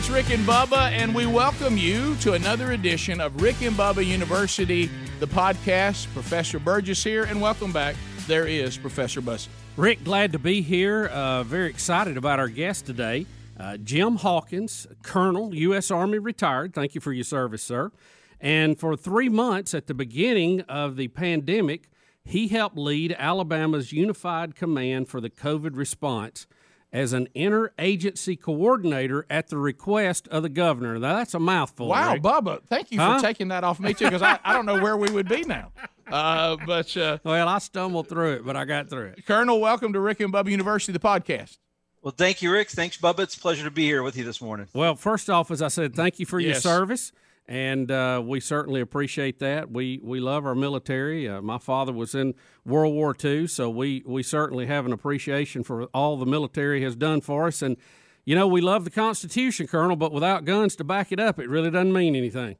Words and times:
it's 0.00 0.08
Rick 0.08 0.30
and 0.30 0.46
Bubba, 0.46 0.92
and 0.92 1.14
we 1.14 1.26
welcome 1.26 1.76
you 1.76 2.16
to 2.22 2.32
another 2.32 2.72
edition 2.72 3.20
of 3.20 3.42
Rick 3.42 3.60
and 3.60 3.76
Bubba 3.76 4.02
University, 4.02 4.88
the 5.18 5.26
podcast. 5.26 6.10
Professor 6.14 6.58
Burgess 6.58 7.04
here, 7.04 7.24
and 7.24 7.38
welcome 7.38 7.70
back. 7.70 7.96
There 8.26 8.46
is 8.46 8.78
Professor 8.78 9.20
Bussey. 9.20 9.50
Rick, 9.76 10.02
glad 10.02 10.32
to 10.32 10.38
be 10.38 10.62
here. 10.62 11.04
Uh, 11.04 11.42
very 11.42 11.68
excited 11.68 12.16
about 12.16 12.38
our 12.38 12.48
guest 12.48 12.86
today, 12.86 13.26
uh, 13.58 13.76
Jim 13.76 14.16
Hawkins, 14.16 14.86
Colonel, 15.02 15.54
U.S. 15.54 15.90
Army 15.90 16.16
retired. 16.16 16.72
Thank 16.72 16.94
you 16.94 17.02
for 17.02 17.12
your 17.12 17.24
service, 17.24 17.62
sir. 17.62 17.92
And 18.40 18.80
for 18.80 18.96
three 18.96 19.28
months 19.28 19.74
at 19.74 19.86
the 19.86 19.92
beginning 19.92 20.62
of 20.62 20.96
the 20.96 21.08
pandemic, 21.08 21.90
he 22.24 22.48
helped 22.48 22.78
lead 22.78 23.14
Alabama's 23.18 23.92
unified 23.92 24.56
command 24.56 25.08
for 25.08 25.20
the 25.20 25.28
COVID 25.28 25.76
response 25.76 26.46
as 26.92 27.12
an 27.12 27.28
interagency 27.36 28.40
coordinator 28.40 29.24
at 29.30 29.48
the 29.48 29.56
request 29.56 30.26
of 30.28 30.42
the 30.42 30.48
governor. 30.48 30.98
Now, 30.98 31.14
that's 31.16 31.34
a 31.34 31.38
mouthful. 31.38 31.88
Wow, 31.88 32.14
Rick. 32.14 32.22
Bubba, 32.22 32.60
thank 32.68 32.90
you 32.90 32.98
Huh? 32.98 33.18
for 33.18 33.22
taking 33.26 33.48
that 33.48 33.62
off 33.64 33.78
me 33.80 33.94
too, 33.94 34.06
because 34.06 34.22
I, 34.22 34.38
I 34.44 34.52
don't 34.52 34.66
know 34.66 34.80
where 34.82 34.96
we 34.96 35.10
would 35.10 35.28
be 35.28 35.42
now. 35.42 35.72
Uh, 36.10 36.56
but 36.66 36.96
uh, 36.96 37.18
Well, 37.22 37.46
I 37.48 37.58
stumbled 37.58 38.08
through 38.08 38.32
it, 38.34 38.44
but 38.44 38.56
I 38.56 38.64
got 38.64 38.88
through 38.90 39.06
it. 39.16 39.26
Colonel, 39.26 39.60
welcome 39.60 39.92
to 39.92 40.00
Rick 40.00 40.20
and 40.20 40.32
Bubba 40.32 40.50
University, 40.50 40.92
the 40.92 40.98
podcast. 40.98 41.58
Well, 42.02 42.14
thank 42.16 42.42
you, 42.42 42.50
Rick. 42.50 42.70
Thanks, 42.70 42.96
Bubba. 42.96 43.20
It's 43.20 43.36
a 43.36 43.40
pleasure 43.40 43.62
to 43.64 43.70
be 43.70 43.84
here 43.84 44.02
with 44.02 44.16
you 44.16 44.24
this 44.24 44.40
morning. 44.40 44.66
Well, 44.74 44.96
first 44.96 45.28
off, 45.30 45.50
as 45.50 45.60
I 45.62 45.68
said, 45.68 45.94
thank 45.94 46.18
you 46.18 46.26
for 46.26 46.40
your 46.40 46.54
service, 46.54 47.12
and 47.50 47.90
uh, 47.90 48.22
we 48.24 48.38
certainly 48.38 48.80
appreciate 48.80 49.40
that. 49.40 49.72
We 49.72 49.98
we 50.04 50.20
love 50.20 50.46
our 50.46 50.54
military. 50.54 51.28
Uh, 51.28 51.42
my 51.42 51.58
father 51.58 51.92
was 51.92 52.14
in 52.14 52.34
World 52.64 52.94
War 52.94 53.14
II, 53.22 53.48
so 53.48 53.68
we 53.68 54.04
we 54.06 54.22
certainly 54.22 54.66
have 54.66 54.86
an 54.86 54.92
appreciation 54.92 55.64
for 55.64 55.86
all 55.86 56.16
the 56.16 56.26
military 56.26 56.80
has 56.84 56.94
done 56.94 57.20
for 57.20 57.48
us. 57.48 57.60
And 57.60 57.76
you 58.24 58.36
know, 58.36 58.46
we 58.46 58.60
love 58.60 58.84
the 58.84 58.90
Constitution, 58.90 59.66
Colonel, 59.66 59.96
but 59.96 60.12
without 60.12 60.44
guns 60.44 60.76
to 60.76 60.84
back 60.84 61.10
it 61.10 61.18
up, 61.18 61.40
it 61.40 61.48
really 61.48 61.72
doesn't 61.72 61.92
mean 61.92 62.14
anything. 62.14 62.56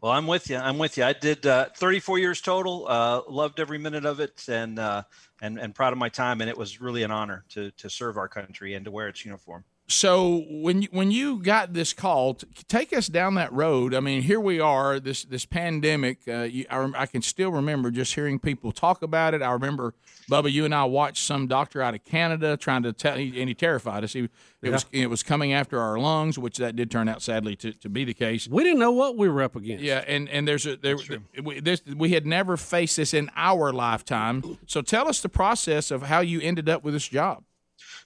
Well, 0.00 0.12
I'm 0.12 0.28
with 0.28 0.48
you. 0.48 0.56
I'm 0.56 0.78
with 0.78 0.96
you. 0.96 1.02
I 1.02 1.14
did 1.14 1.44
uh, 1.44 1.70
34 1.74 2.20
years 2.20 2.40
total. 2.40 2.86
Uh, 2.88 3.22
loved 3.28 3.58
every 3.58 3.78
minute 3.78 4.04
of 4.04 4.20
it, 4.20 4.44
and 4.46 4.78
uh, 4.78 5.02
and 5.42 5.58
and 5.58 5.74
proud 5.74 5.92
of 5.92 5.98
my 5.98 6.10
time. 6.10 6.40
And 6.40 6.48
it 6.48 6.56
was 6.56 6.80
really 6.80 7.02
an 7.02 7.10
honor 7.10 7.44
to 7.48 7.72
to 7.72 7.90
serve 7.90 8.16
our 8.16 8.28
country 8.28 8.74
and 8.74 8.84
to 8.84 8.92
wear 8.92 9.08
its 9.08 9.24
uniform. 9.24 9.64
So 9.90 10.44
when 10.50 10.82
you, 10.82 10.88
when 10.90 11.10
you 11.10 11.42
got 11.42 11.72
this 11.72 11.94
call, 11.94 12.34
take 12.68 12.92
us 12.92 13.06
down 13.06 13.36
that 13.36 13.50
road. 13.54 13.94
I 13.94 14.00
mean, 14.00 14.20
here 14.20 14.38
we 14.38 14.60
are. 14.60 15.00
This 15.00 15.24
this 15.24 15.46
pandemic. 15.46 16.20
Uh, 16.28 16.42
you, 16.42 16.66
I, 16.68 16.76
rem- 16.76 16.94
I 16.96 17.06
can 17.06 17.22
still 17.22 17.50
remember 17.50 17.90
just 17.90 18.14
hearing 18.14 18.38
people 18.38 18.70
talk 18.70 19.00
about 19.00 19.32
it. 19.32 19.40
I 19.40 19.50
remember 19.50 19.94
Bubba, 20.30 20.52
you 20.52 20.66
and 20.66 20.74
I 20.74 20.84
watched 20.84 21.24
some 21.24 21.46
doctor 21.46 21.80
out 21.80 21.94
of 21.94 22.04
Canada 22.04 22.58
trying 22.58 22.82
to 22.82 22.92
tell, 22.92 23.14
and 23.14 23.22
he 23.48 23.54
terrified 23.54 24.04
us. 24.04 24.12
He, 24.12 24.28
it 24.60 24.70
was 24.70 24.84
it 24.92 25.08
was 25.08 25.22
coming 25.22 25.54
after 25.54 25.80
our 25.80 25.98
lungs, 25.98 26.38
which 26.38 26.58
that 26.58 26.76
did 26.76 26.90
turn 26.90 27.08
out 27.08 27.22
sadly 27.22 27.56
to, 27.56 27.72
to 27.72 27.88
be 27.88 28.04
the 28.04 28.14
case. 28.14 28.46
We 28.46 28.64
didn't 28.64 28.80
know 28.80 28.92
what 28.92 29.16
we 29.16 29.30
were 29.30 29.42
up 29.42 29.56
against. 29.56 29.82
Yeah, 29.82 30.04
and 30.06 30.28
and 30.28 30.46
there's 30.46 30.66
a 30.66 30.76
there 30.76 30.98
we, 31.42 31.60
this 31.60 31.80
we 31.86 32.10
had 32.10 32.26
never 32.26 32.58
faced 32.58 32.98
this 32.98 33.14
in 33.14 33.30
our 33.36 33.72
lifetime. 33.72 34.58
So 34.66 34.82
tell 34.82 35.08
us 35.08 35.22
the 35.22 35.30
process 35.30 35.90
of 35.90 36.02
how 36.02 36.20
you 36.20 36.42
ended 36.42 36.68
up 36.68 36.84
with 36.84 36.92
this 36.92 37.08
job. 37.08 37.44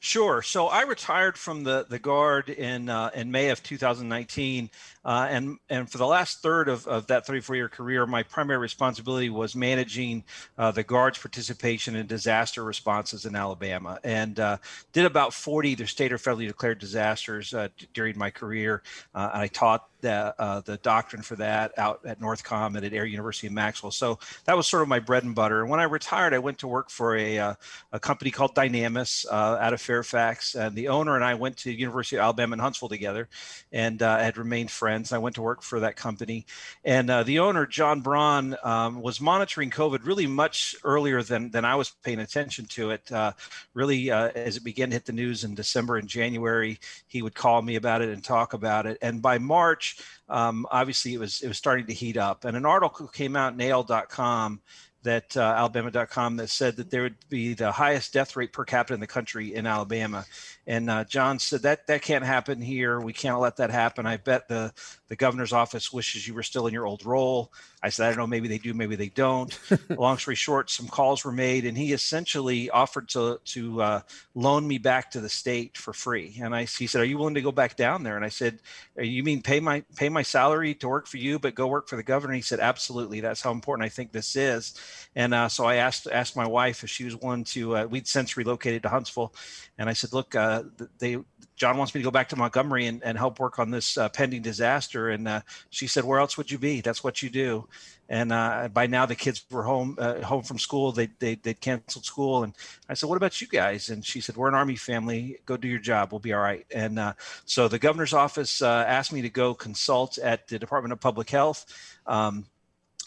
Sure. 0.04 0.42
So 0.42 0.66
I 0.66 0.82
retired 0.82 1.38
from 1.38 1.62
the 1.62 1.86
the 1.88 2.00
guard 2.00 2.48
in 2.48 2.88
uh, 2.88 3.10
in 3.14 3.30
May 3.30 3.50
of 3.50 3.62
2019, 3.62 4.68
uh, 5.04 5.26
and 5.30 5.58
and 5.68 5.90
for 5.90 5.98
the 5.98 6.06
last 6.06 6.42
third 6.42 6.68
of, 6.68 6.86
of 6.86 7.06
that 7.08 7.26
34 7.26 7.56
year 7.56 7.68
career, 7.68 8.06
my 8.06 8.22
primary 8.22 8.58
responsibility 8.58 9.30
was 9.30 9.56
managing 9.56 10.24
uh, 10.58 10.70
the 10.70 10.82
guard's 10.82 11.18
participation 11.18 11.96
in 11.96 12.06
disaster 12.06 12.62
responses 12.64 13.24
in 13.24 13.34
Alabama, 13.34 13.98
and 14.04 14.38
uh, 14.38 14.56
did 14.92 15.04
about 15.04 15.34
40 15.34 15.70
either 15.70 15.86
state 15.86 16.12
or 16.12 16.18
federally 16.18 16.46
declared 16.46 16.78
disasters 16.78 17.52
uh, 17.54 17.68
during 17.94 18.16
my 18.16 18.30
career. 18.30 18.82
Uh, 19.14 19.30
and 19.32 19.42
I 19.42 19.46
taught 19.48 19.88
the 20.02 20.34
uh, 20.38 20.60
the 20.60 20.76
doctrine 20.78 21.22
for 21.22 21.36
that 21.36 21.72
out 21.78 22.00
at 22.04 22.20
Northcom 22.20 22.76
and 22.76 22.84
at 22.84 22.92
Air 22.92 23.06
University 23.06 23.46
in 23.46 23.54
Maxwell. 23.54 23.90
So 23.90 24.18
that 24.44 24.56
was 24.56 24.66
sort 24.66 24.82
of 24.82 24.88
my 24.88 24.98
bread 24.98 25.24
and 25.24 25.34
butter. 25.34 25.62
And 25.62 25.70
when 25.70 25.80
I 25.80 25.84
retired, 25.84 26.34
I 26.34 26.38
went 26.38 26.58
to 26.58 26.68
work 26.68 26.90
for 26.90 27.16
a 27.16 27.38
uh, 27.38 27.54
a 27.92 27.98
company 28.00 28.30
called 28.30 28.54
Dynamis 28.54 29.24
uh, 29.30 29.56
out 29.58 29.72
of 29.72 29.80
Fairfax. 29.80 30.54
And 30.54 30.76
the 30.76 30.88
owner 30.88 31.14
and 31.14 31.24
I 31.24 31.34
went 31.34 31.56
to 31.58 31.72
University 31.72 32.16
of 32.16 32.22
Alabama 32.22 32.54
in 32.54 32.58
Huntsville 32.58 32.90
together, 32.90 33.28
and 33.72 34.02
uh, 34.02 34.18
had 34.18 34.36
remained 34.36 34.70
friends. 34.70 34.91
I 35.12 35.18
went 35.18 35.34
to 35.36 35.42
work 35.42 35.62
for 35.62 35.80
that 35.80 35.96
company, 35.96 36.46
and 36.84 37.10
uh, 37.10 37.22
the 37.22 37.38
owner 37.38 37.66
John 37.66 38.00
Braun 38.00 38.56
um, 38.62 39.00
was 39.00 39.20
monitoring 39.20 39.70
COVID 39.70 40.04
really 40.04 40.26
much 40.26 40.74
earlier 40.84 41.22
than 41.22 41.50
than 41.50 41.64
I 41.64 41.74
was 41.74 41.90
paying 42.02 42.20
attention 42.20 42.66
to 42.66 42.90
it. 42.90 43.10
Uh, 43.10 43.32
really, 43.74 44.10
uh, 44.10 44.28
as 44.34 44.56
it 44.56 44.64
began 44.64 44.90
to 44.90 44.94
hit 44.94 45.04
the 45.04 45.12
news 45.12 45.44
in 45.44 45.54
December 45.54 45.96
and 45.96 46.08
January, 46.08 46.78
he 47.08 47.22
would 47.22 47.34
call 47.34 47.62
me 47.62 47.76
about 47.76 48.02
it 48.02 48.10
and 48.10 48.22
talk 48.22 48.52
about 48.52 48.86
it. 48.86 48.98
And 49.02 49.22
by 49.22 49.38
March, 49.38 49.98
um, 50.28 50.66
obviously 50.70 51.14
it 51.14 51.18
was 51.20 51.42
it 51.42 51.48
was 51.48 51.58
starting 51.58 51.86
to 51.86 51.94
heat 51.94 52.16
up. 52.16 52.44
And 52.44 52.56
an 52.56 52.66
article 52.66 53.08
came 53.08 53.36
out 53.36 53.54
in 53.54 53.60
AL.com 53.60 54.60
that 55.02 55.36
uh, 55.36 55.40
Alabama.com 55.40 56.36
that 56.36 56.48
said 56.48 56.76
that 56.76 56.90
there 56.90 57.02
would 57.02 57.16
be 57.28 57.54
the 57.54 57.72
highest 57.72 58.12
death 58.12 58.36
rate 58.36 58.52
per 58.52 58.64
capita 58.64 58.94
in 58.94 59.00
the 59.00 59.06
country 59.06 59.54
in 59.54 59.66
Alabama. 59.66 60.24
And 60.66 60.88
uh, 60.88 61.04
John 61.04 61.38
said 61.38 61.62
that 61.62 61.86
that 61.88 62.02
can't 62.02 62.24
happen 62.24 62.60
here. 62.60 63.00
We 63.00 63.12
can't 63.12 63.40
let 63.40 63.56
that 63.56 63.70
happen. 63.70 64.06
I 64.06 64.16
bet 64.16 64.48
the 64.48 64.72
the 65.08 65.16
governor's 65.16 65.52
office 65.52 65.92
wishes 65.92 66.26
you 66.26 66.34
were 66.34 66.42
still 66.42 66.66
in 66.66 66.72
your 66.72 66.86
old 66.86 67.04
role. 67.04 67.52
I 67.82 67.88
said, 67.88 68.06
I 68.06 68.08
don't 68.10 68.18
know, 68.18 68.26
maybe 68.28 68.46
they 68.46 68.58
do, 68.58 68.72
maybe 68.72 68.94
they 68.94 69.08
don't. 69.08 69.58
Long 69.90 70.16
story 70.16 70.36
short, 70.36 70.70
some 70.70 70.86
calls 70.86 71.24
were 71.24 71.32
made, 71.32 71.66
and 71.66 71.76
he 71.76 71.92
essentially 71.92 72.70
offered 72.70 73.08
to 73.10 73.40
to 73.44 73.82
uh, 73.82 74.00
loan 74.34 74.66
me 74.66 74.78
back 74.78 75.10
to 75.10 75.20
the 75.20 75.28
state 75.28 75.76
for 75.76 75.92
free. 75.92 76.38
And 76.40 76.54
I 76.54 76.64
he 76.64 76.86
said, 76.86 77.00
Are 77.00 77.04
you 77.06 77.18
willing 77.18 77.34
to 77.34 77.42
go 77.42 77.52
back 77.52 77.76
down 77.76 78.04
there? 78.04 78.16
And 78.16 78.24
I 78.24 78.28
said, 78.28 78.60
"Uh, 78.96 79.02
You 79.02 79.24
mean 79.24 79.42
pay 79.42 79.58
my 79.58 79.82
pay 79.96 80.08
my 80.08 80.22
salary 80.22 80.74
to 80.76 80.88
work 80.88 81.08
for 81.08 81.16
you, 81.16 81.38
but 81.38 81.56
go 81.56 81.66
work 81.66 81.88
for 81.88 81.96
the 81.96 82.02
governor? 82.02 82.32
And 82.32 82.36
he 82.36 82.42
said, 82.42 82.60
Absolutely. 82.60 83.20
That's 83.20 83.42
how 83.42 83.50
important 83.50 83.84
I 83.84 83.88
think 83.88 84.12
this 84.12 84.36
is. 84.36 84.74
And 85.16 85.34
uh, 85.34 85.48
so 85.48 85.64
I 85.64 85.76
asked 85.76 86.06
asked 86.06 86.36
my 86.36 86.46
wife 86.46 86.84
if 86.84 86.90
she 86.90 87.04
was 87.04 87.16
willing 87.16 87.44
to. 87.44 87.76
Uh, 87.76 87.86
we'd 87.86 88.06
since 88.06 88.36
relocated 88.36 88.82
to 88.84 88.88
Huntsville, 88.88 89.34
and 89.76 89.88
I 89.88 89.92
said, 89.92 90.12
Look, 90.12 90.34
uh, 90.34 90.51
they 90.98 91.18
John 91.56 91.76
wants 91.76 91.94
me 91.94 92.00
to 92.00 92.04
go 92.04 92.10
back 92.10 92.28
to 92.30 92.36
Montgomery 92.36 92.86
and, 92.86 93.02
and 93.04 93.16
help 93.16 93.38
work 93.38 93.58
on 93.58 93.70
this 93.70 93.96
uh, 93.96 94.08
pending 94.08 94.42
disaster. 94.42 95.10
And 95.10 95.28
uh, 95.28 95.40
she 95.70 95.86
said, 95.86 96.04
"Where 96.04 96.18
else 96.18 96.36
would 96.36 96.50
you 96.50 96.58
be? 96.58 96.80
That's 96.80 97.04
what 97.04 97.22
you 97.22 97.30
do." 97.30 97.68
And 98.08 98.32
uh, 98.32 98.68
by 98.72 98.86
now 98.86 99.06
the 99.06 99.14
kids 99.14 99.44
were 99.50 99.62
home 99.62 99.96
uh, 99.98 100.22
home 100.22 100.42
from 100.42 100.58
school. 100.58 100.92
They 100.92 101.08
they 101.18 101.36
they 101.36 101.54
canceled 101.54 102.04
school, 102.04 102.42
and 102.42 102.54
I 102.88 102.94
said, 102.94 103.08
"What 103.08 103.16
about 103.16 103.40
you 103.40 103.46
guys?" 103.46 103.90
And 103.90 104.04
she 104.04 104.20
said, 104.20 104.36
"We're 104.36 104.48
an 104.48 104.54
Army 104.54 104.76
family. 104.76 105.38
Go 105.46 105.56
do 105.56 105.68
your 105.68 105.78
job. 105.78 106.10
We'll 106.10 106.18
be 106.18 106.32
all 106.32 106.40
right." 106.40 106.66
And 106.74 106.98
uh, 106.98 107.12
so 107.44 107.68
the 107.68 107.78
governor's 107.78 108.12
office 108.12 108.60
uh, 108.60 108.84
asked 108.86 109.12
me 109.12 109.22
to 109.22 109.30
go 109.30 109.54
consult 109.54 110.18
at 110.18 110.48
the 110.48 110.58
Department 110.58 110.92
of 110.92 111.00
Public 111.00 111.30
Health. 111.30 111.64
Um, 112.06 112.46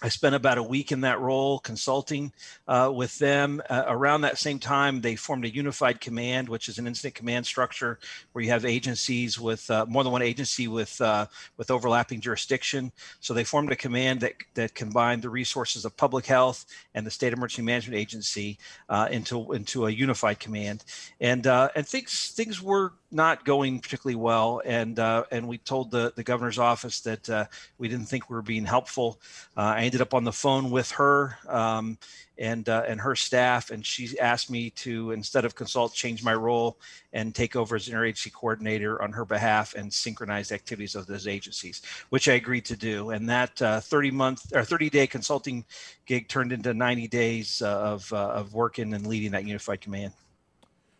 I 0.01 0.09
spent 0.09 0.35
about 0.35 0.57
a 0.57 0.63
week 0.63 0.91
in 0.91 1.01
that 1.01 1.21
role 1.21 1.59
consulting 1.59 2.33
uh, 2.67 2.91
with 2.93 3.17
them. 3.17 3.61
Uh, 3.69 3.85
around 3.87 4.21
that 4.21 4.37
same 4.37 4.59
time, 4.59 4.99
they 4.99 5.15
formed 5.15 5.45
a 5.45 5.53
unified 5.53 6.01
command, 6.01 6.49
which 6.49 6.67
is 6.67 6.77
an 6.77 6.85
incident 6.85 7.15
command 7.15 7.45
structure 7.45 7.97
where 8.33 8.43
you 8.43 8.51
have 8.51 8.65
agencies 8.65 9.39
with 9.39 9.69
uh, 9.71 9.85
more 9.87 10.03
than 10.03 10.11
one 10.11 10.21
agency 10.21 10.67
with 10.67 10.99
uh, 10.99 11.27
with 11.55 11.71
overlapping 11.71 12.19
jurisdiction. 12.19 12.91
So 13.21 13.33
they 13.33 13.45
formed 13.45 13.71
a 13.71 13.75
command 13.77 14.19
that 14.19 14.33
that 14.55 14.75
combined 14.75 15.21
the 15.21 15.29
resources 15.29 15.85
of 15.85 15.95
public 15.95 16.25
health 16.25 16.65
and 16.93 17.07
the 17.07 17.11
state 17.11 17.31
emergency 17.31 17.61
management 17.61 17.97
agency 17.97 18.59
uh, 18.89 19.07
into 19.09 19.53
into 19.53 19.87
a 19.87 19.91
unified 19.91 20.39
command. 20.39 20.83
And 21.21 21.47
uh, 21.47 21.69
and 21.73 21.87
things 21.87 22.33
things 22.35 22.61
were 22.61 22.91
not 23.11 23.45
going 23.45 23.79
particularly 23.79 24.15
well, 24.15 24.61
and 24.65 24.99
uh, 24.99 25.23
and 25.31 25.47
we 25.47 25.57
told 25.59 25.91
the 25.91 26.11
the 26.15 26.23
governor's 26.23 26.59
office 26.59 27.01
that 27.01 27.29
uh, 27.29 27.45
we 27.77 27.87
didn't 27.87 28.07
think 28.07 28.29
we 28.29 28.35
were 28.35 28.41
being 28.41 28.65
helpful. 28.65 29.19
Uh, 29.55 29.61
I 29.77 29.83
ended 29.83 30.01
up 30.01 30.13
on 30.13 30.23
the 30.23 30.31
phone 30.31 30.71
with 30.71 30.91
her 30.91 31.37
um, 31.47 31.97
and 32.37 32.67
uh, 32.67 32.83
and 32.87 32.99
her 32.99 33.15
staff, 33.15 33.69
and 33.69 33.85
she 33.85 34.19
asked 34.19 34.49
me 34.49 34.71
to 34.71 35.11
instead 35.11 35.45
of 35.45 35.55
consult, 35.55 35.93
change 35.93 36.23
my 36.23 36.33
role 36.33 36.77
and 37.13 37.33
take 37.33 37.55
over 37.55 37.75
as 37.75 37.87
an 37.87 37.95
interagency 37.95 38.33
coordinator 38.33 39.01
on 39.01 39.11
her 39.11 39.23
behalf 39.23 39.75
and 39.75 39.93
synchronize 39.93 40.51
activities 40.51 40.95
of 40.95 41.05
those 41.05 41.27
agencies, 41.27 41.81
which 42.09 42.27
I 42.27 42.33
agreed 42.33 42.65
to 42.65 42.75
do. 42.75 43.11
And 43.11 43.29
that 43.29 43.61
uh, 43.61 43.79
30 43.79 44.11
month 44.11 44.55
or 44.55 44.63
30 44.63 44.89
day 44.89 45.07
consulting 45.07 45.63
gig 46.05 46.27
turned 46.27 46.51
into 46.51 46.73
90 46.73 47.07
days 47.07 47.61
uh, 47.61 47.79
of 47.79 48.11
of 48.11 48.53
working 48.53 48.93
and 48.93 49.05
leading 49.07 49.31
that 49.31 49.45
unified 49.45 49.81
command. 49.81 50.13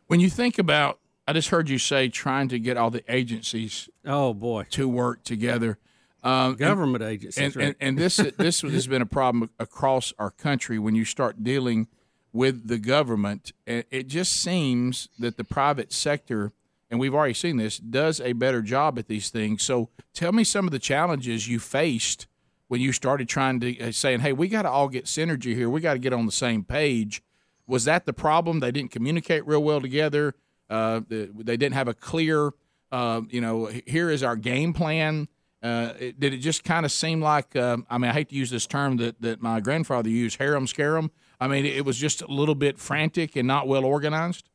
When 0.08 0.20
you 0.20 0.30
think 0.30 0.60
about, 0.60 1.00
I 1.28 1.34
just 1.34 1.50
heard 1.50 1.70
you 1.70 1.80
say 1.80 2.10
trying 2.10 2.50
to 2.50 2.60
get 2.60 2.78
all 2.78 2.92
the 2.92 3.04
agencies. 3.14 3.90
Oh 4.06 4.34
boy, 4.34 4.68
to 4.72 4.88
work 4.88 5.24
together. 5.24 5.80
Um, 6.24 6.56
Government 6.56 7.04
and, 7.04 7.14
agencies, 7.14 7.44
and, 7.44 7.56
right. 7.56 7.66
and, 7.66 7.76
and 7.80 7.98
this 7.98 8.18
this 8.38 8.62
has 8.62 8.88
been 8.88 9.02
a 9.02 9.08
problem 9.08 9.50
across 9.60 10.14
our 10.18 10.32
country 10.32 10.80
when 10.80 10.96
you 10.96 11.06
start 11.06 11.44
dealing 11.44 11.88
with 12.34 12.68
the 12.68 12.78
government. 12.78 13.54
It 13.66 14.08
just 14.08 14.34
seems 14.34 15.08
that 15.20 15.38
the 15.38 15.44
private 15.44 15.94
sector, 15.94 16.52
and 16.92 17.00
we've 17.00 17.16
already 17.16 17.34
seen 17.34 17.58
this, 17.58 17.78
does 17.78 18.20
a 18.20 18.34
better 18.34 18.62
job 18.62 19.00
at 19.00 19.08
these 19.08 19.30
things. 19.30 19.64
So 19.64 19.90
tell 20.14 20.32
me 20.32 20.44
some 20.44 20.66
of 20.66 20.72
the 20.72 20.80
challenges 20.80 21.48
you 21.48 21.60
faced 21.60 22.28
when 22.68 22.82
you 22.82 22.92
started 22.92 23.30
trying 23.30 23.60
to 23.62 23.80
uh, 23.80 23.92
saying, 23.92 24.20
"Hey, 24.20 24.34
we 24.34 24.48
got 24.48 24.64
to 24.64 24.70
all 24.70 24.90
get 24.90 25.06
synergy 25.06 25.56
here. 25.56 25.70
We 25.70 25.82
got 25.82 25.94
to 25.94 26.00
get 26.00 26.14
on 26.14 26.26
the 26.26 26.32
same 26.32 26.64
page." 26.64 27.24
Was 27.68 27.86
that 27.86 28.06
the 28.06 28.14
problem? 28.14 28.60
They 28.60 28.72
didn't 28.72 28.92
communicate 28.92 29.46
real 29.48 29.64
well 29.64 29.82
together. 29.82 30.36
Uh, 30.70 31.02
they 31.08 31.58
didn't 31.58 31.74
have 31.74 31.88
a 31.88 31.94
clear 31.94 32.52
uh, 32.92 33.22
you 33.30 33.42
know, 33.42 33.70
here 33.86 34.10
is 34.10 34.24
our 34.24 34.36
game 34.36 34.74
plan. 34.74 35.28
Uh, 35.62 35.94
it, 36.00 36.20
did 36.20 36.34
it 36.34 36.38
just 36.38 36.64
kind 36.64 36.86
of 36.86 36.92
seem 36.92 37.22
like? 37.22 37.56
Um, 37.56 37.86
I 37.90 37.98
mean, 37.98 38.10
I 38.10 38.14
hate 38.14 38.30
to 38.30 38.36
use 38.36 38.50
this 38.50 38.68
term 38.68 38.98
that, 38.98 39.20
that 39.22 39.42
my 39.42 39.60
grandfather 39.60 40.10
used, 40.10 40.38
harem 40.38 40.68
scarum. 40.68 41.12
I 41.40 41.48
mean, 41.48 41.66
it 41.66 41.84
was 41.84 41.98
just 41.98 42.22
a 42.22 42.28
little 42.28 42.56
bit 42.56 42.80
frantic 42.80 43.36
and 43.36 43.48
not 43.48 43.68
well 43.68 43.84
organized. 43.84 44.50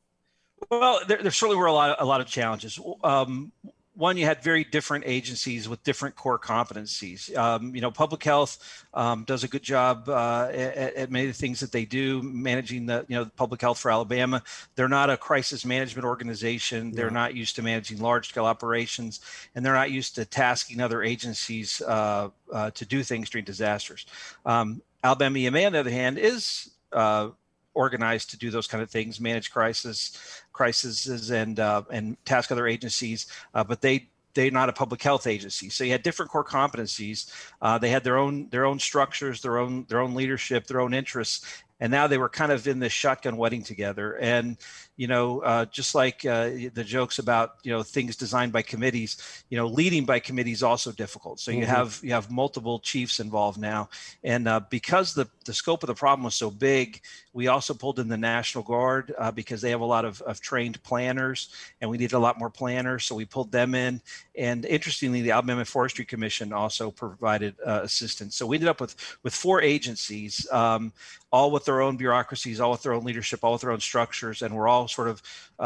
Well, 0.71 1.01
there, 1.07 1.19
there 1.19 1.31
certainly 1.31 1.59
were 1.59 1.67
a 1.67 1.73
lot, 1.73 1.91
of, 1.91 1.97
a 1.99 2.09
lot 2.09 2.21
of 2.21 2.27
challenges. 2.29 2.79
Um, 3.03 3.53
one, 4.00 4.17
you 4.17 4.25
had 4.25 4.43
very 4.43 4.64
different 4.64 5.05
agencies 5.06 5.69
with 5.69 5.82
different 5.85 6.17
core 6.17 6.38
competencies. 6.38 7.37
Um, 7.37 7.75
you 7.75 7.82
know, 7.82 7.91
public 7.91 8.25
health 8.25 8.85
um, 8.94 9.25
does 9.25 9.44
a 9.44 9.49
good 9.49 9.62
job 9.62 10.08
uh, 10.08 10.49
at, 10.50 10.94
at, 10.94 11.11
many 11.11 11.26
of 11.29 11.37
the 11.37 11.38
things 11.38 11.61
that 11.61 11.70
they 11.70 11.85
do, 11.85 12.23
managing 12.23 12.87
the 12.87 13.05
you 13.08 13.17
know 13.17 13.26
public 13.37 13.61
health 13.61 13.79
for 13.79 13.91
Alabama. 13.91 14.43
They're 14.75 14.88
not 14.88 15.11
a 15.11 15.19
crisis 15.19 15.67
management 15.67 16.06
organization. 16.06 16.93
They're 16.93 17.11
not 17.11 17.35
used 17.35 17.56
to 17.56 17.62
managing 17.62 18.00
large 18.00 18.31
scale 18.31 18.47
operations, 18.47 19.20
and 19.55 19.64
they're 19.64 19.75
not 19.75 19.91
used 19.91 20.14
to 20.14 20.25
tasking 20.25 20.81
other 20.81 21.02
agencies 21.02 21.82
uh, 21.82 22.31
uh, 22.52 22.70
to 22.70 22.87
do 22.87 23.02
things 23.02 23.29
during 23.29 23.44
disasters. 23.44 24.06
Um, 24.47 24.81
Alabama 25.05 25.38
EMA, 25.38 25.64
on 25.64 25.73
the 25.73 25.81
other 25.81 25.91
hand, 25.91 26.19
is 26.19 26.70
uh, 26.93 27.29
organized 27.75 28.31
to 28.31 28.38
do 28.38 28.50
those 28.50 28.67
kind 28.67 28.82
of 28.82 28.90
things, 28.90 29.20
manage 29.20 29.50
crisis 29.50 30.43
crises 30.52 31.31
and 31.31 31.61
uh, 31.61 31.82
and 31.90 32.17
task 32.25 32.50
other 32.52 32.67
agencies, 32.67 33.26
uh, 33.55 33.64
but 33.64 33.81
they 33.81 34.08
they're 34.34 34.50
not 34.50 34.69
a 34.69 34.72
public 34.72 35.02
health 35.02 35.26
agency. 35.26 35.69
So 35.69 35.84
you 35.84 35.93
had 35.93 36.02
different 36.02 36.31
core 36.31 36.44
competencies. 36.44 37.32
Uh, 37.61 37.78
they 37.78 37.90
had 37.90 38.05
their 38.05 38.17
own 38.17 38.49
their 38.50 38.64
own 38.64 38.78
structures, 38.78 39.43
their 39.43 39.58
own 39.58 39.84
their 39.88 40.00
own 40.00 40.14
leadership, 40.14 40.67
their 40.67 40.81
own 40.81 40.94
interests, 40.94 41.62
and 41.81 41.90
now 41.90 42.06
they 42.06 42.19
were 42.19 42.28
kind 42.28 42.52
of 42.52 42.67
in 42.69 42.78
this 42.78 42.93
shotgun 42.93 43.37
wedding 43.37 43.62
together. 43.62 44.19
And 44.19 44.58
you 45.00 45.06
know, 45.06 45.41
uh, 45.41 45.64
just 45.64 45.94
like 45.94 46.26
uh, 46.26 46.50
the 46.75 46.85
jokes 46.85 47.19
about 47.19 47.55
you 47.62 47.73
know 47.73 47.82
things 47.82 48.17
designed 48.17 48.52
by 48.52 48.61
committees, 48.61 49.43
you 49.49 49.56
know, 49.56 49.67
leading 49.67 50.05
by 50.05 50.19
committees 50.19 50.58
is 50.58 50.62
also 50.62 50.93
difficult. 50.93 51.41
So 51.41 51.50
you 51.50 51.62
mm-hmm. 51.62 51.70
have 51.70 52.00
you 52.02 52.12
have 52.12 52.31
multiple 52.31 52.79
chiefs 52.81 53.19
involved 53.19 53.58
now, 53.58 53.88
and 54.23 54.47
uh, 54.47 54.61
because 54.69 55.14
the 55.14 55.26
the 55.47 55.55
scope 55.55 55.82
of 55.82 55.87
the 55.87 55.94
problem 55.94 56.25
was 56.25 56.35
so 56.35 56.50
big, 56.50 57.00
we 57.32 57.47
also 57.47 57.73
pulled 57.73 57.99
in 57.99 58.08
the 58.08 58.19
National 58.19 58.62
Guard 58.62 59.14
uh, 59.17 59.31
because 59.31 59.62
they 59.62 59.70
have 59.70 59.81
a 59.81 59.87
lot 59.87 60.05
of, 60.05 60.20
of 60.23 60.41
trained 60.43 60.82
planners, 60.82 61.49
and 61.81 61.88
we 61.88 61.97
needed 61.97 62.14
a 62.14 62.19
lot 62.19 62.38
more 62.38 62.50
planners, 62.50 63.06
so 63.06 63.14
we 63.14 63.25
pulled 63.25 63.52
them 63.52 63.75
in. 63.75 64.02
And 64.37 64.67
interestingly, 64.67 65.23
the 65.23 65.31
Alabama 65.31 65.64
Forestry 65.64 66.05
Commission 66.05 66.52
also 66.52 66.91
provided 66.91 67.55
uh, 67.67 67.81
assistance. 67.85 68.37
So 68.37 68.47
we 68.47 68.56
ended 68.56 68.69
up 68.69 68.82
with 68.82 68.97
with 69.23 69.35
four 69.35 69.62
agencies, 69.62 70.47
um, 70.52 70.93
all 71.32 71.50
with 71.50 71.64
their 71.64 71.81
own 71.81 71.97
bureaucracies, 71.97 72.61
all 72.61 72.73
with 72.73 72.82
their 72.82 72.93
own 72.93 73.05
leadership, 73.05 73.44
all 73.44 73.52
with 73.52 73.62
their 73.62 73.73
own 73.73 73.81
structures, 73.81 74.43
and 74.43 74.55
we're 74.55 74.69
all 74.69 74.88
sort 74.90 75.08
of 75.08 75.22
uh, 75.58 75.62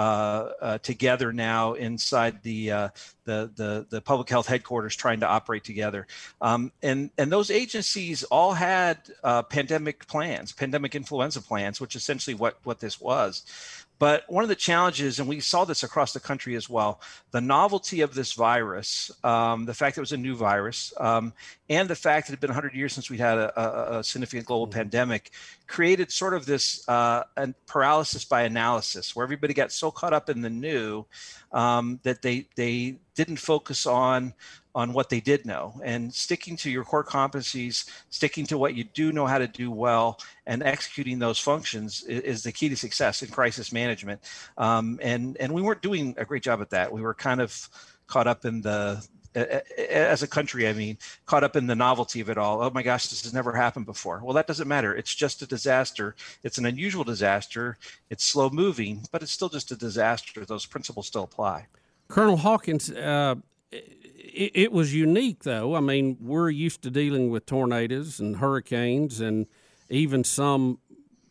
uh, 0.60 0.78
together 0.78 1.32
now 1.32 1.74
inside 1.74 2.42
the, 2.42 2.70
uh, 2.70 2.88
the, 3.24 3.50
the 3.56 3.86
the 3.88 4.00
public 4.00 4.28
health 4.28 4.46
headquarters, 4.46 4.94
trying 4.94 5.20
to 5.20 5.26
operate 5.26 5.64
together. 5.64 6.06
Um, 6.40 6.72
and 6.82 7.10
and 7.16 7.32
those 7.32 7.50
agencies 7.50 8.22
all 8.24 8.52
had 8.52 8.98
uh, 9.22 9.42
pandemic 9.42 10.06
plans, 10.06 10.52
pandemic 10.52 10.94
influenza 10.94 11.40
plans, 11.40 11.80
which 11.80 11.96
essentially 11.96 12.34
what 12.34 12.58
what 12.64 12.80
this 12.80 13.00
was. 13.00 13.44
But 13.98 14.24
one 14.28 14.42
of 14.42 14.48
the 14.48 14.56
challenges, 14.56 15.20
and 15.20 15.28
we 15.28 15.40
saw 15.40 15.64
this 15.64 15.82
across 15.82 16.12
the 16.12 16.20
country 16.20 16.56
as 16.56 16.68
well, 16.68 17.00
the 17.30 17.40
novelty 17.40 18.00
of 18.00 18.14
this 18.14 18.32
virus, 18.32 19.10
um, 19.22 19.66
the 19.66 19.74
fact 19.74 19.94
that 19.94 20.00
it 20.00 20.02
was 20.02 20.12
a 20.12 20.16
new 20.16 20.34
virus, 20.34 20.92
um, 20.98 21.32
and 21.70 21.88
the 21.88 21.94
fact 21.94 22.26
that 22.26 22.32
it 22.32 22.36
had 22.36 22.40
been 22.40 22.50
100 22.50 22.74
years 22.74 22.92
since 22.92 23.08
we 23.08 23.18
had 23.18 23.38
a, 23.38 23.60
a, 23.60 23.98
a 23.98 24.04
significant 24.04 24.46
global 24.46 24.66
mm-hmm. 24.66 24.78
pandemic 24.78 25.30
created 25.66 26.10
sort 26.10 26.34
of 26.34 26.44
this 26.44 26.86
uh, 26.88 27.22
paralysis 27.66 28.24
by 28.24 28.42
analysis 28.42 29.14
where 29.14 29.24
everybody 29.24 29.54
got 29.54 29.70
so 29.72 29.90
caught 29.90 30.12
up 30.12 30.28
in 30.28 30.40
the 30.40 30.50
new 30.50 31.04
um, 31.52 32.00
that 32.02 32.20
they, 32.20 32.48
they 32.56 32.98
didn't 33.14 33.36
focus 33.36 33.86
on 33.86 34.34
on 34.76 34.92
what 34.92 35.08
they 35.08 35.20
did 35.20 35.46
know 35.46 35.80
and 35.84 36.12
sticking 36.12 36.56
to 36.56 36.68
your 36.68 36.82
core 36.82 37.04
competencies, 37.04 37.88
sticking 38.10 38.44
to 38.44 38.58
what 38.58 38.74
you 38.74 38.82
do 38.82 39.12
know 39.12 39.24
how 39.24 39.38
to 39.38 39.46
do 39.46 39.70
well, 39.70 40.18
and 40.46 40.64
executing 40.64 41.20
those 41.20 41.38
functions 41.38 42.02
is, 42.02 42.22
is 42.22 42.42
the 42.42 42.50
key 42.50 42.68
to 42.68 42.76
success 42.76 43.22
in 43.22 43.28
crisis 43.30 43.72
management. 43.72 44.20
Um, 44.58 44.98
and 45.02 45.36
and 45.38 45.52
we 45.52 45.62
weren't 45.62 45.82
doing 45.82 46.14
a 46.18 46.24
great 46.24 46.42
job 46.42 46.60
at 46.60 46.70
that. 46.70 46.92
We 46.92 47.02
were 47.02 47.14
kind 47.14 47.40
of 47.40 47.68
caught 48.06 48.26
up 48.26 48.44
in 48.44 48.60
the 48.60 49.06
as 49.34 50.22
a 50.22 50.28
country, 50.28 50.68
I 50.68 50.72
mean, 50.72 50.96
caught 51.26 51.42
up 51.42 51.56
in 51.56 51.66
the 51.66 51.74
novelty 51.74 52.20
of 52.20 52.30
it 52.30 52.38
all. 52.38 52.62
Oh 52.62 52.70
my 52.70 52.82
gosh, 52.82 53.08
this 53.08 53.24
has 53.24 53.34
never 53.34 53.52
happened 53.52 53.86
before. 53.86 54.20
Well, 54.22 54.34
that 54.34 54.46
doesn't 54.46 54.68
matter. 54.68 54.94
It's 54.94 55.14
just 55.14 55.42
a 55.42 55.46
disaster. 55.46 56.14
It's 56.44 56.58
an 56.58 56.66
unusual 56.66 57.04
disaster. 57.04 57.76
It's 58.10 58.24
slow 58.24 58.48
moving, 58.50 59.02
but 59.10 59.22
it's 59.22 59.32
still 59.32 59.48
just 59.48 59.72
a 59.72 59.76
disaster. 59.76 60.44
Those 60.44 60.66
principles 60.66 61.08
still 61.08 61.24
apply. 61.24 61.66
Colonel 62.14 62.36
Hawkins, 62.36 62.92
uh, 62.92 63.34
it, 63.72 64.52
it, 64.54 64.72
was 64.72 64.94
unique, 64.94 65.42
though. 65.42 65.74
I 65.74 65.80
mean, 65.80 66.16
we're 66.20 66.48
used 66.48 66.82
to 66.82 66.90
dealing 66.90 67.28
with 67.28 67.44
tornadoes 67.44 68.20
and 68.20 68.36
hurricanes 68.36 69.20
and 69.20 69.48
even 69.90 70.22
some 70.22 70.78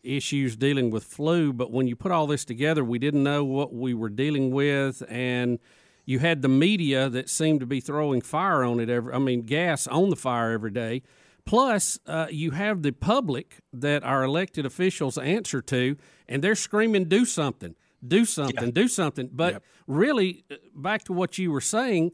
issues 0.02 0.56
dealing 0.56 0.90
with 0.90 1.04
flu. 1.04 1.54
But 1.54 1.70
when 1.70 1.86
you 1.86 1.96
put 1.96 2.12
all 2.12 2.26
this 2.26 2.44
together, 2.44 2.84
we 2.84 2.98
didn't 2.98 3.22
know 3.22 3.46
what 3.46 3.72
we 3.72 3.94
were 3.94 4.10
dealing 4.10 4.50
with. 4.50 5.02
And 5.08 5.58
you 6.04 6.18
had 6.18 6.42
the 6.42 6.50
media 6.50 7.08
that 7.08 7.30
seemed 7.30 7.60
to 7.60 7.66
be 7.66 7.80
throwing 7.80 8.20
fire 8.20 8.62
on 8.62 8.78
it 8.78 8.90
every, 8.90 9.14
I 9.14 9.18
mean, 9.18 9.46
gas 9.46 9.86
on 9.86 10.10
the 10.10 10.16
fire 10.16 10.50
every 10.50 10.70
day. 10.70 11.00
Plus, 11.46 11.98
uh, 12.06 12.26
you 12.30 12.50
have 12.50 12.82
the 12.82 12.92
public 12.92 13.60
that 13.72 14.04
our 14.04 14.22
elected 14.22 14.66
officials 14.66 15.16
answer 15.16 15.62
to, 15.62 15.96
and 16.28 16.44
they're 16.44 16.54
screaming, 16.54 17.06
do 17.06 17.24
something, 17.24 17.74
do 18.06 18.24
something, 18.24 18.64
yeah. 18.66 18.70
do 18.70 18.88
something. 18.88 19.30
But 19.32 19.54
yep. 19.54 19.62
really, 19.86 20.44
uh, 20.50 20.56
back 20.74 21.04
to 21.04 21.12
what 21.12 21.38
you 21.38 21.50
were 21.50 21.60
saying, 21.60 22.12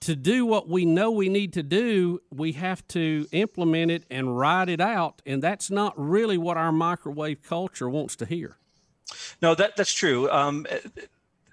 to 0.00 0.16
do 0.16 0.46
what 0.46 0.68
we 0.68 0.84
know 0.84 1.10
we 1.10 1.28
need 1.28 1.52
to 1.54 1.62
do, 1.62 2.20
we 2.30 2.52
have 2.52 2.86
to 2.88 3.26
implement 3.32 3.90
it 3.90 4.04
and 4.10 4.38
ride 4.38 4.68
it 4.68 4.80
out. 4.80 5.20
And 5.26 5.42
that's 5.42 5.70
not 5.70 5.92
really 5.96 6.38
what 6.38 6.56
our 6.56 6.72
microwave 6.72 7.42
culture 7.42 7.88
wants 7.88 8.16
to 8.16 8.26
hear. 8.26 8.56
No, 9.42 9.54
that 9.54 9.76
that's 9.76 9.92
true. 9.92 10.30
Um, 10.30 10.66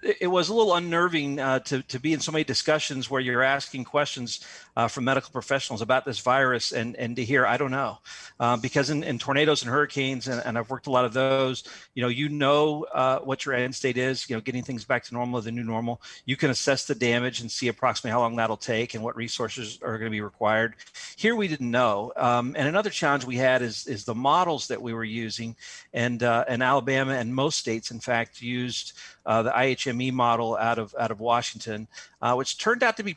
it 0.02 0.28
was 0.28 0.48
a 0.48 0.54
little 0.54 0.74
unnerving 0.74 1.40
uh, 1.40 1.58
to, 1.60 1.82
to 1.82 1.98
be 1.98 2.12
in 2.12 2.20
so 2.20 2.30
many 2.30 2.44
discussions 2.44 3.10
where 3.10 3.20
you're 3.20 3.42
asking 3.42 3.84
questions 3.84 4.44
uh, 4.76 4.86
from 4.86 5.04
medical 5.04 5.30
professionals 5.30 5.82
about 5.82 6.04
this 6.04 6.20
virus 6.20 6.70
and, 6.72 6.94
and 6.96 7.16
to 7.16 7.24
hear, 7.24 7.44
I 7.44 7.56
don't 7.56 7.72
know. 7.72 7.98
Uh, 8.38 8.56
because 8.56 8.90
in, 8.90 9.02
in, 9.02 9.18
tornadoes 9.18 9.62
and 9.62 9.70
hurricanes, 9.70 10.28
and, 10.28 10.40
and, 10.44 10.56
I've 10.56 10.70
worked 10.70 10.86
a 10.86 10.90
lot 10.90 11.04
of 11.04 11.12
those, 11.12 11.64
you 11.94 12.02
know, 12.02 12.08
you 12.08 12.28
know 12.28 12.84
uh, 12.94 13.18
what 13.18 13.44
your 13.44 13.56
end 13.56 13.74
state 13.74 13.96
is, 13.96 14.30
you 14.30 14.36
know, 14.36 14.40
getting 14.40 14.62
things 14.62 14.84
back 14.84 15.02
to 15.04 15.14
normal, 15.14 15.40
the 15.40 15.50
new 15.50 15.64
normal. 15.64 16.00
You 16.24 16.36
can 16.36 16.50
assess 16.50 16.84
the 16.86 16.94
damage 16.94 17.40
and 17.40 17.50
see 17.50 17.66
approximately 17.66 18.12
how 18.12 18.20
long 18.20 18.36
that'll 18.36 18.56
take 18.56 18.94
and 18.94 19.02
what 19.02 19.16
resources 19.16 19.80
are 19.82 19.98
going 19.98 20.10
to 20.10 20.10
be 20.10 20.20
required. 20.20 20.74
Here 21.16 21.34
we 21.34 21.48
didn't 21.48 21.72
know. 21.72 22.12
Um, 22.16 22.54
and 22.56 22.68
another 22.68 22.90
challenge 22.90 23.24
we 23.24 23.36
had 23.36 23.62
is, 23.62 23.88
is 23.88 24.04
the 24.04 24.14
models 24.14 24.68
that 24.68 24.80
we 24.80 24.94
were 24.94 25.04
using. 25.04 25.56
And, 25.92 26.22
uh, 26.22 26.44
and 26.46 26.62
Alabama 26.62 27.14
and 27.14 27.34
most 27.34 27.58
states, 27.58 27.90
in 27.90 27.98
fact, 27.98 28.40
used 28.40 28.92
uh, 29.26 29.42
the 29.42 29.56
IHME 29.88 30.12
model 30.12 30.56
out 30.56 30.78
of, 30.78 30.94
out 30.98 31.10
of 31.10 31.20
Washington, 31.20 31.88
uh, 32.22 32.34
which 32.34 32.58
turned 32.58 32.82
out 32.82 32.96
to 32.98 33.02
be 33.02 33.16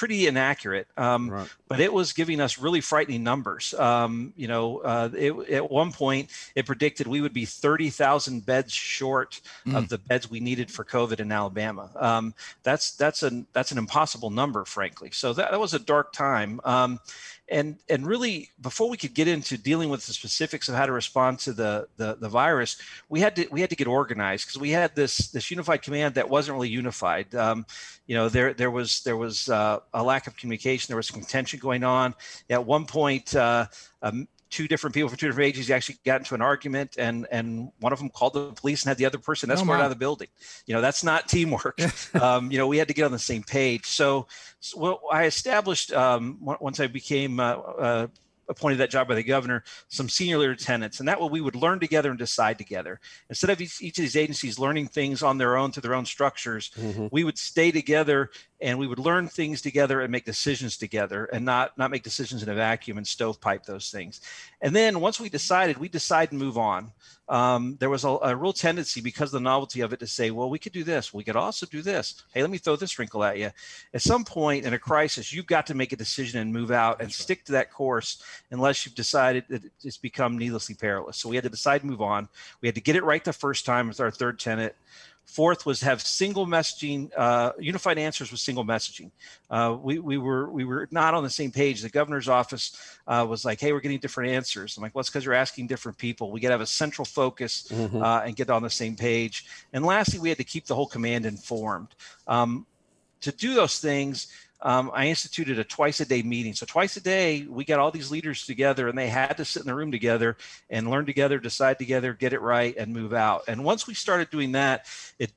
pretty 0.00 0.26
inaccurate. 0.26 0.88
Um, 0.96 1.28
right. 1.28 1.48
But 1.68 1.78
it 1.78 1.92
was 1.92 2.14
giving 2.14 2.40
us 2.40 2.58
really 2.58 2.80
frightening 2.80 3.22
numbers. 3.22 3.74
Um, 3.74 4.32
you 4.34 4.48
know, 4.48 4.78
uh, 4.78 5.10
it, 5.14 5.50
at 5.50 5.70
one 5.70 5.92
point, 5.92 6.30
it 6.54 6.64
predicted 6.64 7.06
we 7.06 7.20
would 7.20 7.34
be 7.34 7.44
30,000 7.44 8.46
beds 8.46 8.72
short 8.72 9.42
mm. 9.66 9.76
of 9.76 9.90
the 9.90 9.98
beds 9.98 10.30
we 10.30 10.40
needed 10.40 10.70
for 10.70 10.86
COVID 10.86 11.20
in 11.20 11.30
Alabama. 11.30 11.90
Um, 11.96 12.34
that's 12.62 12.92
that's 12.92 13.22
an 13.22 13.46
that's 13.52 13.72
an 13.72 13.78
impossible 13.78 14.30
number, 14.30 14.64
frankly. 14.64 15.10
So 15.12 15.34
that, 15.34 15.50
that 15.50 15.60
was 15.60 15.74
a 15.74 15.78
dark 15.78 16.14
time. 16.14 16.62
And 17.50 17.78
and 17.88 18.06
really 18.06 18.50
before 18.60 18.88
we 18.88 18.96
could 18.96 19.12
get 19.12 19.26
into 19.26 19.58
dealing 19.58 19.88
with 19.88 20.06
the 20.06 20.12
specifics 20.12 20.68
of 20.68 20.76
how 20.76 20.86
to 20.86 20.92
respond 20.92 21.40
to 21.40 21.52
the 21.52 21.88
the, 21.96 22.14
the 22.14 22.28
virus 22.28 22.76
we 23.08 23.20
had 23.20 23.34
to 23.36 23.48
we 23.50 23.60
had 23.60 23.70
to 23.70 23.76
get 23.76 23.88
organized 23.88 24.46
because 24.46 24.60
we 24.60 24.70
had 24.70 24.94
this 24.94 25.30
this 25.32 25.50
unified 25.50 25.82
command 25.82 26.14
that 26.14 26.28
wasn't 26.28 26.54
really 26.54 26.68
unified. 26.68 27.34
Um, 27.34 27.66
you 28.06 28.14
know 28.14 28.28
there 28.28 28.54
there 28.54 28.70
was 28.70 29.02
there 29.02 29.16
was 29.16 29.48
uh, 29.48 29.80
a 29.92 30.02
lack 30.02 30.26
of 30.26 30.36
communication 30.36 30.86
there 30.88 30.96
was 30.96 31.08
some 31.08 31.22
tension 31.22 31.58
going 31.58 31.84
on. 31.84 32.14
At 32.48 32.64
one 32.64 32.86
point 32.86 33.34
uh, 33.34 33.66
um, 34.02 34.28
two 34.50 34.66
different 34.66 34.94
people 34.94 35.08
from 35.08 35.16
two 35.16 35.28
different 35.28 35.48
agencies 35.48 35.70
actually 35.70 35.96
got 36.04 36.20
into 36.20 36.34
an 36.34 36.42
argument 36.42 36.96
and 36.98 37.26
and 37.30 37.70
one 37.78 37.92
of 37.92 37.98
them 37.98 38.10
called 38.10 38.34
the 38.34 38.52
police 38.52 38.82
and 38.82 38.88
had 38.88 38.98
the 38.98 39.06
other 39.06 39.18
person 39.18 39.50
escorted 39.50 39.80
oh 39.80 39.84
out 39.84 39.84
of 39.84 39.90
the 39.90 39.96
building. 39.96 40.28
You 40.66 40.74
know 40.74 40.80
that's 40.80 41.04
not 41.04 41.28
teamwork. 41.28 41.80
Um, 42.20 42.50
you 42.50 42.58
know 42.58 42.66
we 42.66 42.76
had 42.76 42.88
to 42.88 42.94
get 42.94 43.04
on 43.04 43.12
the 43.12 43.18
same 43.18 43.42
page. 43.42 43.86
So, 43.86 44.26
so 44.58 44.78
well, 44.78 45.00
i 45.12 45.24
established 45.24 45.92
um, 45.92 46.38
once 46.40 46.80
i 46.80 46.86
became 46.86 47.38
uh, 47.38 47.52
uh, 47.52 48.06
appointed 48.48 48.78
that 48.78 48.90
job 48.90 49.08
by 49.08 49.14
the 49.14 49.22
governor 49.22 49.62
some 49.88 50.08
senior 50.08 50.38
lieutenants 50.38 50.98
and 50.98 51.08
that 51.08 51.20
way 51.20 51.28
we 51.30 51.40
would 51.40 51.54
learn 51.54 51.78
together 51.78 52.10
and 52.10 52.18
decide 52.18 52.58
together. 52.58 53.00
Instead 53.28 53.50
of 53.50 53.60
each, 53.60 53.80
each 53.80 53.98
of 53.98 54.02
these 54.02 54.16
agencies 54.16 54.58
learning 54.58 54.88
things 54.88 55.22
on 55.22 55.38
their 55.38 55.56
own 55.56 55.70
to 55.70 55.80
their 55.80 55.94
own 55.94 56.04
structures 56.04 56.70
mm-hmm. 56.76 57.06
we 57.10 57.24
would 57.24 57.38
stay 57.38 57.70
together 57.70 58.30
and 58.62 58.78
we 58.78 58.86
would 58.86 58.98
learn 58.98 59.26
things 59.26 59.62
together 59.62 60.00
and 60.00 60.12
make 60.12 60.24
decisions 60.24 60.76
together 60.76 61.24
and 61.26 61.44
not 61.44 61.76
not 61.78 61.90
make 61.90 62.02
decisions 62.02 62.42
in 62.42 62.48
a 62.48 62.54
vacuum 62.54 62.98
and 62.98 63.06
stovepipe 63.06 63.64
those 63.64 63.90
things. 63.90 64.20
And 64.60 64.74
then 64.74 65.00
once 65.00 65.18
we 65.18 65.28
decided 65.28 65.78
we 65.78 65.88
decide 65.88 66.30
and 66.30 66.40
move 66.40 66.58
on. 66.58 66.92
Um, 67.28 67.76
there 67.78 67.90
was 67.90 68.02
a, 68.02 68.08
a, 68.08 68.34
real 68.34 68.52
tendency 68.52 69.00
because 69.00 69.28
of 69.28 69.40
the 69.40 69.48
novelty 69.48 69.82
of 69.82 69.92
it 69.92 70.00
to 70.00 70.06
say 70.08 70.32
well 70.32 70.50
we 70.50 70.58
could 70.58 70.72
do 70.72 70.82
this. 70.82 71.14
We 71.14 71.22
could 71.22 71.36
also 71.36 71.64
do 71.64 71.80
this. 71.80 72.22
Hey 72.34 72.42
let 72.42 72.50
me 72.50 72.58
throw 72.58 72.74
this 72.74 72.98
wrinkle 72.98 73.22
at 73.22 73.38
you. 73.38 73.50
At 73.94 74.02
some 74.02 74.24
point 74.24 74.64
in 74.64 74.74
a 74.74 74.78
crisis 74.78 75.32
you've 75.32 75.46
got 75.46 75.66
to 75.68 75.74
make 75.74 75.92
a 75.92 75.96
decision 75.96 76.40
and 76.40 76.52
move 76.52 76.72
out 76.72 77.00
and 77.00 77.08
That's 77.08 77.22
stick 77.22 77.38
right. 77.38 77.46
to 77.46 77.52
that 77.52 77.72
course 77.72 78.22
unless 78.50 78.84
you've 78.84 78.96
decided 78.96 79.44
that 79.48 79.62
it's 79.84 79.96
become 79.96 80.38
needlessly 80.38 80.74
perilous. 80.74 81.18
So 81.18 81.28
we 81.28 81.36
had 81.36 81.44
to 81.44 81.50
decide 81.50 81.82
to 81.82 81.86
move 81.86 82.02
on. 82.02 82.28
We 82.60 82.68
had 82.68 82.74
to 82.74 82.80
get 82.80 82.96
it 82.96 83.04
right 83.04 83.24
the 83.24 83.32
first 83.32 83.64
time 83.64 83.86
with 83.86 84.00
our 84.00 84.10
third 84.10 84.40
tenant 84.40 84.74
Fourth 85.30 85.64
was 85.64 85.80
have 85.82 86.00
single 86.00 86.44
messaging, 86.44 87.08
uh, 87.16 87.52
unified 87.58 87.98
answers 87.98 88.32
with 88.32 88.40
single 88.40 88.64
messaging. 88.64 89.12
Uh, 89.48 89.76
we, 89.80 90.00
we 90.00 90.18
were 90.18 90.50
we 90.50 90.64
were 90.64 90.88
not 90.90 91.14
on 91.14 91.22
the 91.22 91.30
same 91.30 91.52
page. 91.52 91.82
The 91.82 91.88
governor's 91.88 92.28
office 92.28 92.98
uh, 93.06 93.24
was 93.28 93.44
like, 93.44 93.60
"Hey, 93.60 93.72
we're 93.72 93.80
getting 93.80 94.00
different 94.00 94.32
answers." 94.32 94.76
I'm 94.76 94.82
like, 94.82 94.92
"Well, 94.92 95.00
it's 95.00 95.08
because 95.08 95.24
you're 95.24 95.34
asking 95.34 95.68
different 95.68 95.98
people. 95.98 96.32
We 96.32 96.40
got 96.40 96.48
to 96.48 96.54
have 96.54 96.60
a 96.60 96.66
central 96.66 97.04
focus 97.04 97.68
mm-hmm. 97.70 98.02
Uh, 98.02 98.22
and 98.22 98.34
get 98.34 98.50
on 98.50 98.62
the 98.62 98.70
same 98.70 98.96
page." 98.96 99.46
And 99.72 99.86
lastly, 99.86 100.18
we 100.18 100.30
had 100.30 100.38
to 100.38 100.44
keep 100.44 100.66
the 100.66 100.74
whole 100.74 100.88
command 100.88 101.26
informed. 101.26 101.94
Um, 102.26 102.66
to 103.20 103.30
do 103.30 103.54
those 103.54 103.78
things, 103.78 104.32
um, 104.62 104.90
I 104.92 105.06
instituted 105.06 105.58
a 105.58 105.64
twice 105.64 106.00
a 106.00 106.04
day 106.04 106.22
meeting. 106.22 106.54
So 106.54 106.66
twice 106.66 106.96
a 106.96 107.00
day, 107.00 107.46
we 107.48 107.64
got 107.64 107.78
all 107.78 107.90
these 107.90 108.10
leaders 108.10 108.44
together, 108.44 108.88
and 108.88 108.96
they 108.96 109.08
had 109.08 109.36
to 109.38 109.44
sit 109.44 109.60
in 109.62 109.66
the 109.66 109.74
room 109.74 109.90
together 109.90 110.36
and 110.68 110.90
learn 110.90 111.06
together, 111.06 111.38
decide 111.38 111.78
together, 111.78 112.12
get 112.12 112.32
it 112.32 112.40
right, 112.40 112.76
and 112.76 112.92
move 112.92 113.12
out. 113.12 113.44
And 113.48 113.64
once 113.64 113.86
we 113.86 113.94
started 113.94 114.30
doing 114.30 114.52
that, 114.52 114.86
it 115.18 115.32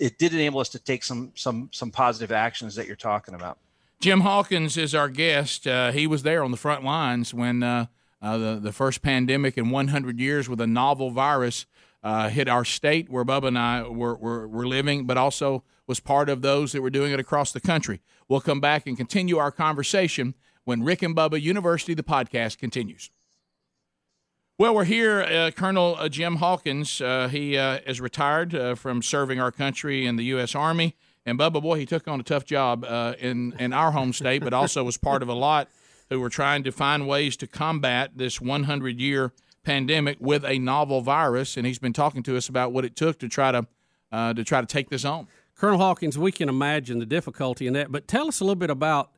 it 0.00 0.18
did 0.18 0.34
enable 0.34 0.60
us 0.60 0.68
to 0.70 0.78
take 0.78 1.04
some 1.04 1.32
some 1.34 1.68
some 1.72 1.90
positive 1.90 2.32
actions 2.32 2.74
that 2.74 2.86
you're 2.86 2.96
talking 2.96 3.34
about. 3.34 3.58
Jim 4.00 4.20
Hawkins 4.20 4.76
is 4.76 4.94
our 4.94 5.08
guest. 5.08 5.66
Uh, 5.66 5.92
he 5.92 6.06
was 6.06 6.24
there 6.24 6.42
on 6.42 6.50
the 6.50 6.56
front 6.56 6.84
lines 6.84 7.32
when 7.32 7.62
uh, 7.62 7.86
uh, 8.20 8.38
the 8.38 8.60
the 8.60 8.72
first 8.72 9.02
pandemic 9.02 9.56
in 9.56 9.70
100 9.70 10.18
years 10.18 10.48
with 10.48 10.60
a 10.60 10.66
novel 10.66 11.10
virus 11.10 11.66
uh, 12.04 12.28
hit 12.28 12.48
our 12.48 12.64
state 12.64 13.08
where 13.08 13.24
Bubba 13.24 13.48
and 13.48 13.58
I 13.58 13.82
were, 13.82 14.14
were, 14.14 14.46
were 14.46 14.66
living, 14.66 15.06
but 15.06 15.16
also 15.16 15.64
was 15.86 16.00
part 16.00 16.28
of 16.28 16.42
those 16.42 16.72
that 16.72 16.82
were 16.82 16.90
doing 16.90 17.12
it 17.12 17.20
across 17.20 17.52
the 17.52 17.60
country. 17.60 18.00
We'll 18.28 18.40
come 18.40 18.60
back 18.60 18.86
and 18.86 18.96
continue 18.96 19.38
our 19.38 19.50
conversation 19.50 20.34
when 20.64 20.82
Rick 20.82 21.02
and 21.02 21.14
Bubba 21.14 21.40
University, 21.40 21.94
the 21.94 22.02
podcast, 22.02 22.58
continues. 22.58 23.10
Well, 24.56 24.74
we're 24.74 24.84
here. 24.84 25.22
Uh, 25.22 25.50
Colonel 25.50 25.96
uh, 25.98 26.08
Jim 26.08 26.36
Hawkins, 26.36 27.00
uh, 27.00 27.26
he 27.26 27.58
uh, 27.58 27.80
is 27.86 28.00
retired 28.00 28.54
uh, 28.54 28.76
from 28.76 29.02
serving 29.02 29.40
our 29.40 29.50
country 29.50 30.06
in 30.06 30.14
the 30.14 30.22
U.S. 30.26 30.54
Army. 30.54 30.94
And 31.26 31.36
Bubba, 31.38 31.60
boy, 31.60 31.78
he 31.78 31.86
took 31.86 32.06
on 32.06 32.20
a 32.20 32.22
tough 32.22 32.44
job 32.44 32.84
uh, 32.84 33.14
in, 33.18 33.54
in 33.58 33.72
our 33.72 33.90
home 33.90 34.12
state, 34.12 34.44
but 34.44 34.52
also 34.54 34.84
was 34.84 34.96
part 34.96 35.22
of 35.22 35.28
a 35.28 35.34
lot 35.34 35.68
who 36.08 36.20
were 36.20 36.28
trying 36.28 36.62
to 36.62 36.70
find 36.70 37.08
ways 37.08 37.36
to 37.38 37.48
combat 37.48 38.12
this 38.14 38.40
100 38.40 39.00
year 39.00 39.32
pandemic 39.64 40.18
with 40.20 40.44
a 40.44 40.58
novel 40.58 41.00
virus. 41.00 41.56
And 41.56 41.66
he's 41.66 41.80
been 41.80 41.94
talking 41.94 42.22
to 42.22 42.36
us 42.36 42.48
about 42.48 42.72
what 42.72 42.84
it 42.84 42.94
took 42.94 43.18
to 43.20 43.28
try 43.28 43.50
to, 43.50 43.66
to, 44.12 44.44
try 44.44 44.60
to 44.60 44.66
take 44.68 44.88
this 44.88 45.04
on. 45.04 45.26
Colonel 45.56 45.78
Hawkins, 45.78 46.18
we 46.18 46.32
can 46.32 46.48
imagine 46.48 46.98
the 46.98 47.06
difficulty 47.06 47.66
in 47.66 47.72
that, 47.74 47.92
but 47.92 48.08
tell 48.08 48.28
us 48.28 48.40
a 48.40 48.44
little 48.44 48.56
bit 48.56 48.70
about 48.70 49.10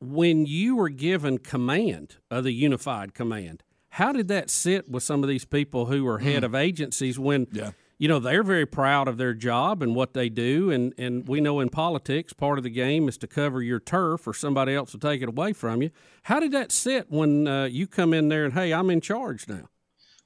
when 0.00 0.46
you 0.46 0.76
were 0.76 0.88
given 0.88 1.38
command 1.38 2.16
of 2.30 2.44
the 2.44 2.52
unified 2.52 3.14
command. 3.14 3.64
How 3.90 4.12
did 4.12 4.28
that 4.28 4.50
sit 4.50 4.88
with 4.88 5.02
some 5.02 5.22
of 5.22 5.28
these 5.28 5.44
people 5.44 5.86
who 5.86 6.06
are 6.06 6.18
head 6.18 6.42
mm. 6.42 6.46
of 6.46 6.54
agencies 6.54 7.18
when 7.18 7.48
yeah. 7.50 7.72
you 7.98 8.06
know 8.06 8.20
they're 8.20 8.44
very 8.44 8.66
proud 8.66 9.08
of 9.08 9.16
their 9.16 9.34
job 9.34 9.82
and 9.82 9.96
what 9.96 10.14
they 10.14 10.28
do 10.28 10.70
and 10.70 10.94
and 10.98 11.26
we 11.26 11.40
know 11.40 11.58
in 11.58 11.68
politics 11.68 12.32
part 12.32 12.58
of 12.58 12.64
the 12.64 12.70
game 12.70 13.08
is 13.08 13.18
to 13.18 13.26
cover 13.26 13.60
your 13.60 13.80
turf 13.80 14.28
or 14.28 14.34
somebody 14.34 14.74
else 14.74 14.92
will 14.92 15.00
take 15.00 15.22
it 15.22 15.28
away 15.28 15.52
from 15.52 15.82
you. 15.82 15.90
How 16.24 16.38
did 16.38 16.52
that 16.52 16.70
sit 16.70 17.10
when 17.10 17.48
uh, 17.48 17.64
you 17.64 17.88
come 17.88 18.14
in 18.14 18.28
there 18.28 18.44
and 18.44 18.54
hey, 18.54 18.72
I'm 18.72 18.90
in 18.90 19.00
charge 19.00 19.48
now? 19.48 19.68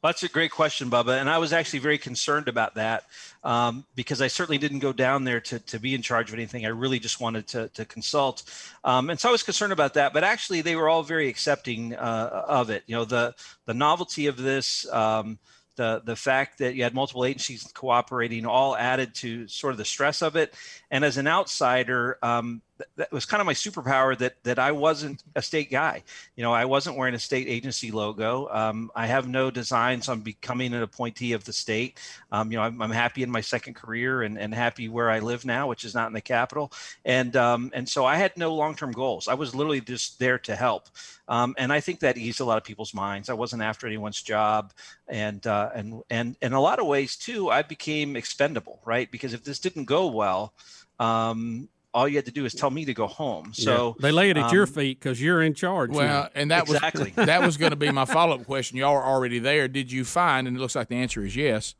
That's 0.02 0.24
a 0.24 0.28
great 0.28 0.50
question, 0.50 0.90
Bubba. 0.90 1.20
And 1.20 1.30
I 1.30 1.38
was 1.38 1.52
actually 1.52 1.78
very 1.78 1.96
concerned 1.96 2.48
about 2.48 2.74
that 2.74 3.04
um, 3.44 3.84
because 3.94 4.20
I 4.20 4.26
certainly 4.26 4.58
didn't 4.58 4.80
go 4.80 4.92
down 4.92 5.22
there 5.22 5.40
to, 5.40 5.60
to 5.60 5.78
be 5.78 5.94
in 5.94 6.02
charge 6.02 6.28
of 6.28 6.34
anything. 6.34 6.66
I 6.66 6.70
really 6.70 6.98
just 6.98 7.20
wanted 7.20 7.46
to, 7.48 7.68
to 7.68 7.84
consult. 7.84 8.42
Um, 8.82 9.10
and 9.10 9.20
so 9.20 9.28
I 9.28 9.32
was 9.32 9.44
concerned 9.44 9.72
about 9.72 9.94
that. 9.94 10.12
But 10.12 10.24
actually, 10.24 10.60
they 10.60 10.74
were 10.74 10.88
all 10.88 11.04
very 11.04 11.28
accepting 11.28 11.94
uh, 11.94 12.44
of 12.48 12.68
it. 12.68 12.82
You 12.86 12.96
know, 12.96 13.04
the, 13.04 13.34
the 13.66 13.74
novelty 13.74 14.26
of 14.26 14.36
this. 14.36 14.90
Um, 14.92 15.38
the 15.76 16.02
the 16.04 16.16
fact 16.16 16.58
that 16.58 16.74
you 16.74 16.82
had 16.82 16.92
multiple 16.92 17.24
agencies 17.24 17.62
cooperating 17.72 18.44
all 18.44 18.76
added 18.76 19.14
to 19.14 19.48
sort 19.48 19.72
of 19.72 19.78
the 19.78 19.86
stress 19.86 20.20
of 20.20 20.36
it 20.36 20.52
and 20.90 21.02
as 21.02 21.16
an 21.16 21.26
outsider 21.26 22.18
um, 22.22 22.60
that 22.96 23.12
was 23.12 23.24
kind 23.24 23.40
of 23.40 23.46
my 23.46 23.54
superpower 23.54 24.16
that 24.18 24.42
that 24.44 24.58
I 24.58 24.72
wasn't 24.72 25.22
a 25.36 25.42
state 25.42 25.70
guy. 25.70 26.02
You 26.36 26.42
know, 26.42 26.52
I 26.52 26.64
wasn't 26.64 26.96
wearing 26.96 27.14
a 27.14 27.18
state 27.18 27.48
agency 27.48 27.90
logo. 27.90 28.48
Um, 28.50 28.90
I 28.94 29.06
have 29.06 29.28
no 29.28 29.50
designs 29.50 30.08
on 30.08 30.20
becoming 30.20 30.74
an 30.74 30.82
appointee 30.82 31.32
of 31.32 31.44
the 31.44 31.52
state. 31.52 31.98
Um, 32.30 32.50
you 32.50 32.58
know, 32.58 32.64
I'm, 32.64 32.80
I'm, 32.80 32.90
happy 32.90 33.22
in 33.22 33.30
my 33.30 33.40
second 33.40 33.74
career 33.74 34.22
and, 34.22 34.38
and 34.38 34.54
happy 34.54 34.88
where 34.88 35.10
I 35.10 35.18
live 35.20 35.44
now, 35.44 35.66
which 35.66 35.84
is 35.84 35.94
not 35.94 36.08
in 36.08 36.12
the 36.12 36.20
capital. 36.20 36.72
And 37.04 37.34
um, 37.36 37.70
and 37.74 37.88
so 37.88 38.04
I 38.04 38.16
had 38.16 38.36
no 38.36 38.54
long 38.54 38.74
term 38.74 38.92
goals. 38.92 39.28
I 39.28 39.34
was 39.34 39.54
literally 39.54 39.80
just 39.80 40.18
there 40.18 40.38
to 40.40 40.56
help. 40.56 40.88
Um, 41.28 41.54
and 41.58 41.72
I 41.72 41.80
think 41.80 42.00
that 42.00 42.18
eased 42.18 42.40
a 42.40 42.44
lot 42.44 42.58
of 42.58 42.64
people's 42.64 42.92
minds. 42.92 43.30
I 43.30 43.34
wasn't 43.34 43.62
after 43.62 43.86
anyone's 43.86 44.20
job, 44.20 44.72
and 45.08 45.46
uh, 45.46 45.70
and 45.74 46.02
and 46.10 46.36
in 46.42 46.52
a 46.52 46.60
lot 46.60 46.78
of 46.78 46.86
ways 46.86 47.16
too, 47.16 47.50
I 47.50 47.62
became 47.62 48.16
expendable, 48.16 48.80
right? 48.84 49.10
Because 49.10 49.32
if 49.32 49.44
this 49.44 49.58
didn't 49.58 49.84
go 49.86 50.08
well. 50.08 50.54
Um, 50.98 51.68
all 51.94 52.08
you 52.08 52.16
had 52.16 52.24
to 52.24 52.32
do 52.32 52.44
is 52.44 52.54
tell 52.54 52.70
me 52.70 52.84
to 52.86 52.94
go 52.94 53.06
home. 53.06 53.52
So 53.52 53.96
yeah. 53.98 54.02
they 54.02 54.12
lay 54.12 54.30
it 54.30 54.36
at 54.36 54.44
um, 54.44 54.54
your 54.54 54.66
feet 54.66 54.98
because 54.98 55.20
you're 55.20 55.42
in 55.42 55.54
charge. 55.54 55.90
Well, 55.90 56.28
and 56.34 56.50
that 56.50 56.62
exactly. 56.62 57.12
was 57.16 57.26
that 57.26 57.42
was 57.42 57.56
going 57.56 57.70
to 57.70 57.76
be 57.76 57.90
my 57.90 58.04
follow 58.06 58.36
up 58.36 58.46
question. 58.46 58.78
Y'all 58.78 58.94
are 58.94 59.04
already 59.04 59.38
there. 59.38 59.68
Did 59.68 59.92
you 59.92 60.04
find? 60.04 60.48
And 60.48 60.56
it 60.56 60.60
looks 60.60 60.74
like 60.74 60.88
the 60.88 60.96
answer 60.96 61.24
is 61.24 61.36
yes. 61.36 61.74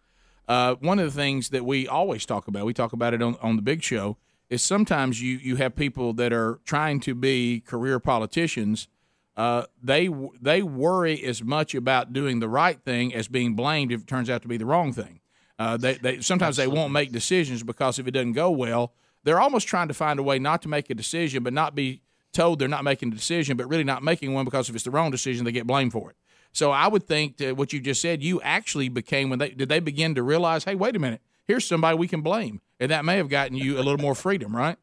Uh, 0.48 0.74
one 0.80 0.98
of 0.98 1.06
the 1.06 1.18
things 1.18 1.50
that 1.50 1.64
we 1.64 1.86
always 1.88 2.26
talk 2.26 2.48
about, 2.48 2.66
we 2.66 2.74
talk 2.74 2.92
about 2.92 3.14
it 3.14 3.22
on, 3.22 3.36
on 3.40 3.56
the 3.56 3.62
big 3.62 3.82
show, 3.82 4.18
is 4.50 4.62
sometimes 4.62 5.22
you 5.22 5.36
you 5.38 5.56
have 5.56 5.74
people 5.74 6.12
that 6.14 6.32
are 6.32 6.60
trying 6.64 7.00
to 7.00 7.14
be 7.14 7.60
career 7.60 7.98
politicians. 7.98 8.88
Uh, 9.34 9.64
they 9.82 10.10
they 10.40 10.62
worry 10.62 11.24
as 11.24 11.42
much 11.42 11.74
about 11.74 12.12
doing 12.12 12.40
the 12.40 12.48
right 12.48 12.82
thing 12.82 13.14
as 13.14 13.28
being 13.28 13.54
blamed 13.54 13.92
if 13.92 14.02
it 14.02 14.06
turns 14.06 14.28
out 14.28 14.42
to 14.42 14.48
be 14.48 14.58
the 14.58 14.66
wrong 14.66 14.92
thing. 14.92 15.20
Uh, 15.58 15.76
they, 15.76 15.94
they 15.94 16.20
sometimes 16.20 16.58
Absolutely. 16.58 16.74
they 16.74 16.80
won't 16.80 16.92
make 16.92 17.12
decisions 17.12 17.62
because 17.62 17.98
if 17.98 18.06
it 18.06 18.10
doesn't 18.10 18.32
go 18.32 18.50
well, 18.50 18.92
they're 19.24 19.40
almost 19.40 19.68
trying 19.68 19.88
to 19.88 19.94
find 19.94 20.18
a 20.18 20.22
way 20.22 20.38
not 20.38 20.62
to 20.62 20.68
make 20.68 20.90
a 20.90 20.94
decision, 20.94 21.42
but 21.42 21.52
not 21.52 21.74
be 21.74 22.02
told 22.32 22.58
they're 22.58 22.68
not 22.68 22.84
making 22.84 23.12
a 23.12 23.14
decision, 23.14 23.56
but 23.56 23.68
really 23.68 23.84
not 23.84 24.02
making 24.02 24.32
one 24.32 24.44
because 24.44 24.68
if 24.68 24.74
it's 24.74 24.84
the 24.84 24.90
wrong 24.90 25.10
decision, 25.10 25.44
they 25.44 25.52
get 25.52 25.66
blamed 25.66 25.92
for 25.92 26.10
it. 26.10 26.16
So 26.52 26.70
I 26.70 26.86
would 26.88 27.04
think 27.04 27.38
that 27.38 27.56
what 27.56 27.72
you 27.72 27.80
just 27.80 28.00
said, 28.00 28.22
you 28.22 28.40
actually 28.42 28.88
became 28.88 29.30
when 29.30 29.38
they 29.38 29.50
did 29.50 29.68
they 29.68 29.80
begin 29.80 30.14
to 30.14 30.22
realize, 30.22 30.64
hey, 30.64 30.74
wait 30.74 30.96
a 30.96 30.98
minute, 30.98 31.20
here's 31.46 31.66
somebody 31.66 31.96
we 31.96 32.08
can 32.08 32.20
blame, 32.20 32.60
and 32.78 32.90
that 32.90 33.04
may 33.04 33.16
have 33.16 33.28
gotten 33.28 33.56
you 33.56 33.76
a 33.76 33.82
little 33.82 33.98
more 33.98 34.14
freedom, 34.14 34.54
right? 34.54 34.76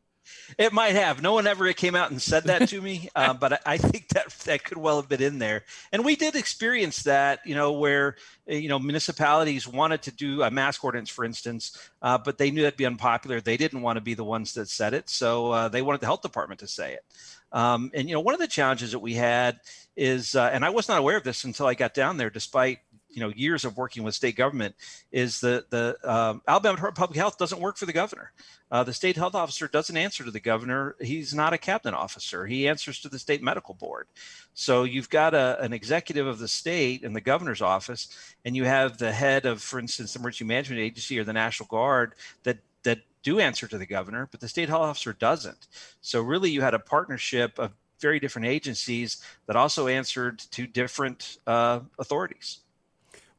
It 0.57 0.74
might 0.74 0.95
have. 0.95 1.21
No 1.21 1.33
one 1.33 1.48
ever 1.48 1.71
came 1.74 1.95
out 1.95 2.12
and 2.12 2.21
said 2.21 2.45
that 2.45 2.69
to 2.69 2.81
me, 2.81 3.09
uh, 3.15 3.33
but 3.33 3.62
I 3.65 3.77
think 3.77 4.09
that 4.09 4.29
that 4.45 4.63
could 4.63 4.77
well 4.77 5.00
have 5.00 5.09
been 5.09 5.21
in 5.21 5.39
there. 5.39 5.63
And 5.91 6.03
we 6.03 6.15
did 6.15 6.36
experience 6.36 7.03
that, 7.03 7.39
you 7.45 7.55
know, 7.55 7.74
where 7.74 8.15
you 8.48 8.69
know 8.69 8.79
municipalities 8.79 9.67
wanted 9.67 10.01
to 10.03 10.12
do 10.12 10.41
a 10.43 10.51
mask 10.51 10.83
ordinance, 10.83 11.09
for 11.09 11.24
instance, 11.24 11.77
uh, 12.01 12.17
but 12.17 12.38
they 12.38 12.51
knew 12.51 12.63
that'd 12.63 12.77
be 12.77 12.86
unpopular. 12.86 13.41
They 13.41 13.57
didn't 13.57 13.81
want 13.81 13.98
to 13.98 14.01
be 14.01 14.13
the 14.13 14.24
ones 14.24 14.53
that 14.53 14.69
said 14.69 14.93
it, 14.93 15.09
so 15.09 15.51
uh, 15.51 15.67
they 15.69 15.81
wanted 15.81 16.01
the 16.01 16.07
health 16.07 16.21
department 16.21 16.59
to 16.62 16.67
say 16.67 16.93
it. 16.93 17.05
Um, 17.51 17.91
and 17.93 18.07
you 18.07 18.13
know, 18.13 18.21
one 18.21 18.33
of 18.33 18.39
the 18.39 18.48
challenges 18.48 18.91
that 18.91 19.00
we 19.00 19.13
had 19.13 19.59
is, 19.95 20.36
uh, 20.36 20.50
and 20.51 20.63
I 20.63 20.69
was 20.69 20.88
not 20.88 21.00
aware 21.00 21.17
of 21.17 21.24
this 21.24 21.43
until 21.43 21.67
I 21.67 21.74
got 21.74 21.93
down 21.93 22.17
there, 22.17 22.29
despite 22.29 22.79
you 23.10 23.22
know 23.22 23.30
years 23.36 23.66
of 23.66 23.78
working 23.78 24.04
with 24.04 24.16
state 24.16 24.36
government 24.36 24.75
is 25.12 25.42
that 25.42 25.70
the 25.70 25.98
um, 26.04 26.42
Alabama 26.48 26.75
Department 26.75 26.98
of 26.98 27.01
Public 27.01 27.18
Health 27.18 27.38
doesn't 27.38 27.60
work 27.60 27.78
for 27.78 27.86
the 27.86 27.94
governor. 27.94 28.32
Uh, 28.72 28.84
the 28.84 28.94
state 28.94 29.16
health 29.16 29.34
officer 29.34 29.68
doesn't 29.68 29.98
answer 29.98 30.24
to 30.24 30.32
the 30.32 30.39
governor. 30.39 30.96
He's 31.01 31.34
not 31.34 31.54
a 31.54 31.58
cabinet 31.58 31.98
officer. 31.98 32.46
He 32.46 32.68
answers 32.68 33.00
to 33.01 33.10
the 33.10 33.18
state 33.18 33.42
medical 33.42 33.74
board. 33.74 34.08
So 34.54 34.84
you've 34.84 35.10
got 35.10 35.34
a, 35.34 35.60
an 35.60 35.74
executive 35.74 36.28
of 36.28 36.38
the 36.38 36.48
state 36.48 37.04
in 37.04 37.13
the 37.13 37.22
governor's 37.22 37.62
office, 37.62 38.36
and 38.46 38.56
you 38.56 38.66
have 38.66 38.98
the 38.98 39.12
head 39.12 39.46
of, 39.46 39.62
for 39.62 39.80
instance, 39.80 40.13
the 40.13 40.20
emergency 40.20 40.46
management 40.46 40.82
agency 40.82 41.18
or 41.18 41.24
the 41.24 41.34
National 41.34 41.68
Guard 41.68 42.13
that 42.44 42.60
that 42.84 43.00
do 43.24 43.39
answer 43.39 43.68
to 43.68 43.78
the 43.78 43.86
governor, 43.86 44.28
but 44.32 44.39
the 44.39 44.48
state 44.48 44.70
health 44.70 44.84
officer 44.84 45.13
doesn't. 45.13 45.68
So 46.01 46.22
really, 46.22 46.51
you 46.51 46.62
had 46.62 46.74
a 46.74 46.80
partnership 46.80 47.60
of 47.60 47.72
very 48.00 48.20
different 48.20 48.48
agencies 48.48 49.22
that 49.48 49.56
also 49.56 49.88
answered 49.88 50.39
to 50.39 50.66
different 50.66 51.38
uh, 51.46 51.82
authorities. 51.98 52.60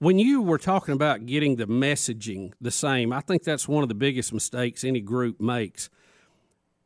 When 0.00 0.18
you 0.18 0.40
were 0.40 0.56
talking 0.56 0.94
about 0.94 1.26
getting 1.26 1.56
the 1.56 1.66
messaging 1.66 2.54
the 2.58 2.70
same, 2.70 3.12
I 3.12 3.20
think 3.20 3.42
that's 3.42 3.68
one 3.68 3.82
of 3.82 3.90
the 3.90 3.94
biggest 3.94 4.32
mistakes 4.32 4.82
any 4.82 5.02
group 5.02 5.42
makes. 5.42 5.90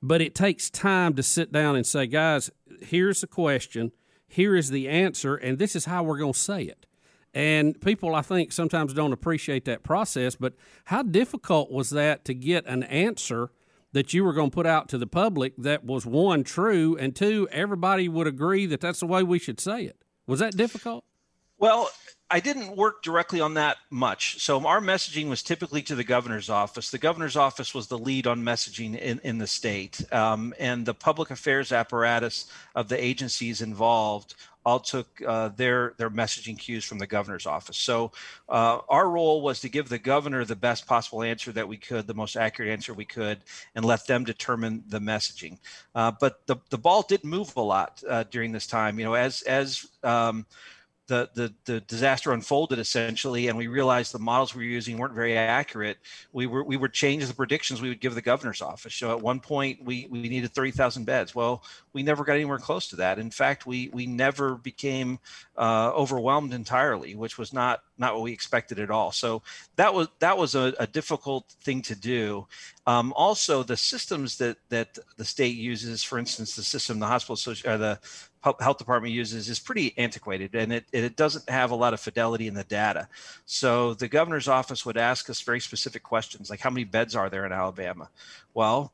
But 0.03 0.21
it 0.21 0.35
takes 0.35 0.69
time 0.69 1.15
to 1.15 1.23
sit 1.23 1.53
down 1.53 1.77
and 1.77 1.87
say, 1.87 2.09
guys, 2.09 2.51
here's 2.83 3.21
the 3.21 3.29
question, 3.29 3.93
here 4.27 4.57
is 4.57 4.71
the 4.71 4.89
answer, 4.89 5.37
and 5.37 5.61
this 5.61 5.77
is 5.77 5.85
how 5.85 6.03
we're 6.03 6.19
going 6.19 6.33
to 6.33 6.39
say 6.39 6.65
it. 6.65 6.87
And 7.33 7.81
people, 7.81 8.17
I 8.17 8.23
think, 8.23 8.51
sometimes 8.51 8.93
don't 8.93 9.13
appreciate 9.13 9.65
that 9.67 9.85
process. 9.85 10.35
But 10.35 10.55
how 10.87 11.05
difficult 11.05 11.71
was 11.71 11.91
that 11.91 12.25
to 12.25 12.35
get 12.35 12.67
an 12.67 12.83
answer 12.83 13.53
that 13.93 14.13
you 14.13 14.25
were 14.25 14.33
going 14.33 14.51
to 14.51 14.55
put 14.55 14.67
out 14.67 14.89
to 14.89 14.99
the 14.99 15.07
public 15.07 15.55
that 15.57 15.85
was 15.85 16.05
one 16.05 16.43
true 16.43 16.97
and 16.99 17.15
two 17.15 17.47
everybody 17.53 18.09
would 18.09 18.27
agree 18.27 18.67
that 18.67 18.81
that's 18.81 18.99
the 18.99 19.07
way 19.07 19.23
we 19.23 19.39
should 19.39 19.61
say 19.61 19.85
it. 19.85 20.03
Was 20.27 20.41
that 20.41 20.57
difficult? 20.57 21.05
Well, 21.59 21.89
I 22.35 22.41
didn't 22.41 22.75
work 22.75 23.05
directly 23.05 23.41
on 23.41 23.55
that 23.55 23.77
much. 23.91 24.41
So 24.41 24.67
our 24.67 24.81
messaging 24.81 25.29
was 25.29 25.41
typically 25.41 25.83
to 25.83 25.95
the 25.95 26.03
governor's 26.03 26.51
office. 26.51 26.91
The 26.91 26.99
governor's 26.99 27.37
office 27.37 27.73
was 27.73 27.87
the 27.87 27.97
lead 27.97 28.27
on 28.27 28.43
messaging 28.43 28.99
in, 28.99 29.21
in 29.23 29.39
the 29.39 29.47
state. 29.47 30.05
Um, 30.13 30.53
and 30.59 30.85
the 30.85 30.95
public 30.95 31.31
affairs 31.31 31.71
apparatus 31.71 32.51
of 32.75 32.89
the 32.89 33.01
agencies 33.01 33.63
involved 33.63 34.35
all 34.67 34.81
took 34.81 35.23
uh, 35.25 35.51
their 35.51 35.95
their 35.97 36.11
messaging 36.11 36.59
cues 36.59 36.85
from 36.85 36.99
the 36.99 37.07
governor's 37.07 37.47
office. 37.47 37.77
So 37.77 38.11
uh, 38.49 38.79
our 38.89 39.09
role 39.09 39.41
was 39.43 39.61
to 39.61 39.69
give 39.69 39.89
the 39.89 39.99
governor 39.99 40.45
the 40.45 40.57
best 40.57 40.87
possible 40.87 41.23
answer 41.23 41.53
that 41.53 41.69
we 41.69 41.77
could, 41.77 42.09
the 42.09 42.15
most 42.15 42.35
accurate 42.35 42.73
answer 42.73 42.95
we 42.95 43.05
could, 43.05 43.39
and 43.77 43.85
let 43.85 44.07
them 44.09 44.25
determine 44.25 44.83
the 44.89 45.01
messaging. 45.01 45.59
Uh, 45.95 46.13
but 46.19 46.47
the 46.47 46.57
the 46.71 46.79
ball 46.79 47.03
did 47.03 47.23
move 47.23 47.55
a 47.57 47.61
lot 47.61 48.03
uh, 48.09 48.25
during 48.31 48.51
this 48.51 48.67
time. 48.67 48.99
You 48.99 49.05
know, 49.05 49.15
as 49.15 49.43
as 49.43 49.87
um, 50.03 50.47
the, 51.07 51.29
the, 51.35 51.55
the 51.65 51.81
disaster 51.81 52.33
unfolded 52.33 52.79
essentially, 52.79 53.49
and 53.49 53.59
we 53.59 53.67
realized 53.67 54.13
the 54.13 54.19
models 54.19 54.55
we 54.55 54.65
were 54.65 54.71
using 54.71 54.97
weren't 54.97 55.15
very 55.15 55.37
accurate. 55.37 55.99
We 56.33 56.47
were 56.47 56.65
we 56.65 56.77
would 56.77 56.93
change 56.93 57.27
the 57.27 57.35
predictions 57.35 57.83
we 57.83 57.91
would 57.91 58.01
give 58.01 58.15
the 58.15 58.23
governor's 58.23 58.63
office. 58.63 58.95
So 58.95 59.11
at 59.11 59.21
one 59.21 59.41
point 59.41 59.85
we 59.85 60.07
we 60.11 60.29
needed 60.29 60.53
thirty 60.53 60.71
thousand 60.71 61.05
beds. 61.05 61.35
Well, 61.35 61.63
we 61.93 62.03
never 62.03 62.25
got 62.25 62.35
anywhere 62.35 62.59
close 62.59 62.89
to 62.89 62.97
that. 62.97 63.19
In 63.19 63.31
fact, 63.31 63.67
we 63.67 63.91
we 63.93 64.07
never 64.07 64.55
became 64.55 65.19
uh, 65.59 65.93
overwhelmed 65.95 66.55
entirely, 66.55 67.15
which 67.15 67.37
was 67.37 67.53
not 67.53 67.83
not 67.99 68.15
what 68.15 68.23
we 68.23 68.33
expected 68.33 68.79
at 68.79 68.91
all. 68.91 69.13
So 69.13 69.43
that 69.77 69.93
was 69.93 70.09
that 70.21 70.39
was 70.39 70.55
a, 70.55 70.75
a 70.79 70.87
difficult 70.87 71.55
thing 71.61 71.83
to 71.83 71.95
do. 71.95 72.47
Um, 72.87 73.13
also, 73.15 73.63
the 73.63 73.77
systems 73.77 74.39
that 74.39 74.57
that 74.71 74.99
the 75.17 75.25
state 75.25 75.57
uses, 75.57 76.03
for 76.03 76.19
instance, 76.19 76.57
the 76.57 76.63
system 76.63 76.99
the 76.99 77.07
hospital 77.07 77.53
or 77.67 77.79
the 77.79 77.99
health 78.61 78.79
department 78.79 79.13
uses 79.13 79.49
is 79.49 79.59
pretty 79.59 79.95
antiquated 79.99 80.55
and 80.55 80.73
it, 80.73 80.85
it 80.93 81.17
doesn't 81.17 81.49
have 81.49 81.71
a 81.71 81.75
lot 81.75 81.95
of 81.95 82.01
fidelity 82.01 82.47
in 82.47 82.55
the 82.55 82.65
data. 82.65 83.09
So 83.45 83.95
the 83.95 84.09
governor's 84.09 84.49
office 84.49 84.87
would 84.87 84.97
ask 84.97 85.29
us 85.29 85.41
very 85.41 85.61
specific 85.61 86.03
questions 86.03 86.51
like 86.51 86.61
how 86.61 86.71
many 86.71 86.85
beds 86.85 87.15
are 87.15 87.29
there 87.29 87.45
in 87.45 87.53
Alabama? 87.53 88.09
Well, 88.55 88.94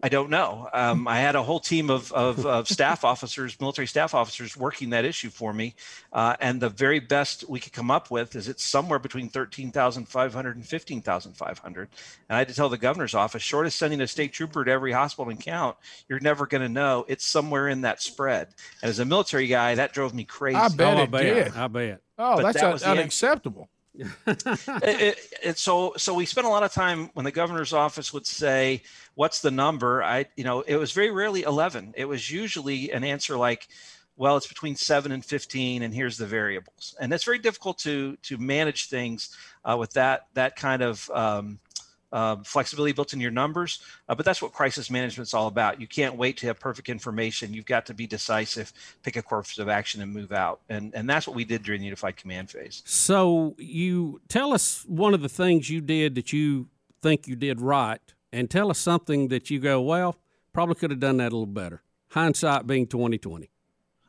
I 0.00 0.08
don't 0.08 0.30
know. 0.30 0.68
Um, 0.72 1.08
I 1.08 1.18
had 1.18 1.34
a 1.34 1.42
whole 1.42 1.58
team 1.58 1.90
of, 1.90 2.12
of, 2.12 2.46
of, 2.46 2.68
staff 2.68 3.04
officers, 3.04 3.60
military 3.60 3.88
staff 3.88 4.14
officers, 4.14 4.56
working 4.56 4.90
that 4.90 5.04
issue 5.04 5.28
for 5.28 5.52
me, 5.52 5.74
uh, 6.12 6.36
and 6.40 6.60
the 6.60 6.68
very 6.68 7.00
best 7.00 7.48
we 7.48 7.58
could 7.58 7.72
come 7.72 7.90
up 7.90 8.08
with 8.08 8.36
is 8.36 8.46
it's 8.46 8.64
somewhere 8.64 9.00
between 9.00 9.28
13,500 9.28 10.56
and 10.56 10.64
15,500. 10.64 11.88
And 12.28 12.36
I 12.36 12.38
had 12.38 12.48
to 12.48 12.54
tell 12.54 12.68
the 12.68 12.78
governor's 12.78 13.14
office, 13.14 13.42
short 13.42 13.66
of 13.66 13.72
sending 13.72 14.00
a 14.00 14.06
state 14.06 14.32
trooper 14.32 14.64
to 14.64 14.70
every 14.70 14.92
hospital 14.92 15.30
and 15.30 15.40
count, 15.40 15.76
you're 16.08 16.20
never 16.20 16.46
going 16.46 16.62
to 16.62 16.68
know. 16.68 17.04
It's 17.08 17.26
somewhere 17.26 17.68
in 17.68 17.80
that 17.80 18.00
spread. 18.00 18.48
And 18.82 18.90
as 18.90 19.00
a 19.00 19.04
military 19.04 19.48
guy, 19.48 19.74
that 19.74 19.92
drove 19.92 20.14
me 20.14 20.24
crazy. 20.24 20.58
I 20.58 20.68
bet 20.68 20.96
oh, 20.96 21.00
it 21.00 21.02
I 21.02 21.06
bet. 21.06 21.22
did. 21.22 21.56
I 21.56 21.66
bet. 21.66 22.00
Oh, 22.18 22.36
but 22.36 22.52
that's 22.52 22.60
that 22.60 22.88
un- 22.88 22.98
unacceptable 22.98 23.68
so 25.54 25.92
so 25.96 26.14
we 26.14 26.24
spent 26.24 26.46
a 26.46 26.50
lot 26.50 26.62
of 26.62 26.72
time 26.72 27.10
when 27.14 27.24
the 27.24 27.32
governor's 27.32 27.72
office 27.72 28.12
would 28.12 28.26
say 28.26 28.82
what's 29.14 29.40
the 29.40 29.50
number? 29.50 30.02
I 30.02 30.26
you 30.36 30.44
know 30.44 30.60
it 30.60 30.76
was 30.76 30.92
very 30.92 31.10
rarely 31.10 31.42
11 31.42 31.94
it 31.96 32.04
was 32.04 32.30
usually 32.30 32.92
an 32.92 33.02
answer 33.04 33.36
like 33.36 33.68
well 34.16 34.36
it's 34.36 34.46
between 34.46 34.76
7 34.76 35.10
and 35.10 35.24
15 35.24 35.82
and 35.82 35.92
here's 35.92 36.16
the 36.16 36.26
variables. 36.26 36.94
And 37.00 37.12
it's 37.12 37.24
very 37.24 37.38
difficult 37.38 37.78
to 37.78 38.16
to 38.22 38.38
manage 38.38 38.88
things 38.88 39.36
uh, 39.64 39.76
with 39.76 39.92
that 39.94 40.26
that 40.34 40.56
kind 40.56 40.82
of 40.82 41.10
um, 41.10 41.58
uh, 42.12 42.36
flexibility 42.44 42.92
built 42.92 43.12
in 43.12 43.20
your 43.20 43.30
numbers. 43.30 43.80
Uh, 44.08 44.14
but 44.14 44.24
that's 44.24 44.40
what 44.40 44.52
crisis 44.52 44.90
management 44.90 45.28
is 45.28 45.34
all 45.34 45.46
about. 45.46 45.80
You 45.80 45.86
can't 45.86 46.16
wait 46.16 46.36
to 46.38 46.46
have 46.46 46.58
perfect 46.58 46.88
information. 46.88 47.54
You've 47.54 47.66
got 47.66 47.86
to 47.86 47.94
be 47.94 48.06
decisive, 48.06 48.72
pick 49.02 49.16
a 49.16 49.22
course 49.22 49.58
of 49.58 49.68
action, 49.68 50.02
and 50.02 50.12
move 50.12 50.32
out. 50.32 50.60
And 50.68 50.94
and 50.94 51.08
that's 51.08 51.26
what 51.26 51.36
we 51.36 51.44
did 51.44 51.62
during 51.62 51.80
the 51.80 51.86
unified 51.86 52.16
command 52.16 52.50
phase. 52.50 52.82
So 52.84 53.54
you 53.58 54.20
tell 54.28 54.52
us 54.52 54.84
one 54.86 55.14
of 55.14 55.20
the 55.20 55.28
things 55.28 55.68
you 55.68 55.80
did 55.80 56.14
that 56.14 56.32
you 56.32 56.68
think 57.02 57.28
you 57.28 57.36
did 57.36 57.60
right, 57.60 58.00
and 58.32 58.50
tell 58.50 58.70
us 58.70 58.78
something 58.78 59.28
that 59.28 59.50
you 59.50 59.60
go, 59.60 59.80
well, 59.80 60.16
probably 60.52 60.74
could 60.74 60.90
have 60.90 61.00
done 61.00 61.18
that 61.18 61.32
a 61.32 61.36
little 61.36 61.46
better. 61.46 61.82
Hindsight 62.08 62.66
being 62.66 62.86
twenty 62.86 63.18
twenty. 63.18 63.50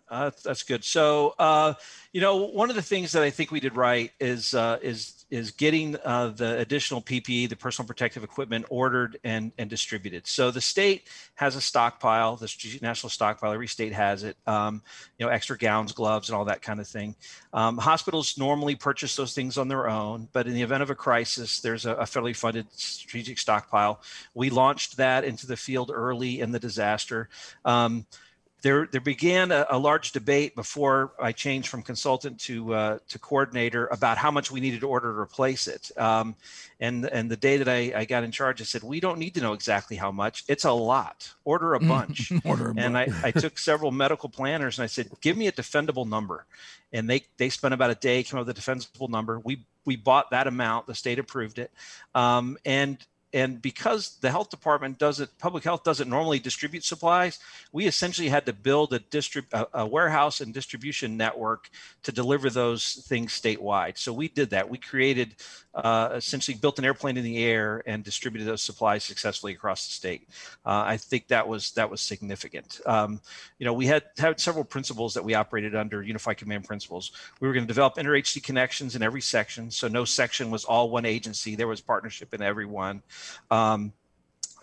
Uh, 0.09 0.31
that's 0.43 0.63
good. 0.63 0.83
So, 0.83 1.35
uh, 1.37 1.75
you 2.13 2.19
know, 2.19 2.37
one 2.37 2.71
of 2.71 2.75
the 2.75 2.81
things 2.81 3.11
that 3.11 3.21
I 3.21 3.29
think 3.29 3.51
we 3.51 3.59
did 3.59 3.75
right 3.75 4.11
is 4.19 4.55
uh, 4.55 4.79
is 4.81 5.18
is 5.29 5.51
getting 5.51 5.95
uh, 6.03 6.29
the 6.29 6.57
additional 6.59 7.01
PPE, 7.01 7.49
the 7.49 7.55
personal 7.55 7.87
protective 7.87 8.23
equipment, 8.23 8.65
ordered 8.69 9.17
and 9.23 9.51
and 9.57 9.69
distributed. 9.69 10.27
So 10.27 10.51
the 10.51 10.61
state 10.61 11.07
has 11.35 11.55
a 11.55 11.61
stockpile, 11.61 12.35
the 12.35 12.79
national 12.81 13.09
stockpile. 13.09 13.53
Every 13.53 13.67
state 13.67 13.93
has 13.93 14.23
it. 14.23 14.37
Um, 14.47 14.81
you 15.17 15.25
know, 15.25 15.31
extra 15.31 15.57
gowns, 15.57 15.91
gloves, 15.91 16.29
and 16.29 16.35
all 16.35 16.45
that 16.45 16.61
kind 16.61 16.79
of 16.79 16.87
thing. 16.87 17.15
Um, 17.53 17.77
hospitals 17.77 18.37
normally 18.37 18.75
purchase 18.75 19.15
those 19.15 19.33
things 19.33 19.57
on 19.57 19.67
their 19.67 19.89
own, 19.89 20.27
but 20.33 20.47
in 20.47 20.53
the 20.53 20.61
event 20.61 20.83
of 20.83 20.89
a 20.89 20.95
crisis, 20.95 21.59
there's 21.59 21.85
a, 21.85 21.93
a 21.95 22.03
federally 22.03 22.35
funded 22.35 22.67
strategic 22.71 23.37
stockpile. 23.37 24.01
We 24.33 24.49
launched 24.49 24.97
that 24.97 25.23
into 25.23 25.47
the 25.47 25.57
field 25.57 25.91
early 25.93 26.39
in 26.41 26.51
the 26.51 26.59
disaster. 26.59 27.29
Um, 27.65 28.05
there, 28.61 28.87
there 28.91 29.01
began 29.01 29.51
a, 29.51 29.65
a, 29.69 29.77
large 29.77 30.11
debate 30.11 30.55
before 30.55 31.13
I 31.19 31.31
changed 31.31 31.69
from 31.69 31.81
consultant 31.81 32.39
to 32.41 32.73
uh, 32.73 32.99
to 33.07 33.19
coordinator 33.19 33.87
about 33.87 34.17
how 34.17 34.31
much 34.31 34.51
we 34.51 34.59
needed 34.59 34.81
to 34.81 34.87
order 34.87 35.13
to 35.13 35.19
replace 35.19 35.67
it. 35.67 35.91
Um, 35.97 36.35
and 36.79 37.05
and 37.05 37.31
the 37.31 37.37
day 37.37 37.57
that 37.57 37.69
I, 37.69 37.93
I, 37.95 38.05
got 38.05 38.23
in 38.23 38.31
charge, 38.31 38.61
I 38.61 38.65
said 38.65 38.83
we 38.83 38.99
don't 38.99 39.17
need 39.17 39.33
to 39.35 39.41
know 39.41 39.53
exactly 39.53 39.95
how 39.95 40.11
much. 40.11 40.43
It's 40.47 40.65
a 40.65 40.71
lot. 40.71 41.31
Order 41.45 41.73
a 41.73 41.79
bunch. 41.95 42.31
order 42.43 42.71
a 42.71 42.73
and 42.77 42.93
bunch. 42.93 43.11
I, 43.23 43.27
I 43.27 43.31
took 43.31 43.57
several 43.57 43.91
medical 43.91 44.29
planners 44.29 44.77
and 44.77 44.83
I 44.83 44.87
said, 44.87 45.09
give 45.21 45.37
me 45.37 45.47
a 45.47 45.51
defendable 45.51 46.07
number. 46.07 46.45
And 46.91 47.09
they 47.09 47.23
they 47.37 47.49
spent 47.49 47.73
about 47.73 47.91
a 47.91 47.95
day 47.95 48.23
came 48.23 48.39
up 48.39 48.45
with 48.45 48.55
a 48.55 48.59
defensible 48.59 49.07
number. 49.07 49.39
We 49.39 49.63
we 49.85 49.95
bought 49.95 50.31
that 50.31 50.47
amount. 50.47 50.87
The 50.87 50.95
state 50.95 51.19
approved 51.19 51.59
it. 51.59 51.71
Um, 52.13 52.57
and 52.65 52.97
and 53.33 53.61
because 53.61 54.17
the 54.21 54.31
health 54.31 54.49
department 54.49 54.97
doesn't 54.97 55.29
public 55.37 55.63
health 55.63 55.83
doesn't 55.83 56.09
normally 56.09 56.39
distribute 56.39 56.83
supplies 56.83 57.39
we 57.71 57.85
essentially 57.85 58.29
had 58.29 58.45
to 58.45 58.53
build 58.53 58.93
a 58.93 58.99
a, 59.51 59.67
a, 59.73 59.87
warehouse 59.87 60.41
and 60.41 60.53
distribution 60.53 61.17
network 61.17 61.69
to 62.03 62.11
deliver 62.11 62.49
those 62.49 63.05
things 63.07 63.31
statewide. 63.39 63.97
So 63.97 64.13
we 64.13 64.27
did 64.27 64.49
that. 64.51 64.69
We 64.69 64.77
created 64.77 65.35
uh, 65.75 66.09
essentially 66.13 66.57
built 66.57 66.79
an 66.79 66.85
airplane 66.85 67.15
in 67.17 67.23
the 67.23 67.43
air 67.43 67.83
and 67.85 68.03
distributed 68.03 68.45
those 68.45 68.61
supplies 68.61 69.03
successfully 69.03 69.53
across 69.53 69.85
the 69.85 69.91
state 69.91 70.27
uh, 70.65 70.83
i 70.85 70.97
think 70.97 71.27
that 71.27 71.47
was 71.47 71.71
that 71.71 71.89
was 71.89 72.01
significant 72.01 72.81
um, 72.85 73.19
you 73.59 73.65
know 73.65 73.73
we 73.73 73.85
had 73.85 74.03
had 74.17 74.39
several 74.39 74.63
principles 74.63 75.13
that 75.13 75.23
we 75.23 75.33
operated 75.33 75.75
under 75.75 76.01
unified 76.01 76.37
command 76.37 76.63
principles 76.63 77.11
we 77.39 77.47
were 77.47 77.53
going 77.53 77.65
to 77.65 77.67
develop 77.67 77.97
inter-agency 77.97 78.39
connections 78.39 78.95
in 78.95 79.03
every 79.03 79.21
section 79.21 79.69
so 79.69 79.87
no 79.87 80.05
section 80.05 80.49
was 80.49 80.65
all 80.65 80.89
one 80.89 81.05
agency 81.05 81.55
there 81.55 81.67
was 81.67 81.81
partnership 81.81 82.33
in 82.33 82.41
every 82.41 82.65
one 82.65 83.01
um, 83.51 83.93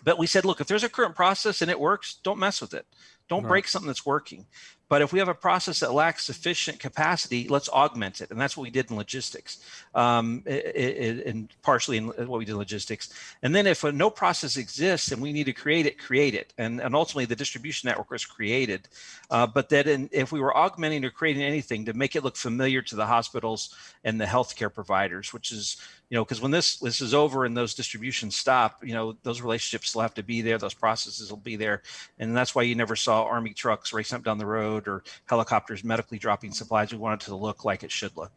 but 0.03 0.17
we 0.17 0.27
said, 0.27 0.45
look, 0.45 0.61
if 0.61 0.67
there's 0.67 0.83
a 0.83 0.89
current 0.89 1.15
process 1.15 1.61
and 1.61 1.71
it 1.71 1.79
works, 1.79 2.19
don't 2.23 2.39
mess 2.39 2.61
with 2.61 2.73
it. 2.73 2.85
Don't 3.27 3.43
right. 3.43 3.49
break 3.49 3.67
something 3.67 3.87
that's 3.87 4.05
working. 4.05 4.45
But 4.89 5.01
if 5.01 5.11
we 5.11 5.19
have 5.19 5.27
a 5.27 5.33
process 5.33 5.81
that 5.81 5.91
lacks 5.91 6.25
sufficient 6.25 6.79
capacity, 6.79 7.47
let's 7.47 7.67
augment 7.69 8.21
it. 8.21 8.31
And 8.31 8.39
that's 8.39 8.55
what 8.55 8.63
we 8.63 8.69
did 8.69 8.89
in 8.89 8.95
logistics, 8.95 9.59
um, 9.93 10.43
and 10.45 11.49
partially 11.61 11.97
in 11.97 12.07
what 12.07 12.39
we 12.39 12.45
did 12.45 12.53
in 12.53 12.57
logistics. 12.57 13.13
And 13.43 13.53
then 13.53 13.67
if 13.67 13.83
a 13.83 13.91
no 13.91 14.09
process 14.09 14.55
exists 14.55 15.11
and 15.11 15.21
we 15.21 15.33
need 15.33 15.45
to 15.45 15.53
create 15.53 15.85
it, 15.85 15.97
create 15.97 16.35
it. 16.35 16.53
And, 16.57 16.79
and 16.79 16.95
ultimately, 16.95 17.25
the 17.25 17.35
distribution 17.35 17.87
network 17.87 18.11
was 18.11 18.25
created. 18.25 18.87
Uh, 19.29 19.45
but 19.45 19.69
that 19.69 19.87
if 20.11 20.31
we 20.31 20.39
were 20.39 20.55
augmenting 20.55 21.03
or 21.03 21.09
creating 21.09 21.43
anything 21.43 21.85
to 21.85 21.93
make 21.93 22.15
it 22.15 22.23
look 22.23 22.37
familiar 22.37 22.81
to 22.83 22.95
the 22.95 23.05
hospitals 23.05 23.75
and 24.03 24.21
the 24.21 24.25
healthcare 24.25 24.73
providers, 24.73 25.33
which 25.33 25.51
is 25.51 25.77
you 26.09 26.15
know, 26.15 26.23
because 26.23 26.39
when 26.39 26.51
this 26.51 26.77
this 26.77 27.01
is 27.01 27.13
over 27.13 27.43
and 27.43 27.55
those 27.55 27.73
distributions 27.73 28.35
stop, 28.35 28.83
you 28.85 28.93
know, 28.93 29.17
those 29.23 29.41
relationships 29.41 29.89
still 29.89 30.01
have 30.01 30.13
to 30.13 30.23
be 30.23 30.41
there, 30.41 30.57
those 30.57 30.73
processes 30.73 31.29
will 31.29 31.37
be 31.37 31.55
there, 31.55 31.81
and 32.17 32.35
that's 32.35 32.55
why 32.55 32.63
you 32.63 32.75
never 32.75 32.95
saw 32.95 33.23
army 33.23 33.53
trucks 33.53 33.91
racing 33.91 34.17
up 34.17 34.23
down 34.23 34.37
the 34.37 34.45
road 34.45 34.87
or 34.87 35.03
helicopters 35.25 35.83
medically 35.83 36.17
dropping 36.17 36.51
supplies. 36.51 36.91
We 36.91 36.97
want 36.97 37.21
it 37.21 37.25
to 37.25 37.35
look 37.35 37.65
like 37.65 37.83
it 37.83 37.91
should 37.91 38.15
look. 38.15 38.31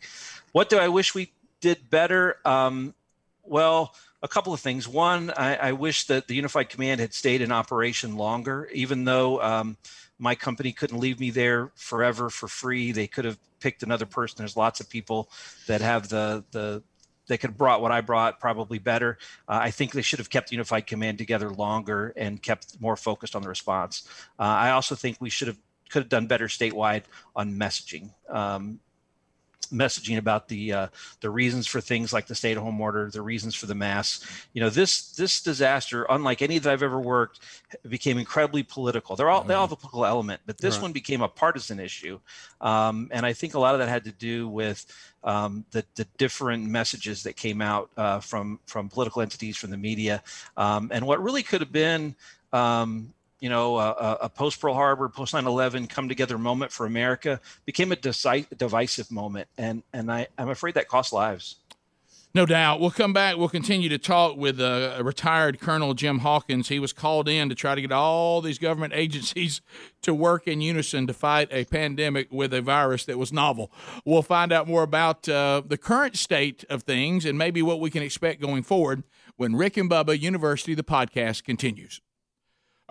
What 0.53 0.69
do 0.69 0.79
I 0.79 0.89
wish 0.89 1.15
we 1.15 1.33
did 1.61 1.89
better? 1.91 2.39
Um, 2.45 2.95
well, 3.45 3.95
a 4.23 4.29
couple 4.29 4.53
of 4.53 4.61
things. 4.61 4.87
One, 4.87 5.31
I, 5.37 5.57
I, 5.57 5.73
wish 5.73 6.07
that 6.09 6.29
the 6.29 6.35
Unified 6.35 6.69
Command 6.69 7.01
had 7.01 7.15
stayed 7.15 7.41
in 7.41 7.51
operation 7.51 8.17
longer, 8.17 8.69
even 8.73 9.05
though 9.05 9.41
um, 9.41 9.77
my 10.19 10.35
company 10.35 10.73
couldn't 10.73 10.99
leave 10.99 11.19
me 11.19 11.31
there 11.31 11.71
forever 11.75 12.29
for 12.29 12.47
free. 12.49 12.93
They 12.93 13.07
could 13.07 13.25
have 13.25 13.39
picked 13.61 13.83
another 13.83 14.07
person. 14.07 14.37
There's 14.39 14.57
lots 14.57 14.81
of 14.81 14.91
people 14.91 15.31
that 15.67 15.81
have 15.81 16.09
the 16.09 16.45
the 16.51 16.83
they 17.31 17.39
could 17.39 17.51
have 17.51 17.57
brought 17.57 17.81
what 17.81 17.93
I 17.93 18.01
brought 18.01 18.41
probably 18.41 18.79
better. 18.79 19.17
Uh, 19.49 19.61
I 19.63 19.71
think 19.71 19.93
they 19.93 20.03
should 20.03 20.19
have 20.19 20.29
kept 20.29 20.51
Unified 20.51 20.87
Command 20.87 21.17
together 21.17 21.49
longer 21.49 22.13
and 22.17 22.43
kept 22.43 22.79
more 22.81 22.97
focused 22.97 23.37
on 23.37 23.43
the 23.43 23.49
response. 23.49 24.07
Uh, 24.39 24.43
I 24.43 24.71
also 24.73 24.97
think 24.97 25.19
we 25.21 25.31
should 25.31 25.49
have 25.49 25.57
could 25.91 26.03
have 26.03 26.09
done 26.09 26.27
better 26.27 26.47
statewide 26.47 27.05
on 27.35 27.55
messaging. 27.55 28.11
Um, 28.29 28.81
messaging 29.73 30.19
about 30.19 30.49
the 30.49 30.73
uh, 30.73 30.87
the 31.21 31.31
reasons 31.31 31.67
for 31.67 31.81
things 31.81 32.13
like 32.13 32.27
the 32.27 32.35
stay-at-home 32.35 32.81
order, 32.81 33.11
the 33.11 33.23
reasons 33.23 33.55
for 33.55 33.67
the 33.67 33.75
mass. 33.75 34.25
You 34.53 34.61
know, 34.61 34.71
this 34.71 35.13
this 35.13 35.41
disaster, 35.41 36.07
unlike 36.09 36.43
any 36.43 36.59
that 36.59 36.73
I've 36.73 36.83
ever 36.83 37.01
worked, 37.01 37.41
became 37.89 38.19
incredibly 38.19 38.63
political. 38.63 39.17
They're 39.17 39.31
all 39.31 39.41
mm-hmm. 39.41 39.49
they 39.49 39.55
all 39.55 39.67
have 39.67 39.73
a 39.73 39.77
political 39.77 40.07
element, 40.07 40.43
but 40.47 40.59
this 40.59 40.77
right. 40.77 40.83
one 40.83 40.93
became 40.93 41.23
a 41.23 41.29
partisan 41.29 41.81
issue, 41.81 42.21
um, 42.61 43.09
and 43.11 43.25
I 43.25 43.33
think 43.33 43.55
a 43.55 43.59
lot 43.59 43.75
of 43.75 43.81
that 43.81 43.89
had 43.89 44.05
to 44.05 44.13
do 44.13 44.49
with 44.49 44.87
um, 45.25 45.65
the 45.71 45.85
the 45.97 46.07
different 46.19 46.67
messages 46.67 47.23
that 47.25 47.37
came 47.37 47.63
out 47.63 47.91
uh, 47.97 48.21
from 48.21 48.61
from 48.67 48.89
political 48.89 49.23
entities, 49.23 49.57
from 49.57 49.71
the 49.71 49.77
media, 49.77 50.23
um, 50.57 50.91
and 50.93 51.07
what 51.07 51.23
really 51.23 51.43
could 51.43 51.61
have 51.61 51.73
been 51.73 52.15
um, 52.53 53.13
you 53.41 53.49
know, 53.49 53.79
a, 53.79 54.19
a 54.23 54.29
post 54.29 54.61
Pearl 54.61 54.75
Harbor, 54.75 55.09
post 55.09 55.35
9/11 55.35 55.89
come 55.89 56.09
together 56.09 56.39
moment 56.39 56.73
for 56.73 56.87
America 56.87 57.41
became 57.65 57.91
a 57.93 57.97
deci- 57.97 58.47
divisive 58.57 59.11
moment, 59.11 59.49
and 59.57 59.83
and 59.93 60.13
I, 60.13 60.29
I'm 60.39 60.51
afraid 60.51 60.75
that 60.75 60.89
cost 60.89 61.13
lives. 61.13 61.57
No 62.33 62.47
doubt. 62.47 62.79
We'll 62.79 62.93
come 62.93 63.13
back. 63.13 63.39
We'll 63.39 63.49
continue 63.49 63.89
to 63.89 63.99
talk 63.99 64.37
with 64.37 64.61
uh, 64.61 64.95
a 64.97 65.03
retired 65.03 65.59
Colonel 65.59 65.95
Jim 65.95 66.21
Hawkins. 66.21 66.69
He 66.69 66.79
was 66.79 66.93
called 66.93 67.29
in 67.29 67.49
to 67.49 67.57
try 67.57 67.75
to 67.75 67.81
get 67.81 67.91
all 67.91 68.41
these 68.41 68.59
government 68.59 68.93
agencies 68.97 69.61
to 70.03 70.15
work 70.15 70.47
in 70.47 70.61
unison 70.61 71.09
to 71.09 71.13
fight 71.13 71.49
a 71.51 71.65
pandemic 71.65 72.29
with 72.31 72.55
a 72.55 72.63
virus 72.63 73.05
that 73.07 73.19
was 73.19 73.33
novel. 73.33 73.73
We'll 74.05 74.23
find 74.23 74.53
out 74.53 74.69
more 74.69 74.85
about 74.85 75.29
uh, 75.29 75.63
the 75.67 75.77
current 75.77 76.17
state 76.17 76.65
of 76.71 76.85
things 76.85 77.25
and 77.25 77.37
maybe 77.37 77.63
what 77.63 77.81
we 77.81 77.91
can 77.91 78.03
expect 78.03 78.41
going 78.41 78.63
forward 78.63 79.03
when 79.37 79.57
Rick 79.57 79.77
and 79.77 79.91
Bubba 79.91 80.19
University, 80.21 80.75
the 80.75 80.85
podcast, 80.85 81.43
continues. 81.43 82.01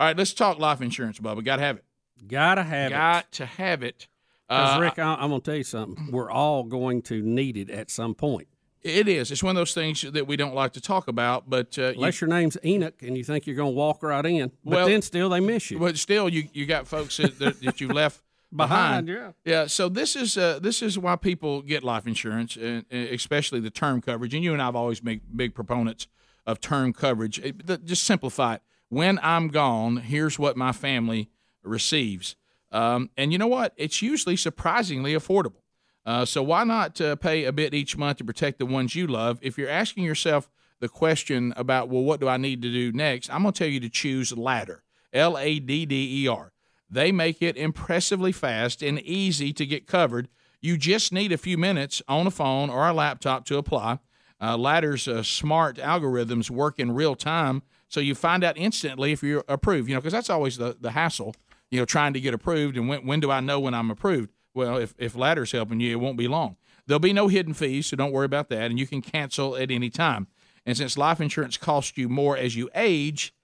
All 0.00 0.06
right, 0.06 0.16
let's 0.16 0.32
talk 0.32 0.58
life 0.58 0.80
insurance, 0.80 1.18
Bubba. 1.18 1.44
Got 1.44 1.56
to 1.56 1.62
have 1.62 1.76
it. 1.76 1.84
Gotta 2.26 2.62
have 2.62 2.90
Got 2.90 2.96
it. 2.96 3.22
Got 3.22 3.32
to 3.32 3.46
have 3.46 3.82
it. 3.82 4.08
Because, 4.48 4.78
uh, 4.78 4.80
Rick, 4.80 4.98
I, 4.98 5.14
I'm 5.14 5.28
going 5.28 5.42
to 5.42 5.44
tell 5.44 5.58
you 5.58 5.62
something. 5.62 6.10
We're 6.10 6.30
all 6.30 6.64
going 6.64 7.02
to 7.02 7.20
need 7.20 7.58
it 7.58 7.68
at 7.68 7.90
some 7.90 8.14
point. 8.14 8.48
It 8.80 9.08
is. 9.08 9.30
It's 9.30 9.42
one 9.42 9.54
of 9.54 9.60
those 9.60 9.74
things 9.74 10.00
that 10.00 10.26
we 10.26 10.38
don't 10.38 10.54
like 10.54 10.72
to 10.72 10.80
talk 10.80 11.06
about, 11.06 11.50
but 11.50 11.78
uh, 11.78 11.92
unless 11.94 12.18
you, 12.18 12.28
your 12.28 12.34
name's 12.34 12.56
Enoch 12.64 13.02
and 13.02 13.14
you 13.14 13.22
think 13.22 13.46
you're 13.46 13.56
going 13.56 13.72
to 13.72 13.76
walk 13.76 14.02
right 14.02 14.24
in, 14.24 14.52
but 14.64 14.74
well, 14.74 14.86
then 14.86 15.02
still 15.02 15.28
they 15.28 15.40
miss 15.40 15.70
you. 15.70 15.78
But 15.78 15.98
still, 15.98 16.30
you 16.30 16.48
you 16.54 16.64
got 16.64 16.88
folks 16.88 17.18
that, 17.18 17.38
that 17.38 17.80
you 17.82 17.88
left 17.88 18.22
behind. 18.56 19.06
behind. 19.06 19.34
Yeah, 19.44 19.52
yeah. 19.52 19.66
So 19.66 19.90
this 19.90 20.16
is 20.16 20.38
uh, 20.38 20.60
this 20.60 20.80
is 20.80 20.98
why 20.98 21.16
people 21.16 21.60
get 21.60 21.84
life 21.84 22.06
insurance, 22.06 22.56
and 22.56 22.86
especially 22.90 23.60
the 23.60 23.70
term 23.70 24.00
coverage. 24.00 24.32
And 24.32 24.42
you 24.42 24.54
and 24.54 24.62
I 24.62 24.64
have 24.64 24.76
always 24.76 25.00
been 25.00 25.20
big 25.36 25.54
proponents 25.54 26.06
of 26.46 26.58
term 26.58 26.94
coverage. 26.94 27.38
It, 27.38 27.84
just 27.84 28.04
simplify 28.04 28.54
it 28.54 28.62
when 28.90 29.18
I'm 29.22 29.48
gone, 29.48 29.96
here's 29.98 30.38
what 30.38 30.56
my 30.56 30.72
family 30.72 31.30
receives. 31.62 32.36
Um, 32.70 33.10
and 33.16 33.32
you 33.32 33.38
know 33.38 33.46
what? 33.46 33.72
It's 33.76 34.02
usually 34.02 34.36
surprisingly 34.36 35.14
affordable. 35.14 35.62
Uh, 36.04 36.24
so 36.24 36.42
why 36.42 36.64
not 36.64 37.00
uh, 37.00 37.16
pay 37.16 37.44
a 37.44 37.52
bit 37.52 37.72
each 37.72 37.96
month 37.96 38.18
to 38.18 38.24
protect 38.24 38.58
the 38.58 38.66
ones 38.66 38.94
you 38.94 39.06
love? 39.06 39.38
If 39.42 39.56
you're 39.56 39.70
asking 39.70 40.04
yourself 40.04 40.50
the 40.80 40.88
question 40.88 41.52
about, 41.56 41.88
well, 41.88 42.02
what 42.02 42.20
do 42.20 42.28
I 42.28 42.36
need 42.36 42.62
to 42.62 42.72
do 42.72 42.92
next? 42.92 43.32
I'm 43.32 43.42
going 43.42 43.52
to 43.52 43.58
tell 43.58 43.68
you 43.68 43.80
to 43.80 43.88
choose 43.88 44.36
Ladder, 44.36 44.82
L 45.12 45.38
A 45.38 45.58
D 45.60 45.86
D 45.86 46.24
E 46.24 46.28
R. 46.28 46.52
They 46.88 47.12
make 47.12 47.40
it 47.40 47.56
impressively 47.56 48.32
fast 48.32 48.82
and 48.82 48.98
easy 49.00 49.52
to 49.52 49.66
get 49.66 49.86
covered. 49.86 50.28
You 50.60 50.76
just 50.76 51.12
need 51.12 51.32
a 51.32 51.38
few 51.38 51.56
minutes 51.56 52.02
on 52.08 52.26
a 52.26 52.30
phone 52.30 52.70
or 52.70 52.88
a 52.88 52.92
laptop 52.92 53.44
to 53.46 53.58
apply. 53.58 54.00
Uh, 54.40 54.56
Ladder's 54.56 55.06
uh, 55.06 55.22
smart 55.22 55.76
algorithms 55.76 56.50
work 56.50 56.78
in 56.78 56.92
real 56.92 57.14
time 57.14 57.62
so 57.90 57.98
you 57.98 58.14
find 58.14 58.44
out 58.44 58.56
instantly 58.56 59.10
if 59.10 59.20
you're 59.22 59.44
approved, 59.48 59.88
you 59.88 59.94
know, 59.94 60.00
because 60.00 60.12
that's 60.12 60.30
always 60.30 60.56
the, 60.56 60.76
the 60.80 60.92
hassle, 60.92 61.34
you 61.72 61.80
know, 61.80 61.84
trying 61.84 62.12
to 62.12 62.20
get 62.20 62.32
approved. 62.32 62.76
And 62.76 62.88
when, 62.88 63.04
when 63.04 63.18
do 63.18 63.32
I 63.32 63.40
know 63.40 63.58
when 63.58 63.74
I'm 63.74 63.90
approved? 63.90 64.30
Well, 64.54 64.76
if, 64.76 64.94
if 64.96 65.16
Ladder's 65.16 65.50
helping 65.50 65.80
you, 65.80 65.90
it 65.90 66.00
won't 66.00 66.16
be 66.16 66.28
long. 66.28 66.56
There'll 66.86 67.00
be 67.00 67.12
no 67.12 67.26
hidden 67.26 67.52
fees, 67.52 67.88
so 67.88 67.96
don't 67.96 68.12
worry 68.12 68.26
about 68.26 68.48
that. 68.50 68.70
And 68.70 68.78
you 68.78 68.86
can 68.86 69.02
cancel 69.02 69.56
at 69.56 69.72
any 69.72 69.90
time. 69.90 70.28
And 70.64 70.76
since 70.76 70.96
life 70.96 71.20
insurance 71.20 71.56
costs 71.56 71.98
you 71.98 72.08
more 72.08 72.36
as 72.36 72.54
you 72.54 72.70
age, 72.76 73.34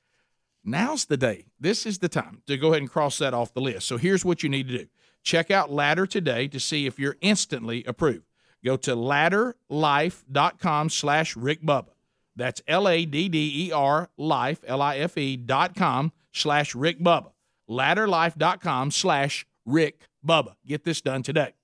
now's 0.64 1.06
the 1.06 1.16
day. 1.16 1.46
This 1.58 1.84
is 1.84 1.98
the 1.98 2.08
time 2.08 2.42
to 2.46 2.56
go 2.56 2.68
ahead 2.68 2.82
and 2.82 2.90
cross 2.90 3.18
that 3.18 3.34
off 3.34 3.52
the 3.52 3.60
list. 3.60 3.88
So 3.88 3.96
here's 3.96 4.24
what 4.24 4.44
you 4.44 4.48
need 4.48 4.68
to 4.68 4.78
do 4.78 4.86
check 5.24 5.50
out 5.50 5.72
Ladder 5.72 6.06
today 6.06 6.46
to 6.46 6.60
see 6.60 6.86
if 6.86 7.00
you're 7.00 7.16
instantly 7.20 7.82
approved. 7.84 8.26
Go 8.64 8.76
to 8.76 8.94
ladderlife.com 8.94 10.90
slash 10.90 11.36
Rick 11.36 11.62
Bubba. 11.62 11.95
That's 12.36 12.60
L 12.68 12.86
A 12.86 13.06
D 13.06 13.28
D 13.28 13.66
E 13.66 13.72
R 13.72 14.10
life, 14.18 14.60
L 14.66 14.82
I 14.82 14.98
F 14.98 15.16
E 15.16 15.36
dot 15.36 15.74
com 15.74 16.12
slash 16.32 16.74
Rick 16.74 17.00
Bubba. 17.00 17.32
Ladderlife.com 17.68 18.90
slash 18.90 19.46
Rick 19.64 20.02
Bubba. 20.24 20.54
Get 20.66 20.84
this 20.84 21.00
done 21.00 21.22
today. 21.22 21.54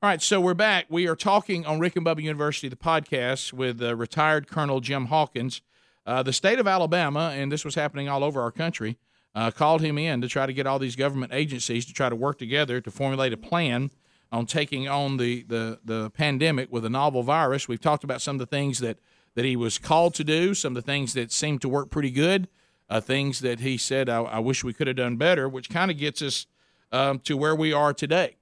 All 0.00 0.08
right, 0.08 0.22
so 0.22 0.40
we're 0.40 0.54
back. 0.54 0.86
We 0.88 1.06
are 1.08 1.16
talking 1.16 1.66
on 1.66 1.78
Rick 1.78 1.96
and 1.96 2.06
Bubba 2.06 2.22
University, 2.22 2.68
the 2.68 2.76
podcast, 2.76 3.52
with 3.52 3.82
uh, 3.82 3.94
retired 3.94 4.48
Colonel 4.48 4.80
Jim 4.80 5.06
Hawkins. 5.06 5.62
Uh, 6.06 6.22
the 6.22 6.32
state 6.32 6.58
of 6.58 6.66
Alabama, 6.66 7.32
and 7.36 7.52
this 7.52 7.64
was 7.64 7.74
happening 7.74 8.08
all 8.08 8.24
over 8.24 8.40
our 8.40 8.50
country, 8.50 8.98
uh, 9.34 9.50
called 9.50 9.80
him 9.80 9.98
in 9.98 10.20
to 10.20 10.28
try 10.28 10.46
to 10.46 10.52
get 10.52 10.66
all 10.66 10.78
these 10.78 10.96
government 10.96 11.32
agencies 11.32 11.86
to 11.86 11.92
try 11.92 12.08
to 12.08 12.16
work 12.16 12.38
together 12.38 12.80
to 12.80 12.90
formulate 12.90 13.32
a 13.32 13.36
plan 13.36 13.90
on 14.32 14.46
taking 14.46 14.88
on 14.88 15.18
the, 15.18 15.42
the, 15.44 15.78
the 15.84 16.10
pandemic 16.10 16.72
with 16.72 16.84
a 16.84 16.90
novel 16.90 17.22
virus. 17.22 17.68
We've 17.68 17.80
talked 17.80 18.02
about 18.02 18.22
some 18.22 18.36
of 18.36 18.40
the 18.40 18.46
things 18.46 18.78
that– 18.78 18.98
that 19.34 19.44
he 19.44 19.56
was 19.56 19.78
called 19.78 20.14
to 20.14 20.24
do, 20.24 20.54
some 20.54 20.76
of 20.76 20.84
the 20.84 20.90
things 20.90 21.14
that 21.14 21.32
seemed 21.32 21.62
to 21.62 21.68
work 21.68 21.90
pretty 21.90 22.10
good, 22.10 22.48
uh, 22.90 23.00
things 23.00 23.40
that 23.40 23.60
he 23.60 23.76
said, 23.78 24.08
I, 24.08 24.22
I 24.22 24.38
wish 24.38 24.62
we 24.62 24.72
could 24.72 24.86
have 24.86 24.96
done 24.96 25.16
better, 25.16 25.48
which 25.48 25.70
kind 25.70 25.90
of 25.90 25.96
gets 25.96 26.20
us 26.20 26.46
um, 26.90 27.18
to 27.20 27.36
where 27.36 27.54
we 27.54 27.72
are 27.72 27.94
today. 27.94 28.36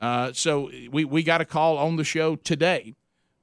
Uh, 0.00 0.32
so 0.32 0.70
we, 0.90 1.04
we 1.04 1.22
got 1.22 1.40
a 1.40 1.44
call 1.44 1.78
on 1.78 1.96
the 1.96 2.04
show 2.04 2.36
today. 2.36 2.94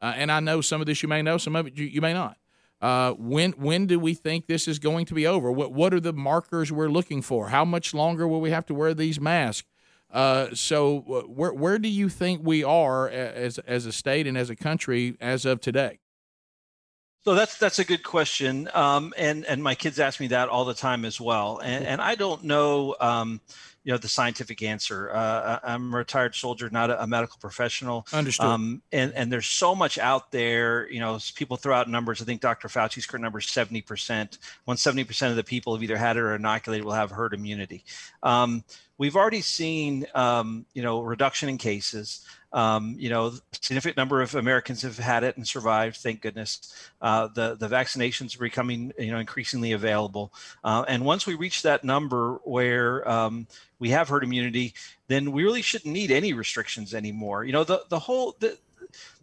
Uh, 0.01 0.13
and 0.15 0.31
I 0.31 0.39
know 0.39 0.61
some 0.61 0.81
of 0.81 0.87
this 0.87 1.01
you 1.01 1.09
may 1.09 1.21
know, 1.21 1.37
some 1.37 1.55
of 1.55 1.67
it 1.67 1.77
you, 1.77 1.85
you 1.85 2.01
may 2.01 2.13
not. 2.13 2.37
Uh, 2.81 3.13
when 3.13 3.53
when 3.53 3.87
do 3.87 3.97
we 3.97 4.13
think 4.13 4.45
this 4.45 4.67
is 4.67 4.77
going 4.77 5.05
to 5.05 5.13
be 5.13 5.25
over? 5.25 5.49
What 5.49 5.71
what 5.71 5.93
are 5.93 6.01
the 6.01 6.11
markers 6.11 6.69
we're 6.69 6.89
looking 6.89 7.21
for? 7.21 7.47
How 7.47 7.63
much 7.63 7.93
longer 7.93 8.27
will 8.27 8.41
we 8.41 8.49
have 8.51 8.65
to 8.65 8.73
wear 8.73 8.93
these 8.93 9.21
masks? 9.21 9.65
Uh, 10.11 10.53
so 10.53 10.97
uh, 10.97 11.21
where 11.21 11.53
where 11.53 11.79
do 11.79 11.87
you 11.87 12.09
think 12.09 12.41
we 12.43 12.61
are 12.61 13.07
as 13.09 13.57
as 13.59 13.85
a 13.85 13.93
state 13.93 14.27
and 14.27 14.37
as 14.37 14.49
a 14.49 14.55
country 14.55 15.15
as 15.21 15.45
of 15.45 15.61
today? 15.61 15.99
So 17.25 17.35
that's 17.35 17.57
that's 17.57 17.79
a 17.79 17.85
good 17.85 18.03
question, 18.03 18.69
um, 18.73 19.13
and 19.17 19.45
and 19.45 19.63
my 19.63 19.75
kids 19.75 19.97
ask 19.97 20.19
me 20.19 20.27
that 20.27 20.49
all 20.49 20.65
the 20.65 20.73
time 20.73 21.05
as 21.05 21.21
well, 21.21 21.59
and 21.63 21.85
and 21.85 22.01
I 22.01 22.15
don't 22.15 22.43
know, 22.43 22.97
um, 22.99 23.39
you 23.85 23.93
know, 23.93 23.97
the 23.97 24.09
scientific 24.09 24.61
answer. 24.61 25.09
Uh, 25.09 25.59
I'm 25.63 25.93
a 25.93 25.97
retired 25.97 26.35
soldier, 26.35 26.69
not 26.69 26.89
a, 26.89 27.01
a 27.01 27.07
medical 27.07 27.37
professional. 27.39 28.05
Understood. 28.11 28.45
Um, 28.45 28.81
and 28.91 29.13
and 29.13 29.31
there's 29.31 29.47
so 29.47 29.73
much 29.73 29.97
out 29.97 30.33
there. 30.33 30.89
You 30.91 30.99
know, 30.99 31.17
people 31.35 31.55
throw 31.55 31.73
out 31.73 31.89
numbers. 31.89 32.21
I 32.21 32.25
think 32.25 32.41
Dr. 32.41 32.67
Fauci's 32.67 33.05
current 33.05 33.23
number 33.23 33.39
is 33.39 33.45
70 33.45 33.81
percent. 33.83 34.39
When 34.65 34.75
70 34.75 35.05
percent 35.05 35.29
of 35.29 35.37
the 35.37 35.45
people 35.45 35.73
have 35.73 35.83
either 35.83 35.97
had 35.97 36.17
it 36.17 36.21
or 36.21 36.35
inoculated 36.35 36.83
will 36.83 36.91
have 36.91 37.09
herd 37.09 37.33
immunity. 37.33 37.85
Um, 38.21 38.65
we've 38.97 39.15
already 39.15 39.41
seen, 39.41 40.05
um, 40.13 40.65
you 40.73 40.81
know, 40.81 41.01
reduction 41.01 41.47
in 41.47 41.57
cases. 41.57 42.25
Um, 42.53 42.95
you 42.99 43.09
know, 43.09 43.33
significant 43.51 43.97
number 43.97 44.21
of 44.21 44.35
Americans 44.35 44.83
have 44.83 44.97
had 44.97 45.23
it 45.23 45.37
and 45.37 45.47
survived. 45.47 45.97
Thank 45.97 46.21
goodness. 46.21 46.73
Uh, 47.01 47.27
the 47.27 47.55
the 47.55 47.67
vaccinations 47.67 48.35
are 48.35 48.43
becoming 48.43 48.93
you 48.99 49.11
know 49.11 49.17
increasingly 49.17 49.71
available, 49.71 50.31
uh, 50.63 50.85
and 50.87 51.03
once 51.03 51.25
we 51.25 51.33
reach 51.33 51.63
that 51.63 51.83
number 51.83 52.39
where 52.43 53.07
um, 53.09 53.47
we 53.79 53.89
have 53.89 54.07
herd 54.07 54.23
immunity, 54.23 54.73
then 55.07 55.31
we 55.31 55.43
really 55.43 55.63
shouldn't 55.63 55.93
need 55.93 56.11
any 56.11 56.33
restrictions 56.33 56.93
anymore. 56.93 57.43
You 57.43 57.53
know, 57.53 57.63
the 57.63 57.83
the 57.89 57.99
whole 57.99 58.35
the, 58.39 58.57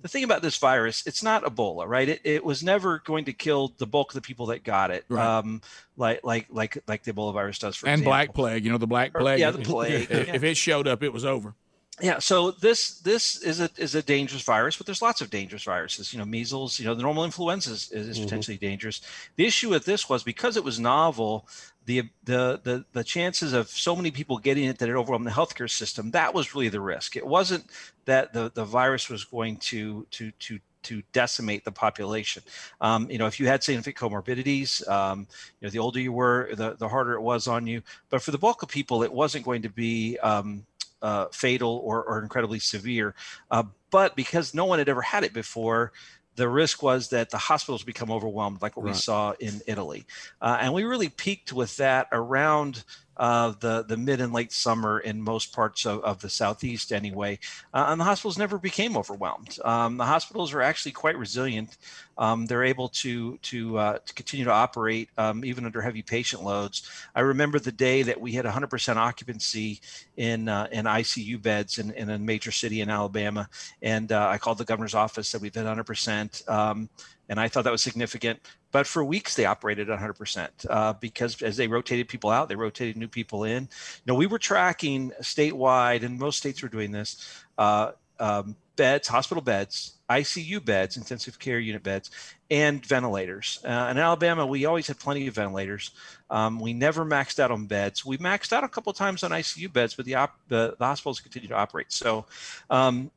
the 0.03 0.09
thing 0.09 0.25
about 0.25 0.43
this 0.43 0.57
virus, 0.57 1.07
it's 1.07 1.23
not 1.23 1.45
Ebola, 1.45 1.87
right? 1.87 2.09
It, 2.09 2.21
it 2.25 2.45
was 2.45 2.62
never 2.62 2.99
going 3.05 3.27
to 3.27 3.33
kill 3.33 3.75
the 3.79 3.87
bulk 3.87 4.11
of 4.11 4.14
the 4.14 4.21
people 4.21 4.47
that 4.47 4.64
got 4.64 4.90
it, 4.90 5.05
right. 5.09 5.38
um, 5.38 5.61
like 5.97 6.21
like 6.25 6.47
like 6.51 6.83
like 6.87 7.03
the 7.05 7.12
Ebola 7.12 7.33
virus 7.33 7.59
does. 7.59 7.77
For 7.77 7.87
and 7.87 7.95
example. 7.95 8.11
black 8.11 8.35
plague, 8.35 8.64
you 8.64 8.73
know, 8.73 8.79
the 8.79 8.87
black 8.87 9.12
plague. 9.12 9.38
Or, 9.38 9.40
yeah, 9.40 9.51
the 9.51 9.59
plague. 9.59 10.09
if 10.11 10.43
it 10.43 10.57
showed 10.57 10.88
up, 10.88 11.03
it 11.03 11.12
was 11.12 11.25
over. 11.25 11.55
Yeah, 12.00 12.18
so 12.18 12.50
this 12.50 12.98
this 13.00 13.42
is 13.42 13.60
a 13.60 13.70
is 13.76 13.94
a 13.94 14.02
dangerous 14.02 14.42
virus, 14.42 14.76
but 14.76 14.86
there's 14.86 15.02
lots 15.02 15.20
of 15.20 15.30
dangerous 15.30 15.64
viruses. 15.64 16.12
You 16.12 16.18
know, 16.18 16.24
measles. 16.24 16.78
You 16.78 16.86
know, 16.86 16.94
the 16.94 17.02
normal 17.02 17.24
influenza 17.24 17.72
is, 17.72 17.90
is 17.92 18.16
mm-hmm. 18.16 18.24
potentially 18.24 18.56
dangerous. 18.56 19.00
The 19.36 19.46
issue 19.46 19.70
with 19.70 19.84
this 19.84 20.08
was 20.08 20.22
because 20.22 20.56
it 20.56 20.64
was 20.64 20.80
novel. 20.80 21.46
The, 21.86 22.02
the 22.24 22.60
the 22.62 22.84
the 22.92 23.04
chances 23.04 23.52
of 23.52 23.68
so 23.68 23.96
many 23.96 24.10
people 24.10 24.38
getting 24.38 24.64
it 24.64 24.78
that 24.78 24.88
it 24.88 24.94
overwhelmed 24.94 25.26
the 25.26 25.30
healthcare 25.30 25.70
system 25.70 26.10
that 26.12 26.34
was 26.34 26.54
really 26.54 26.68
the 26.68 26.80
risk. 26.80 27.16
It 27.16 27.26
wasn't 27.26 27.64
that 28.04 28.32
the 28.32 28.50
the 28.54 28.64
virus 28.64 29.08
was 29.08 29.24
going 29.24 29.56
to 29.56 30.06
to 30.12 30.30
to 30.30 30.60
to 30.82 31.02
decimate 31.12 31.64
the 31.64 31.72
population. 31.72 32.42
Um, 32.80 33.10
you 33.10 33.18
know, 33.18 33.26
if 33.26 33.38
you 33.38 33.46
had 33.46 33.62
significant 33.62 33.96
comorbidities, 33.96 34.86
um, 34.88 35.26
you 35.60 35.66
know, 35.66 35.70
the 35.70 35.78
older 35.78 36.00
you 36.00 36.12
were, 36.12 36.50
the, 36.54 36.74
the 36.76 36.88
harder 36.88 37.14
it 37.14 37.20
was 37.20 37.46
on 37.46 37.66
you. 37.66 37.82
But 38.08 38.22
for 38.22 38.30
the 38.30 38.38
bulk 38.38 38.62
of 38.62 38.68
people, 38.68 39.02
it 39.02 39.12
wasn't 39.12 39.44
going 39.44 39.62
to 39.62 39.68
be 39.68 40.18
um, 40.18 40.64
uh, 41.02 41.26
fatal 41.32 41.80
or, 41.84 42.02
or, 42.02 42.22
incredibly 42.22 42.58
severe. 42.58 43.14
Uh, 43.50 43.62
but 43.90 44.16
because 44.16 44.54
no 44.54 44.64
one 44.64 44.78
had 44.78 44.88
ever 44.88 45.02
had 45.02 45.24
it 45.24 45.32
before, 45.32 45.92
the 46.36 46.48
risk 46.48 46.82
was 46.82 47.08
that 47.08 47.30
the 47.30 47.38
hospitals 47.38 47.82
become 47.82 48.10
overwhelmed, 48.10 48.62
like 48.62 48.76
what 48.76 48.84
right. 48.86 48.92
we 48.92 48.98
saw 48.98 49.32
in 49.40 49.60
Italy. 49.66 50.06
Uh, 50.40 50.58
and 50.60 50.72
we 50.72 50.84
really 50.84 51.08
peaked 51.08 51.52
with 51.52 51.76
that 51.76 52.08
around 52.12 52.84
uh, 53.20 53.52
the 53.61 53.85
the 53.87 53.98
mid 53.98 54.18
and 54.22 54.33
late 54.33 54.50
summer 54.50 54.98
in 54.98 55.20
most 55.20 55.52
parts 55.52 55.85
of, 55.85 56.02
of 56.02 56.22
the 56.22 56.30
southeast 56.30 56.90
anyway, 56.90 57.38
uh, 57.74 57.87
and 57.90 58.00
the 58.00 58.04
hospitals 58.04 58.38
never 58.38 58.59
became 58.59 58.96
overwhelmed. 58.96 59.59
Um, 59.62 59.98
the 59.98 60.06
hospitals 60.06 60.54
are 60.54 60.62
actually 60.62 60.92
quite 60.92 61.18
resilient. 61.18 61.76
Um, 62.16 62.46
they're 62.46 62.64
able 62.64 62.88
to 62.88 63.37
to, 63.37 63.78
uh, 63.78 63.98
to 63.98 64.14
continue 64.14 64.46
to 64.46 64.52
operate 64.52 65.11
um, 65.18 65.44
even 65.44 65.66
under 65.66 65.83
heavy 65.83 66.00
patient 66.00 66.42
loads. 66.42 66.88
I 67.14 67.20
remember 67.20 67.59
the 67.59 67.72
day 67.72 68.02
that 68.04 68.18
we 68.18 68.33
had 68.33 68.46
100% 68.46 68.96
occupancy 68.96 69.83
in 70.16 70.48
uh, 70.48 70.68
in 70.72 70.87
ICU 70.87 71.42
beds 71.42 71.78
in, 71.78 71.90
in 71.90 72.09
a 72.09 72.18
major 72.18 72.50
city 72.50 72.80
in 72.80 72.88
Alabama, 72.88 73.50
and 73.83 74.11
uh, 74.12 74.28
I 74.28 74.38
called 74.38 74.56
the 74.56 74.64
governor's 74.64 74.94
office 74.94 75.28
said 75.28 75.42
we've 75.42 75.52
been 75.52 75.66
100%. 75.66 76.88
And 77.31 77.40
I 77.40 77.49
thought 77.49 77.64
that 77.64 77.71
was 77.71 77.81
significant. 77.81 78.40
But 78.73 78.87
for 78.87 79.05
weeks 79.05 79.37
they 79.37 79.47
operated 79.47 79.88
100% 79.88 80.49
uh, 80.69 80.93
because 80.95 81.40
as 81.40 81.57
they 81.57 81.69
rotated 81.69 82.09
people 82.09 82.29
out, 82.29 82.49
they 82.49 82.57
rotated 82.57 82.97
new 82.97 83.09
people 83.09 83.45
in. 83.45 83.69
Know, 84.05 84.16
we 84.16 84.27
were 84.27 84.38
tracking 84.38 85.12
statewide, 85.23 86.03
and 86.03 86.19
most 86.19 86.38
states 86.38 86.61
were 86.61 86.69
doing 86.69 86.90
this. 86.90 87.45
Uh, 87.57 87.93
um, 88.19 88.57
beds, 88.77 89.09
hospital 89.09 89.43
beds, 89.43 89.95
ICU 90.11 90.62
beds, 90.64 90.97
intensive 90.97 91.38
care 91.38 91.59
unit 91.59 91.83
beds, 91.83 92.11
and 92.51 92.85
ventilators. 92.85 93.61
Uh, 93.64 93.88
in 93.90 93.99
Alabama, 93.99 94.45
we 94.45 94.64
always 94.64 94.88
had 94.88 94.99
plenty 94.99 95.27
of 95.27 95.35
ventilators. 95.35 95.93
Um, 96.31 96.59
we 96.59 96.73
never 96.73 97.05
maxed 97.05 97.38
out 97.38 97.51
on 97.51 97.66
beds. 97.66 98.05
We 98.05 98.19
maxed 98.19 98.53
out 98.53 98.64
a 98.64 98.69
couple 98.69 98.93
times 98.93 99.23
on 99.23 99.31
ICU 99.31 99.73
beds, 99.73 99.95
but 99.95 100.05
the, 100.05 100.16
op- 100.16 100.38
the, 100.49 100.75
the 100.79 100.85
hospitals 100.85 101.21
continue 101.21 101.49
to 101.49 101.57
operate. 101.57 101.93
So, 101.93 102.27
um, 102.69 103.11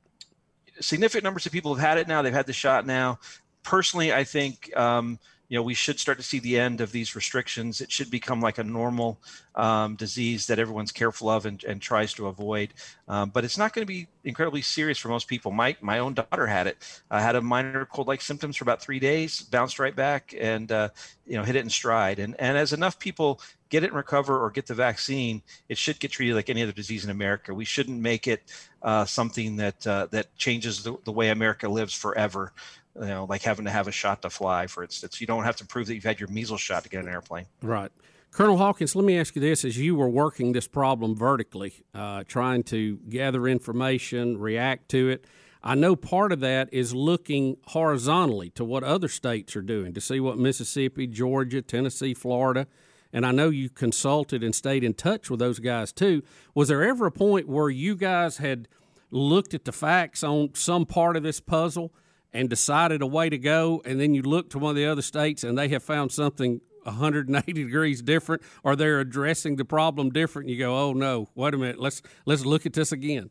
significant 0.80 1.23
numbers 1.23 1.45
of 1.45 1.52
people 1.52 1.73
have 1.76 1.86
had 1.86 1.97
it 1.97 2.08
now. 2.08 2.21
They've 2.21 2.34
had 2.34 2.47
the 2.47 2.54
shot 2.54 2.86
now 2.86 3.19
personally, 3.63 4.13
I 4.13 4.23
think 4.23 4.76
um, 4.78 5.19
you 5.54 5.60
know 5.60 5.63
we 5.63 5.73
should 5.73 5.99
start 5.99 6.17
to 6.17 6.23
see 6.23 6.39
the 6.39 6.60
end 6.60 6.82
of 6.82 6.91
these 6.91 7.15
restrictions. 7.15 7.82
It 7.82 7.91
should 7.91 8.10
become 8.10 8.41
like 8.41 8.58
a 8.58 8.63
normal 8.63 9.19
um, 9.56 9.95
disease 9.95 10.47
that 10.47 10.58
everyone's 10.58 10.91
careful 10.91 11.30
of 11.30 11.45
and, 11.45 11.63
and 11.63 11.82
tries 11.82 12.13
to 12.13 12.26
avoid. 12.26 12.73
Um, 13.08 13.30
but 13.30 13.43
it's 13.43 13.58
not 13.58 13.73
going 13.73 13.86
to 13.86 13.93
be 13.93 14.08
incredibly 14.23 14.63
serious 14.63 14.97
for 14.97 15.10
most 15.10 15.28
people. 15.28 15.52
My 15.52 15.76
my 15.82 15.99
own 15.99 16.13
daughter 16.15 16.47
had 16.47 16.67
it. 16.67 16.78
I 17.12 17.21
had 17.21 17.36
a 17.36 17.41
minor 17.41 17.86
cold-like 17.86 18.21
symptoms 18.21 18.58
for 18.58 18.63
about 18.63 18.82
three 18.82 18.99
days, 18.99 19.41
bounced 19.41 19.80
right 19.80 19.95
back, 19.95 20.34
and 20.39 20.71
uh, 20.71 20.89
you 21.28 21.38
know 21.38 21.43
hit 21.43 21.56
it 21.56 21.63
in 21.63 21.69
stride. 21.69 22.19
And 22.19 22.36
and 22.39 22.58
as 22.58 22.73
enough 22.73 22.97
people 22.97 23.39
get 23.69 23.84
it 23.84 23.88
and 23.88 23.95
recover 23.95 24.39
or 24.39 24.49
get 24.52 24.67
the 24.67 24.73
vaccine, 24.73 25.41
it 25.67 25.78
should 25.78 25.99
get 25.99 26.12
treated 26.12 26.36
like 26.36 26.49
any 26.49 26.63
other 26.63 26.71
disease 26.71 27.04
in 27.04 27.12
America. 27.12 27.54
We 27.54 27.65
shouldn't 27.65 27.99
make 27.99 28.28
it 28.28 28.43
uh, 28.82 29.06
something 29.06 29.56
that 29.58 29.86
uh, 29.86 30.08
that 30.12 30.36
changes 30.36 30.84
the, 30.84 30.95
the 31.06 31.12
way 31.12 31.30
America 31.30 31.69
lives 31.69 31.93
forever 31.93 32.54
you 32.99 33.08
know, 33.08 33.25
like 33.29 33.41
having 33.41 33.65
to 33.65 33.71
have 33.71 33.88
a 33.88 33.91
shot 33.91 34.21
to 34.21 34.29
fly, 34.29 34.67
for 34.67 34.84
instance. 34.84 35.19
You 35.19 35.27
don't 35.27 35.43
have 35.43 35.56
to 35.58 35.65
prove 35.65 35.88
that 35.88 35.95
you've 35.95 36.03
had 36.03 36.19
your 36.19 36.29
measles 36.29 36.62
shot 36.62 36.84
to 36.84 36.89
get 36.89 37.03
an 37.03 37.10
airplane. 37.10 37.45
Right. 37.62 37.91
Colonel 38.32 38.58
Hawkins, 38.58 38.95
let 38.95 39.06
me 39.06 39.19
ask 39.19 39.36
you 39.36 39.41
this: 39.41 39.63
as 39.63 39.77
you 39.77 39.95
were 39.95 40.10
working 40.10 40.53
this 40.53 40.67
problem 40.67 41.15
vertically, 41.15 41.73
uh, 41.93 42.23
trying 42.27 42.63
to 42.63 42.97
gather 43.10 43.47
information, 43.47 44.38
react 44.38 44.89
to 44.89 45.10
it, 45.10 45.25
I 45.63 45.75
know 45.75 45.95
part 45.95 46.34
of 46.34 46.41
that 46.41 46.67
is 46.73 46.93
looking 46.93 47.58
horizontally 47.67 48.49
to 48.51 48.65
what 48.65 48.84
other 48.84 49.08
states 49.08 49.56
are 49.56 49.62
doing 49.62 49.93
to 49.93 50.01
see 50.01 50.19
what 50.19 50.38
Mississippi, 50.38 51.08
Georgia, 51.08 51.62
Tennessee, 51.62 52.13
Florida, 52.13 52.67
and 53.13 53.25
I 53.25 53.32
know 53.32 53.49
you 53.49 53.69
consulted 53.69 54.43
and 54.43 54.53
stayed 54.53 54.84
in 54.84 54.93
touch 54.93 55.29
with 55.29 55.39
those 55.39 55.60
guys 55.60 55.93
too. 55.93 56.21
Was 56.53 56.67
there 56.67 56.84
ever 56.84 57.06
a 57.06 57.12
point 57.12 57.47
where 57.47 57.69
you 57.69 57.95
guys 57.95 58.38
had 58.38 58.67
looked 59.10 59.53
at 59.53 59.63
the 59.63 59.71
facts 59.71 60.21
on 60.21 60.49
some 60.53 60.86
part 60.86 61.15
of 61.15 61.23
this 61.23 61.39
puzzle 61.39 61.93
and 62.33 62.49
decided 62.49 63.01
a 63.01 63.07
way 63.07 63.29
to 63.29 63.37
go, 63.37 63.81
and 63.85 63.99
then 63.99 64.13
you 64.13 64.21
look 64.21 64.49
to 64.49 64.59
one 64.59 64.71
of 64.71 64.75
the 64.75 64.85
other 64.85 65.01
states 65.01 65.43
and 65.43 65.57
they 65.57 65.67
have 65.69 65.83
found 65.83 66.11
something 66.11 66.61
180 66.83 67.53
degrees 67.53 68.01
different, 68.01 68.41
or 68.63 68.75
they're 68.75 68.99
addressing 68.99 69.55
the 69.55 69.65
problem 69.65 70.09
different, 70.09 70.49
you 70.49 70.57
go, 70.57 70.77
oh 70.77 70.93
no, 70.93 71.29
wait 71.35 71.53
a 71.53 71.57
minute, 71.57 71.79
let's 71.79 72.01
let's 72.25 72.45
look 72.45 72.65
at 72.65 72.73
this 72.73 72.91
again. 72.91 73.29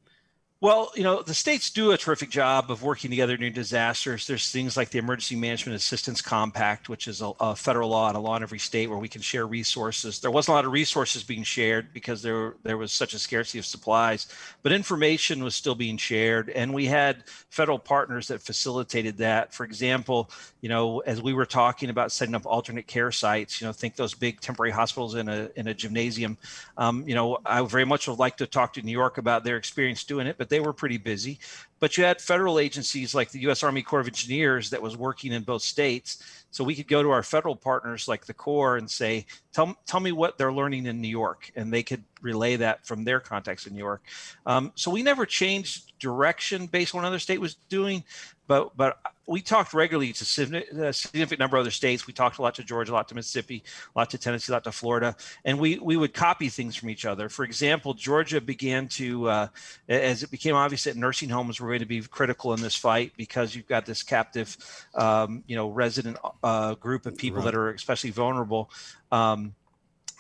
Well, 0.62 0.92
you 0.94 1.02
know, 1.02 1.22
the 1.22 1.34
states 1.34 1.70
do 1.70 1.90
a 1.90 1.98
terrific 1.98 2.30
job 2.30 2.70
of 2.70 2.84
working 2.84 3.10
together 3.10 3.36
during 3.36 3.52
disasters. 3.52 4.28
There's 4.28 4.48
things 4.48 4.76
like 4.76 4.90
the 4.90 5.00
Emergency 5.00 5.34
Management 5.34 5.74
Assistance 5.74 6.22
Compact, 6.22 6.88
which 6.88 7.08
is 7.08 7.20
a, 7.20 7.32
a, 7.40 7.56
federal 7.56 7.88
law 7.88 8.06
and 8.06 8.16
a 8.16 8.20
law 8.20 8.36
in 8.36 8.44
every 8.44 8.60
state 8.60 8.88
where 8.88 9.00
we 9.00 9.08
can 9.08 9.22
share 9.22 9.44
resources. 9.44 10.20
There 10.20 10.30
wasn't 10.30 10.52
a 10.52 10.54
lot 10.54 10.64
of 10.64 10.70
resources 10.70 11.24
being 11.24 11.42
shared 11.42 11.92
because 11.92 12.22
there 12.22 12.54
there 12.62 12.76
was 12.76 12.92
such 12.92 13.12
a 13.12 13.18
scarcity 13.18 13.58
of 13.58 13.66
supplies, 13.66 14.28
but 14.62 14.70
information 14.70 15.42
was 15.42 15.56
still 15.56 15.74
being 15.74 15.96
shared, 15.96 16.48
and 16.50 16.72
we 16.72 16.86
had 16.86 17.24
federal 17.50 17.80
partners 17.80 18.28
that 18.28 18.40
facilitated 18.40 19.16
that. 19.18 19.52
For 19.52 19.64
example, 19.64 20.30
you 20.60 20.68
know, 20.68 21.00
as 21.00 21.20
we 21.20 21.34
were 21.34 21.44
talking 21.44 21.90
about 21.90 22.12
setting 22.12 22.36
up 22.36 22.46
alternate 22.46 22.86
care 22.86 23.10
sites, 23.10 23.60
you 23.60 23.66
know, 23.66 23.72
think 23.72 23.96
those 23.96 24.14
big 24.14 24.40
temporary 24.40 24.70
hospitals 24.70 25.16
in 25.16 25.28
a 25.28 25.50
in 25.56 25.66
a 25.66 25.74
gymnasium. 25.74 26.38
Um, 26.76 27.02
you 27.08 27.16
know, 27.16 27.38
I 27.44 27.62
very 27.62 27.84
much 27.84 28.06
would 28.06 28.20
like 28.20 28.36
to 28.36 28.46
talk 28.46 28.74
to 28.74 28.82
New 28.82 28.92
York 28.92 29.18
about 29.18 29.42
their 29.42 29.56
experience 29.56 30.04
doing 30.04 30.28
it, 30.28 30.38
but 30.38 30.51
they 30.52 30.60
were 30.60 30.74
pretty 30.74 30.98
busy. 30.98 31.38
But 31.80 31.96
you 31.96 32.04
had 32.04 32.20
federal 32.20 32.58
agencies 32.58 33.14
like 33.14 33.30
the 33.30 33.40
U.S. 33.40 33.62
Army 33.62 33.82
Corps 33.82 34.00
of 34.00 34.06
Engineers 34.06 34.70
that 34.70 34.82
was 34.82 34.96
working 34.96 35.32
in 35.32 35.42
both 35.42 35.62
states. 35.62 36.44
So 36.50 36.62
we 36.62 36.76
could 36.76 36.86
go 36.86 37.02
to 37.02 37.10
our 37.10 37.22
federal 37.22 37.56
partners 37.56 38.06
like 38.06 38.26
the 38.26 38.34
Corps 38.34 38.76
and 38.76 38.88
say, 38.88 39.24
tell, 39.52 39.74
tell 39.86 39.98
me 39.98 40.12
what 40.12 40.36
they're 40.36 40.52
learning 40.52 40.84
in 40.86 41.00
New 41.00 41.08
York. 41.08 41.50
And 41.56 41.72
they 41.72 41.82
could 41.82 42.04
relay 42.20 42.56
that 42.56 42.86
from 42.86 43.02
their 43.02 43.18
contacts 43.18 43.66
in 43.66 43.72
New 43.72 43.78
York. 43.78 44.02
Um, 44.44 44.72
so 44.74 44.90
we 44.90 45.02
never 45.02 45.24
changed 45.24 45.98
direction 45.98 46.66
based 46.66 46.94
on 46.94 46.98
what 46.98 47.06
another 47.06 47.18
state 47.18 47.40
was 47.40 47.54
doing. 47.70 48.04
But, 48.52 48.76
but 48.76 48.98
we 49.26 49.40
talked 49.40 49.72
regularly 49.72 50.12
to 50.12 50.24
a 50.24 50.92
significant 50.92 51.38
number 51.40 51.56
of 51.56 51.62
other 51.62 51.70
states. 51.70 52.06
We 52.06 52.12
talked 52.12 52.36
a 52.36 52.42
lot 52.42 52.54
to 52.56 52.62
Georgia, 52.62 52.92
a 52.92 52.96
lot 52.96 53.08
to 53.08 53.14
Mississippi, 53.14 53.64
a 53.96 53.98
lot 53.98 54.10
to 54.10 54.18
Tennessee, 54.18 54.52
a 54.52 54.56
lot 54.56 54.64
to 54.64 54.72
Florida, 54.72 55.16
and 55.46 55.58
we 55.58 55.78
we 55.78 55.96
would 55.96 56.12
copy 56.12 56.50
things 56.50 56.76
from 56.76 56.90
each 56.90 57.06
other. 57.06 57.30
For 57.30 57.46
example, 57.46 57.94
Georgia 57.94 58.42
began 58.42 58.88
to, 58.88 59.30
uh, 59.30 59.46
as 59.88 60.22
it 60.22 60.30
became 60.30 60.54
obvious 60.54 60.84
that 60.84 60.96
nursing 60.96 61.30
homes 61.30 61.60
were 61.60 61.68
going 61.68 61.80
to 61.80 61.86
be 61.86 62.02
critical 62.02 62.52
in 62.52 62.60
this 62.60 62.76
fight 62.76 63.12
because 63.16 63.54
you've 63.56 63.68
got 63.68 63.86
this 63.86 64.02
captive, 64.02 64.54
um, 64.96 65.42
you 65.46 65.56
know, 65.56 65.70
resident 65.70 66.18
uh, 66.42 66.74
group 66.74 67.06
of 67.06 67.16
people 67.16 67.38
right. 67.38 67.46
that 67.46 67.54
are 67.54 67.70
especially 67.70 68.10
vulnerable. 68.10 68.70
Um, 69.10 69.54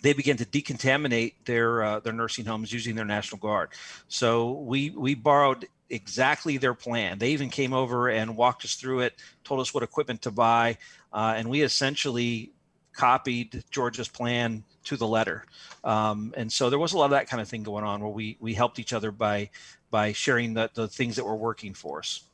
they 0.02 0.14
began 0.14 0.38
to 0.38 0.46
decontaminate 0.46 1.34
their 1.44 1.82
uh, 1.82 2.00
their 2.00 2.14
nursing 2.14 2.46
homes 2.46 2.72
using 2.72 2.94
their 2.94 3.04
National 3.04 3.38
Guard. 3.40 3.68
So 4.08 4.52
we 4.52 4.88
we 4.88 5.14
borrowed 5.14 5.66
exactly 5.92 6.56
their 6.56 6.74
plan. 6.74 7.18
They 7.18 7.30
even 7.30 7.50
came 7.50 7.72
over 7.72 8.08
and 8.08 8.36
walked 8.36 8.64
us 8.64 8.74
through 8.74 9.00
it, 9.00 9.14
told 9.44 9.60
us 9.60 9.72
what 9.72 9.82
equipment 9.82 10.22
to 10.22 10.30
buy, 10.30 10.78
uh, 11.12 11.34
and 11.36 11.48
we 11.48 11.62
essentially 11.62 12.50
copied 12.92 13.62
Georgia's 13.70 14.08
plan 14.08 14.64
to 14.84 14.96
the 14.96 15.06
letter. 15.06 15.44
Um, 15.84 16.34
and 16.36 16.52
so 16.52 16.70
there 16.70 16.78
was 16.78 16.92
a 16.94 16.98
lot 16.98 17.06
of 17.06 17.10
that 17.12 17.28
kind 17.28 17.40
of 17.40 17.48
thing 17.48 17.62
going 17.62 17.84
on 17.84 18.00
where 18.00 18.10
we 18.10 18.36
we 18.40 18.54
helped 18.54 18.78
each 18.78 18.92
other 18.92 19.12
by 19.12 19.50
by 19.90 20.12
sharing 20.12 20.54
the, 20.54 20.70
the 20.74 20.88
things 20.88 21.16
that 21.16 21.24
were 21.24 21.36
working 21.36 21.74
for 21.74 21.98
us. 22.00 22.24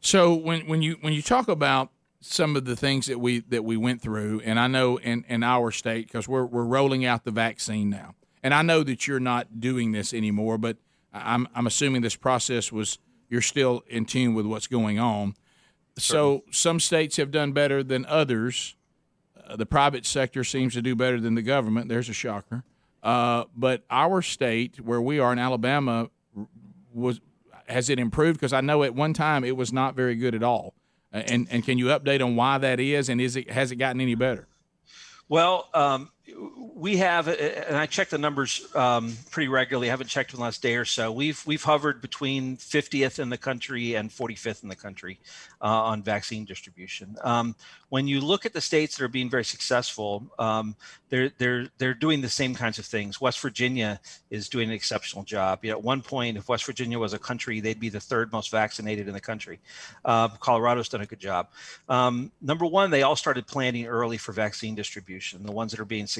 So 0.00 0.34
when 0.34 0.66
when 0.68 0.82
you 0.82 0.98
when 1.00 1.12
you 1.12 1.22
talk 1.22 1.48
about 1.48 1.90
some 2.20 2.54
of 2.54 2.66
the 2.66 2.76
things 2.76 3.06
that 3.06 3.18
we 3.18 3.40
that 3.40 3.64
we 3.64 3.76
went 3.76 4.02
through, 4.02 4.40
and 4.44 4.60
I 4.60 4.66
know 4.66 4.98
in, 4.98 5.24
in 5.28 5.42
our 5.42 5.70
state 5.70 6.06
because 6.06 6.28
we're 6.28 6.44
we're 6.44 6.64
rolling 6.64 7.04
out 7.04 7.24
the 7.24 7.30
vaccine 7.30 7.88
now, 7.90 8.14
and 8.42 8.52
I 8.52 8.62
know 8.62 8.82
that 8.82 9.06
you're 9.06 9.20
not 9.20 9.60
doing 9.60 9.92
this 9.92 10.12
anymore, 10.12 10.58
but 10.58 10.76
I'm 11.12 11.48
I'm 11.54 11.66
assuming 11.66 12.02
this 12.02 12.16
process 12.16 12.70
was 12.70 12.98
you're 13.28 13.40
still 13.40 13.82
in 13.88 14.04
tune 14.04 14.34
with 14.34 14.46
what's 14.46 14.66
going 14.66 14.98
on. 14.98 15.34
So 15.98 16.44
some 16.50 16.80
states 16.80 17.16
have 17.16 17.30
done 17.30 17.52
better 17.52 17.82
than 17.82 18.06
others. 18.06 18.76
Uh, 19.46 19.56
the 19.56 19.66
private 19.66 20.06
sector 20.06 20.44
seems 20.44 20.74
to 20.74 20.82
do 20.82 20.94
better 20.94 21.20
than 21.20 21.34
the 21.34 21.42
government. 21.42 21.88
There's 21.88 22.08
a 22.08 22.12
shocker. 22.12 22.64
Uh, 23.02 23.44
but 23.56 23.84
our 23.90 24.22
state, 24.22 24.80
where 24.80 25.00
we 25.00 25.18
are 25.18 25.32
in 25.32 25.38
Alabama, 25.38 26.10
was 26.92 27.20
has 27.66 27.88
it 27.88 27.98
improved? 27.98 28.38
Because 28.38 28.52
I 28.52 28.60
know 28.60 28.82
at 28.82 28.94
one 28.94 29.12
time 29.12 29.44
it 29.44 29.56
was 29.56 29.72
not 29.72 29.94
very 29.94 30.14
good 30.14 30.34
at 30.34 30.42
all. 30.42 30.74
And 31.12 31.48
and 31.50 31.64
can 31.64 31.78
you 31.78 31.86
update 31.86 32.24
on 32.24 32.36
why 32.36 32.58
that 32.58 32.78
is? 32.78 33.08
And 33.08 33.20
is 33.20 33.36
it 33.36 33.50
has 33.50 33.72
it 33.72 33.76
gotten 33.76 34.00
any 34.00 34.14
better? 34.14 34.46
Well, 35.28 35.68
um, 35.74 36.10
we 36.74 36.96
have, 36.96 37.28
and 37.28 37.76
I 37.76 37.86
check 37.86 38.08
the 38.08 38.18
numbers 38.18 38.66
um, 38.74 39.16
pretty 39.30 39.48
regularly. 39.48 39.88
I 39.88 39.90
haven't 39.90 40.08
checked 40.08 40.32
in 40.32 40.38
the 40.38 40.42
last 40.42 40.62
day 40.62 40.76
or 40.76 40.84
so. 40.84 41.12
We've 41.12 41.42
we've 41.46 41.62
hovered 41.62 42.00
between 42.00 42.56
50th 42.56 43.18
in 43.18 43.28
the 43.28 43.38
country 43.38 43.94
and 43.94 44.10
45th 44.10 44.62
in 44.62 44.68
the 44.68 44.76
country 44.76 45.18
uh, 45.60 45.66
on 45.66 46.02
vaccine 46.02 46.44
distribution. 46.44 47.16
Um, 47.22 47.54
when 47.90 48.06
you 48.06 48.20
look 48.20 48.46
at 48.46 48.52
the 48.52 48.60
states 48.60 48.96
that 48.96 49.04
are 49.04 49.08
being 49.08 49.28
very 49.28 49.44
successful, 49.44 50.30
um, 50.38 50.74
they're 51.08 51.30
they're 51.38 51.66
they're 51.78 51.94
doing 51.94 52.20
the 52.20 52.28
same 52.28 52.54
kinds 52.54 52.78
of 52.78 52.86
things. 52.86 53.20
West 53.20 53.40
Virginia 53.40 54.00
is 54.30 54.48
doing 54.48 54.68
an 54.68 54.74
exceptional 54.74 55.24
job. 55.24 55.64
You 55.64 55.72
know, 55.72 55.78
at 55.78 55.82
one 55.82 56.00
point, 56.00 56.36
if 56.36 56.48
West 56.48 56.64
Virginia 56.64 56.98
was 56.98 57.12
a 57.12 57.18
country, 57.18 57.60
they'd 57.60 57.80
be 57.80 57.88
the 57.88 58.00
third 58.00 58.32
most 58.32 58.50
vaccinated 58.50 59.08
in 59.08 59.12
the 59.12 59.20
country. 59.20 59.58
Uh, 60.04 60.28
Colorado's 60.28 60.88
done 60.88 61.00
a 61.00 61.06
good 61.06 61.18
job. 61.20 61.48
Um, 61.88 62.30
number 62.40 62.64
one, 62.64 62.90
they 62.90 63.02
all 63.02 63.16
started 63.16 63.46
planning 63.46 63.86
early 63.86 64.16
for 64.16 64.32
vaccine 64.32 64.74
distribution. 64.74 65.42
The 65.42 65.52
ones 65.52 65.72
that 65.72 65.80
are 65.80 65.84
being 65.84 66.06
successful, 66.06 66.19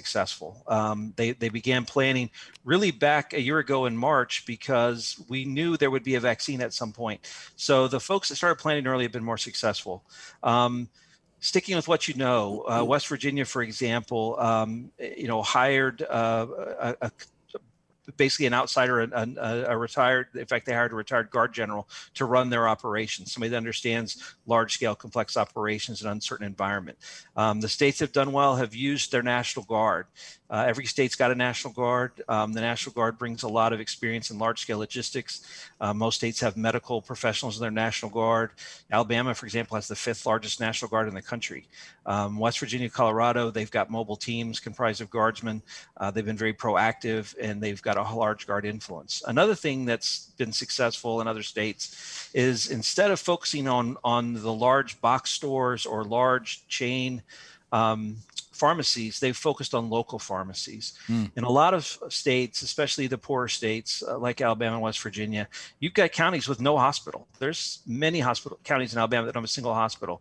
um, 0.67 1.13
they 1.17 1.33
they 1.33 1.49
began 1.49 1.85
planning 1.85 2.31
really 2.65 2.91
back 2.91 3.33
a 3.33 3.41
year 3.41 3.59
ago 3.59 3.87
in 3.87 3.97
March 3.97 4.45
because 4.47 5.23
we 5.29 5.45
knew 5.45 5.77
there 5.77 5.91
would 5.91 6.05
be 6.05 6.15
a 6.15 6.21
vaccine 6.21 6.61
at 6.61 6.73
some 6.73 6.93
point. 6.93 7.21
So 7.57 7.89
the 7.89 8.01
folks 8.01 8.29
that 8.29 8.37
started 8.37 8.57
planning 8.57 8.87
early 8.87 9.05
have 9.05 9.13
been 9.13 9.25
more 9.25 9.39
successful. 9.39 10.05
Um, 10.43 10.89
sticking 11.41 11.75
with 11.75 11.89
what 11.89 12.07
you 12.07 12.15
know, 12.15 12.65
uh, 12.69 12.85
West 12.85 13.09
Virginia, 13.09 13.45
for 13.45 13.63
example, 13.63 14.39
um, 14.39 14.91
you 14.99 15.27
know, 15.27 15.43
hired 15.43 16.03
uh, 16.03 16.47
a, 16.79 16.97
a, 17.03 17.11
basically 18.16 18.46
an 18.46 18.55
outsider, 18.55 19.01
a, 19.01 19.64
a, 19.68 19.77
retired, 19.77 20.29
in 20.35 20.46
fact, 20.46 20.66
they 20.66 20.73
hired 20.73 20.92
a 20.92 20.96
retired 20.96 21.31
guard 21.31 21.53
general 21.53 21.88
to 22.14 22.25
run 22.25 22.51
their 22.51 22.68
operations, 22.68 23.33
somebody 23.33 23.51
that 23.51 23.57
understands 23.57 24.37
large 24.46 24.75
scale, 24.75 24.94
complex 24.94 25.37
operations 25.37 26.03
in 26.03 26.09
uncertain 26.09 26.46
environment. 26.46 26.99
Um, 27.37 27.61
the 27.61 27.68
states 27.68 28.01
have 28.01 28.12
done 28.12 28.33
well, 28.33 28.57
have 28.57 28.75
used 28.75 29.12
their 29.12 29.23
National 29.23 29.64
Guard. 29.64 30.07
Uh, 30.51 30.65
every 30.67 30.85
state's 30.85 31.15
got 31.15 31.31
a 31.31 31.35
National 31.35 31.73
Guard. 31.73 32.11
Um, 32.29 32.53
the 32.53 32.61
National 32.61 32.93
Guard 32.93 33.19
brings 33.19 33.45
a 33.45 33.49
lot 33.49 33.73
of 33.73 33.79
experience 33.79 34.31
in 34.31 34.39
large 34.39 34.61
scale 34.61 34.79
logistics. 34.79 35.47
Uh, 35.81 35.95
most 35.95 36.17
states 36.17 36.41
have 36.41 36.57
medical 36.57 37.01
professionals 37.01 37.57
in 37.57 37.63
their 37.63 37.71
National 37.71 38.11
Guard. 38.11 38.51
Alabama, 38.91 39.33
for 39.33 39.47
example, 39.47 39.77
has 39.77 39.87
the 39.87 39.95
fifth 39.95 40.27
largest 40.27 40.59
National 40.59 40.89
Guard 40.89 41.07
in 41.07 41.15
the 41.15 41.23
country. 41.23 41.69
Um, 42.05 42.39
West 42.39 42.59
Virginia, 42.59 42.91
Colorado, 42.91 43.51
they've 43.51 43.71
got 43.71 43.91
mobile 43.91 44.17
teams 44.17 44.59
comprised 44.59 45.01
of 45.01 45.09
guardsmen. 45.09 45.63
Uh, 45.97 46.11
they've 46.11 46.27
been 46.27 46.37
very 46.37 46.55
proactive 46.55 47.35
and 47.41 47.63
they've 47.63 47.81
got 47.81 47.97
a 47.97 48.03
large 48.03 48.47
guard 48.47 48.65
influence. 48.65 49.23
Another 49.27 49.55
thing 49.55 49.85
that's 49.85 50.31
been 50.37 50.53
successful 50.53 51.21
in 51.21 51.29
other 51.29 51.45
states 51.45 52.31
is 52.35 52.71
instead 52.71 53.13
of 53.13 53.21
focusing 53.21 53.69
on, 53.69 53.97
on 54.03 54.35
the 54.35 54.53
large 54.53 55.01
box 55.01 55.31
stores 55.31 55.87
or 55.87 56.03
large 56.03 56.67
chain 56.67 57.23
um, 57.73 58.17
pharmacies, 58.64 59.18
they've 59.20 59.37
focused 59.49 59.75
on 59.75 59.90
local 59.99 60.18
pharmacies. 60.18 60.87
Mm. 61.09 61.31
In 61.37 61.44
a 61.44 61.55
lot 61.62 61.73
of 61.79 61.83
states, 62.09 62.62
especially 62.62 63.07
the 63.09 63.18
poorer 63.18 63.49
states 63.49 63.90
uh, 64.07 64.18
like 64.27 64.40
Alabama 64.40 64.77
and 64.77 64.83
West 64.83 65.01
Virginia, 65.01 65.49
you've 65.81 65.99
got 66.01 66.12
counties 66.12 66.46
with 66.51 66.61
no 66.61 66.77
hospital. 66.77 67.27
There's 67.38 67.81
many 67.87 68.20
hospital 68.20 68.59
counties 68.62 68.92
in 68.92 68.99
Alabama 68.99 69.25
that 69.27 69.33
don't 69.33 69.42
have 69.42 69.51
a 69.51 69.59
single 69.59 69.75
hospital. 69.75 70.16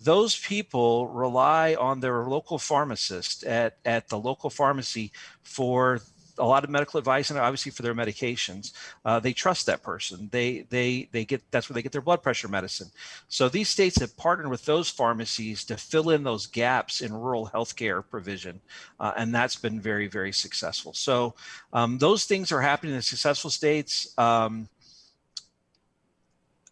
Those 0.00 0.38
people 0.38 1.08
rely 1.08 1.76
on 1.88 2.00
their 2.00 2.24
local 2.36 2.58
pharmacist 2.58 3.44
at, 3.44 3.76
at 3.84 4.08
the 4.08 4.18
local 4.18 4.50
pharmacy 4.50 5.12
for 5.42 6.00
a 6.38 6.44
lot 6.44 6.64
of 6.64 6.70
medical 6.70 6.98
advice 6.98 7.30
and 7.30 7.38
obviously 7.38 7.70
for 7.70 7.82
their 7.82 7.94
medications 7.94 8.72
uh, 9.04 9.20
they 9.20 9.32
trust 9.32 9.66
that 9.66 9.82
person. 9.82 10.28
They 10.32 10.66
they 10.70 11.08
they 11.12 11.24
get 11.24 11.42
that's 11.50 11.68
where 11.68 11.74
they 11.74 11.82
get 11.82 11.92
their 11.92 12.00
blood 12.00 12.22
pressure 12.22 12.48
medicine. 12.48 12.88
So 13.28 13.48
these 13.48 13.68
states 13.68 14.00
have 14.00 14.16
partnered 14.16 14.50
with 14.50 14.64
those 14.64 14.88
pharmacies 14.88 15.64
to 15.64 15.76
fill 15.76 16.10
in 16.10 16.22
those 16.24 16.46
gaps 16.46 17.00
in 17.00 17.12
rural 17.12 17.50
healthcare 17.54 18.02
provision 18.08 18.60
uh, 19.00 19.12
and 19.16 19.34
that's 19.34 19.56
been 19.56 19.80
very 19.80 20.08
very 20.08 20.32
successful. 20.32 20.92
So 20.92 21.34
um, 21.72 21.98
those 21.98 22.24
things 22.24 22.52
are 22.52 22.60
happening 22.60 22.94
in 22.94 23.02
successful 23.02 23.50
states. 23.50 24.16
Um, 24.18 24.68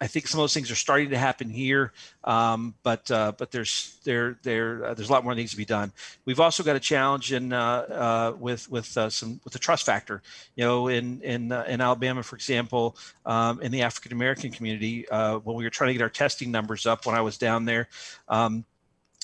I 0.02 0.08
think 0.08 0.26
some 0.26 0.40
of 0.40 0.42
those 0.42 0.52
things 0.52 0.68
are 0.68 0.74
starting 0.74 1.10
to 1.10 1.16
happen 1.16 1.48
here, 1.48 1.92
um, 2.24 2.74
but 2.82 3.08
uh, 3.08 3.30
but 3.38 3.52
there's 3.52 4.00
there 4.02 4.36
there 4.42 4.84
uh, 4.84 4.94
there's 4.94 5.08
a 5.08 5.12
lot 5.12 5.22
more 5.22 5.32
needs 5.32 5.52
to 5.52 5.56
be 5.56 5.64
done. 5.64 5.92
We've 6.24 6.40
also 6.40 6.64
got 6.64 6.74
a 6.74 6.80
challenge 6.80 7.32
in 7.32 7.52
uh, 7.52 7.62
uh 7.62 8.36
with 8.36 8.68
with 8.68 8.98
uh, 8.98 9.10
some 9.10 9.40
with 9.44 9.52
the 9.52 9.60
trust 9.60 9.86
factor. 9.86 10.20
You 10.56 10.64
know, 10.64 10.88
in 10.88 11.22
in 11.22 11.52
uh, 11.52 11.66
in 11.68 11.80
Alabama, 11.80 12.24
for 12.24 12.34
example, 12.34 12.96
um, 13.24 13.62
in 13.62 13.70
the 13.70 13.82
African 13.82 14.10
American 14.10 14.50
community, 14.50 15.06
when 15.08 15.54
we 15.54 15.62
were 15.62 15.70
trying 15.70 15.90
to 15.90 15.94
get 15.94 16.02
our 16.02 16.10
testing 16.10 16.50
numbers 16.50 16.84
up 16.84 17.06
when 17.06 17.14
I 17.14 17.20
was 17.20 17.38
down 17.38 17.64
there. 17.64 17.86
Um, 18.28 18.64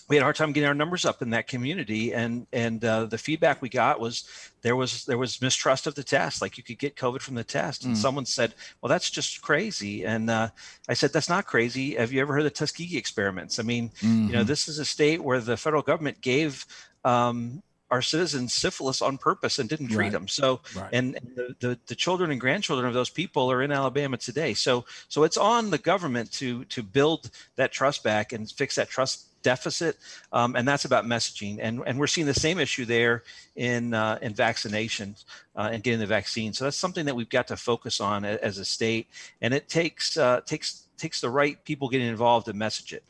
we 0.08 0.16
had 0.16 0.22
a 0.22 0.24
hard 0.24 0.36
time 0.36 0.52
getting 0.52 0.68
our 0.68 0.74
numbers 0.74 1.04
up 1.04 1.22
in 1.22 1.30
that 1.30 1.46
community 1.46 2.12
and 2.12 2.46
and 2.52 2.84
uh, 2.84 3.04
the 3.04 3.18
feedback 3.18 3.62
we 3.62 3.68
got 3.68 4.00
was 4.00 4.28
there 4.62 4.74
was 4.74 5.04
there 5.04 5.18
was 5.18 5.40
mistrust 5.40 5.86
of 5.86 5.94
the 5.94 6.02
test 6.02 6.42
like 6.42 6.56
you 6.56 6.64
could 6.64 6.78
get 6.78 6.96
covid 6.96 7.20
from 7.20 7.34
the 7.34 7.44
test 7.44 7.84
and 7.84 7.94
mm. 7.94 7.98
someone 7.98 8.26
said 8.26 8.54
well 8.80 8.88
that's 8.88 9.10
just 9.10 9.42
crazy 9.42 10.04
and 10.04 10.30
uh, 10.30 10.48
i 10.88 10.94
said 10.94 11.12
that's 11.12 11.28
not 11.28 11.46
crazy 11.46 11.94
have 11.94 12.12
you 12.12 12.20
ever 12.20 12.32
heard 12.32 12.40
of 12.40 12.44
the 12.44 12.50
tuskegee 12.50 12.96
experiments 12.96 13.58
i 13.58 13.62
mean 13.62 13.90
mm-hmm. 14.00 14.26
you 14.26 14.32
know 14.32 14.40
mm-hmm. 14.40 14.48
this 14.48 14.68
is 14.68 14.78
a 14.78 14.84
state 14.84 15.22
where 15.22 15.40
the 15.40 15.56
federal 15.56 15.82
government 15.82 16.20
gave 16.20 16.64
um, 17.04 17.62
our 17.90 18.02
citizens 18.02 18.52
syphilis 18.52 19.00
on 19.00 19.16
purpose 19.16 19.58
and 19.58 19.68
didn't 19.68 19.88
treat 19.88 19.96
right. 19.96 20.12
them. 20.12 20.28
So, 20.28 20.60
right. 20.76 20.90
and, 20.92 21.16
and 21.16 21.32
the, 21.34 21.56
the, 21.60 21.78
the, 21.86 21.94
children 21.94 22.30
and 22.30 22.40
grandchildren 22.40 22.86
of 22.86 22.92
those 22.92 23.08
people 23.08 23.50
are 23.50 23.62
in 23.62 23.72
Alabama 23.72 24.18
today. 24.18 24.52
So, 24.54 24.84
so 25.08 25.24
it's 25.24 25.36
on 25.36 25.70
the 25.70 25.78
government 25.78 26.30
to 26.32 26.64
to 26.66 26.82
build 26.82 27.30
that 27.56 27.72
trust 27.72 28.02
back 28.02 28.32
and 28.32 28.50
fix 28.50 28.74
that 28.74 28.90
trust 28.90 29.27
deficit, 29.42 29.96
um, 30.32 30.56
and 30.56 30.66
that's 30.66 30.84
about 30.84 31.04
messaging. 31.04 31.58
And 31.60 31.82
and 31.86 31.98
we're 31.98 32.06
seeing 32.06 32.26
the 32.26 32.34
same 32.34 32.58
issue 32.58 32.84
there 32.84 33.24
in 33.56 33.94
uh, 33.94 34.18
in 34.22 34.34
vaccinations 34.34 35.24
uh, 35.56 35.70
and 35.72 35.82
getting 35.82 36.00
the 36.00 36.06
vaccine. 36.06 36.52
So 36.52 36.64
that's 36.64 36.76
something 36.76 37.06
that 37.06 37.14
we've 37.14 37.28
got 37.28 37.48
to 37.48 37.56
focus 37.56 38.00
on 38.00 38.24
as 38.24 38.58
a 38.58 38.64
state, 38.64 39.08
and 39.40 39.54
it 39.54 39.68
takes 39.68 40.16
uh, 40.16 40.40
takes 40.44 40.84
takes 40.96 41.20
the 41.20 41.30
right 41.30 41.62
people 41.64 41.88
getting 41.88 42.08
involved 42.08 42.46
to 42.46 42.52
message 42.52 42.92
it. 42.92 43.04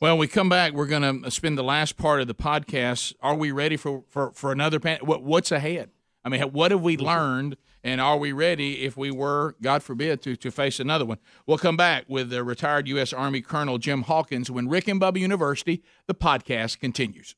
Well, 0.00 0.16
we 0.16 0.28
come 0.28 0.48
back. 0.48 0.74
We're 0.74 0.86
going 0.86 1.22
to 1.22 1.30
spend 1.30 1.58
the 1.58 1.64
last 1.64 1.96
part 1.96 2.20
of 2.20 2.28
the 2.28 2.34
podcast. 2.34 3.14
Are 3.20 3.34
we 3.34 3.50
ready 3.50 3.76
for 3.76 4.04
for, 4.08 4.30
for 4.32 4.52
another 4.52 4.78
pan? 4.78 5.00
What, 5.02 5.22
what's 5.22 5.50
ahead? 5.50 5.90
I 6.24 6.28
mean, 6.28 6.42
what 6.42 6.70
have 6.70 6.82
we 6.82 6.96
mm-hmm. 6.96 7.06
learned 7.06 7.56
and 7.84 8.00
are 8.00 8.16
we 8.16 8.32
ready 8.32 8.84
if 8.84 8.96
we 8.96 9.10
were, 9.10 9.54
God 9.62 9.82
forbid, 9.82 10.22
to, 10.22 10.36
to 10.36 10.50
face 10.50 10.80
another 10.80 11.04
one? 11.04 11.18
We'll 11.46 11.58
come 11.58 11.76
back 11.76 12.04
with 12.08 12.30
the 12.30 12.42
retired 12.42 12.88
U.S. 12.88 13.12
Army 13.12 13.40
Colonel 13.40 13.78
Jim 13.78 14.02
Hawkins 14.02 14.50
when 14.50 14.68
Rick 14.68 14.88
and 14.88 15.00
Bubba 15.00 15.18
University, 15.18 15.82
the 16.06 16.14
podcast 16.14 16.80
continues. 16.80 17.34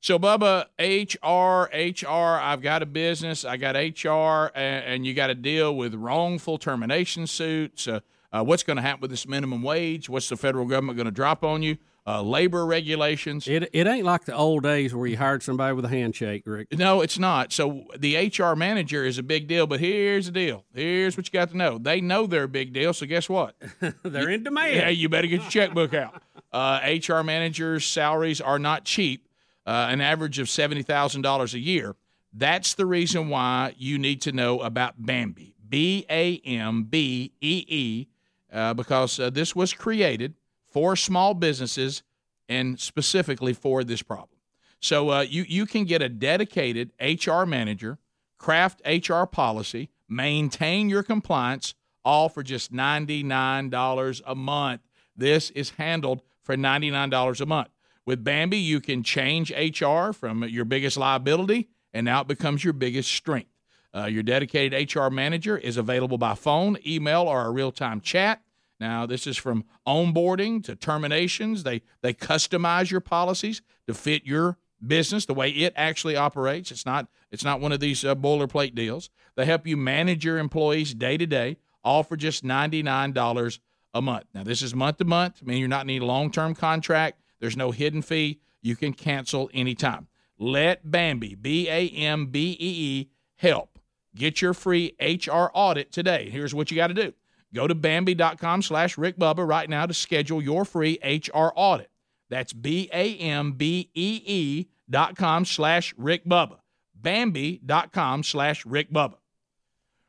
So, 0.00 0.18
Bubba, 0.18 0.66
HR, 0.78 1.68
HR, 1.74 2.40
I've 2.40 2.62
got 2.62 2.82
a 2.82 2.86
business, 2.86 3.44
I 3.44 3.56
got 3.56 3.74
HR, 3.74 4.52
and, 4.54 4.84
and 4.84 5.06
you 5.06 5.14
got 5.14 5.28
to 5.28 5.34
deal 5.34 5.74
with 5.74 5.94
wrongful 5.94 6.58
termination 6.58 7.26
suits. 7.26 7.88
Uh, 7.88 8.00
uh, 8.32 8.44
what's 8.44 8.62
going 8.62 8.76
to 8.76 8.82
happen 8.82 9.00
with 9.00 9.10
this 9.10 9.26
minimum 9.26 9.62
wage? 9.62 10.08
What's 10.08 10.28
the 10.28 10.36
federal 10.36 10.66
government 10.66 10.96
going 10.96 11.06
to 11.06 11.12
drop 11.12 11.42
on 11.42 11.62
you? 11.62 11.76
Uh, 12.08 12.22
labor 12.22 12.64
regulations. 12.64 13.48
It, 13.48 13.68
it 13.72 13.88
ain't 13.88 14.04
like 14.04 14.26
the 14.26 14.34
old 14.34 14.62
days 14.62 14.94
where 14.94 15.08
you 15.08 15.16
hired 15.16 15.42
somebody 15.42 15.74
with 15.74 15.84
a 15.84 15.88
handshake, 15.88 16.44
Rick. 16.46 16.68
No, 16.78 17.00
it's 17.00 17.18
not. 17.18 17.52
So 17.52 17.82
the 17.98 18.30
HR 18.30 18.54
manager 18.54 19.04
is 19.04 19.18
a 19.18 19.24
big 19.24 19.48
deal, 19.48 19.66
but 19.66 19.80
here's 19.80 20.26
the 20.26 20.32
deal. 20.32 20.64
Here's 20.72 21.16
what 21.16 21.26
you 21.26 21.32
got 21.32 21.50
to 21.50 21.56
know. 21.56 21.78
They 21.78 22.00
know 22.00 22.28
they're 22.28 22.44
a 22.44 22.48
big 22.48 22.72
deal, 22.72 22.92
so 22.92 23.06
guess 23.06 23.28
what? 23.28 23.56
they're 24.04 24.30
in 24.30 24.44
demand. 24.44 24.76
Yeah, 24.76 24.88
you 24.88 25.08
better 25.08 25.26
get 25.26 25.40
your 25.40 25.50
checkbook 25.50 25.94
out. 25.94 26.22
Uh, 26.52 26.78
HR 26.84 27.22
managers' 27.22 27.84
salaries 27.84 28.40
are 28.40 28.60
not 28.60 28.84
cheap, 28.84 29.26
uh, 29.66 29.88
an 29.90 30.00
average 30.00 30.38
of 30.38 30.46
$70,000 30.46 31.54
a 31.54 31.58
year. 31.58 31.96
That's 32.32 32.74
the 32.74 32.86
reason 32.86 33.30
why 33.30 33.74
you 33.78 33.98
need 33.98 34.22
to 34.22 34.32
know 34.32 34.60
about 34.60 34.94
Bambee, 35.04 35.56
B 35.68 36.06
A 36.08 36.36
M 36.44 36.84
B 36.84 37.32
E 37.40 37.64
E, 37.66 38.06
uh, 38.52 38.74
because 38.74 39.18
uh, 39.18 39.28
this 39.28 39.56
was 39.56 39.72
created– 39.72 40.34
for 40.76 40.94
small 40.94 41.32
businesses 41.32 42.02
and 42.50 42.78
specifically 42.78 43.54
for 43.54 43.82
this 43.82 44.02
problem. 44.02 44.38
So 44.78 45.08
uh, 45.08 45.20
you 45.22 45.46
you 45.48 45.64
can 45.64 45.86
get 45.86 46.02
a 46.02 46.08
dedicated 46.10 46.92
HR 47.00 47.44
manager, 47.44 47.96
craft 48.36 48.82
HR 48.86 49.24
policy, 49.24 49.88
maintain 50.06 50.90
your 50.90 51.02
compliance, 51.02 51.74
all 52.04 52.28
for 52.28 52.42
just 52.42 52.72
ninety 52.72 53.22
nine 53.22 53.70
dollars 53.70 54.20
a 54.26 54.34
month. 54.34 54.82
This 55.16 55.48
is 55.52 55.70
handled 55.70 56.20
for 56.42 56.58
ninety 56.58 56.90
nine 56.90 57.08
dollars 57.08 57.40
a 57.40 57.46
month. 57.46 57.68
With 58.04 58.22
Bambee, 58.22 58.58
you 58.58 58.82
can 58.82 59.02
change 59.02 59.50
HR 59.50 60.12
from 60.12 60.44
your 60.44 60.66
biggest 60.66 60.98
liability, 60.98 61.70
and 61.94 62.04
now 62.04 62.20
it 62.20 62.28
becomes 62.28 62.64
your 62.64 62.74
biggest 62.74 63.10
strength. 63.10 63.48
Uh, 63.96 64.04
your 64.04 64.22
dedicated 64.22 64.94
HR 64.94 65.08
manager 65.08 65.56
is 65.56 65.78
available 65.78 66.18
by 66.18 66.34
phone, 66.34 66.76
email, 66.86 67.22
or 67.22 67.46
a 67.46 67.50
real 67.50 67.72
time 67.72 68.02
chat. 68.02 68.42
Now, 68.78 69.06
this 69.06 69.26
is 69.26 69.36
from 69.36 69.64
onboarding 69.86 70.62
to 70.64 70.76
terminations. 70.76 71.62
They 71.62 71.82
they 72.02 72.12
customize 72.12 72.90
your 72.90 73.00
policies 73.00 73.62
to 73.86 73.94
fit 73.94 74.26
your 74.26 74.58
business 74.84 75.24
the 75.24 75.34
way 75.34 75.50
it 75.50 75.72
actually 75.76 76.16
operates. 76.16 76.70
It's 76.70 76.84
not 76.84 77.08
it's 77.30 77.44
not 77.44 77.60
one 77.60 77.72
of 77.72 77.80
these 77.80 78.04
uh, 78.04 78.14
boilerplate 78.14 78.74
deals. 78.74 79.10
They 79.34 79.46
help 79.46 79.66
you 79.66 79.76
manage 79.76 80.24
your 80.24 80.38
employees 80.38 80.94
day 80.94 81.16
to 81.16 81.26
day, 81.26 81.56
all 81.82 82.02
for 82.02 82.16
just 82.16 82.44
ninety 82.44 82.82
nine 82.82 83.12
dollars 83.12 83.60
a 83.94 84.02
month. 84.02 84.26
Now, 84.34 84.44
this 84.44 84.60
is 84.60 84.74
month 84.74 84.98
to 84.98 85.04
month. 85.04 85.38
I 85.42 85.46
mean, 85.46 85.58
you're 85.58 85.68
not 85.68 85.84
in 85.84 85.90
any 85.90 86.00
long 86.00 86.30
term 86.30 86.54
contract. 86.54 87.20
There's 87.40 87.56
no 87.56 87.70
hidden 87.70 88.02
fee. 88.02 88.40
You 88.60 88.76
can 88.76 88.92
cancel 88.92 89.50
anytime. 89.54 90.08
Let 90.38 90.90
Bambee 90.90 91.34
B 91.34 91.68
A 91.70 91.88
M 91.88 92.26
B 92.26 92.52
E 92.52 92.56
E 92.58 93.10
help 93.36 93.78
get 94.14 94.42
your 94.42 94.54
free 94.54 94.94
HR 95.00 95.50
audit 95.54 95.92
today. 95.92 96.28
Here's 96.30 96.54
what 96.54 96.70
you 96.70 96.76
got 96.76 96.88
to 96.88 96.94
do 96.94 97.14
Go 97.54 97.66
to 97.66 97.74
Bambee.com 97.74 98.62
slash 98.62 98.98
Rick 98.98 99.18
Bubba 99.18 99.46
right 99.46 99.68
now 99.68 99.86
to 99.86 99.94
schedule 99.94 100.42
your 100.42 100.64
free 100.64 100.98
HR 101.02 101.52
audit. 101.54 101.90
That's 102.28 102.52
B 102.52 102.88
A 102.92 103.16
M 103.16 103.52
B 103.52 103.90
E 103.94 104.22
E 104.24 104.66
dot 104.90 105.16
com 105.16 105.44
slash 105.44 105.94
Rick 105.96 106.24
Bubba. 106.26 106.58
Bambee.com 106.94 108.22
slash 108.22 108.66
Rick 108.66 108.92
Bubba. 108.92 109.16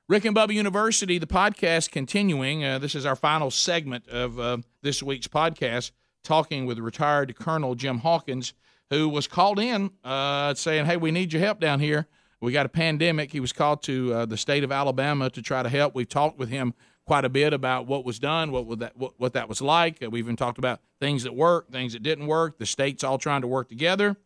Rick 0.09 0.23
and 0.23 0.35
Bubba 0.35 0.53
University, 0.53 1.17
the 1.17 1.27
podcast 1.27 1.91
continuing. 1.91 2.63
Uh, 2.63 2.79
this 2.79 2.95
is 2.95 3.05
our 3.05 3.15
final 3.15 3.51
segment 3.51 4.07
of 4.07 4.39
uh, 4.39 4.57
this 4.81 5.03
week's 5.03 5.27
podcast, 5.27 5.91
talking 6.23 6.65
with 6.65 6.79
retired 6.79 7.35
Colonel 7.37 7.75
Jim 7.75 7.99
Hawkins, 7.99 8.53
who 8.89 9.09
was 9.09 9.27
called 9.27 9.59
in 9.59 9.91
uh, 10.05 10.53
saying, 10.53 10.85
Hey, 10.85 10.95
we 10.95 11.11
need 11.11 11.33
your 11.33 11.41
help 11.41 11.59
down 11.59 11.81
here. 11.81 12.07
We 12.39 12.53
got 12.53 12.65
a 12.65 12.69
pandemic. 12.69 13.31
He 13.31 13.39
was 13.39 13.51
called 13.51 13.83
to 13.83 14.13
uh, 14.13 14.25
the 14.25 14.37
state 14.37 14.63
of 14.63 14.71
Alabama 14.71 15.29
to 15.31 15.41
try 15.41 15.61
to 15.61 15.69
help. 15.69 15.93
We've 15.93 16.07
talked 16.07 16.39
with 16.39 16.49
him 16.49 16.73
quite 17.07 17.25
a 17.25 17.29
bit 17.29 17.53
about 17.53 17.87
what 17.87 18.05
was 18.05 18.19
done, 18.19 18.51
what 18.51 18.79
that 18.79 18.95
what, 18.97 19.13
what 19.17 19.33
that 19.33 19.49
was 19.49 19.61
like. 19.61 20.03
We 20.07 20.19
even 20.19 20.35
talked 20.35 20.59
about 20.59 20.81
things 20.99 21.23
that 21.23 21.33
worked, 21.33 21.71
things 21.71 21.93
that 21.93 22.03
didn't 22.03 22.27
work. 22.27 22.59
The 22.59 22.65
states 22.65 23.03
all 23.03 23.17
trying 23.17 23.41
to 23.41 23.47
work 23.47 23.69
together, 23.69 24.17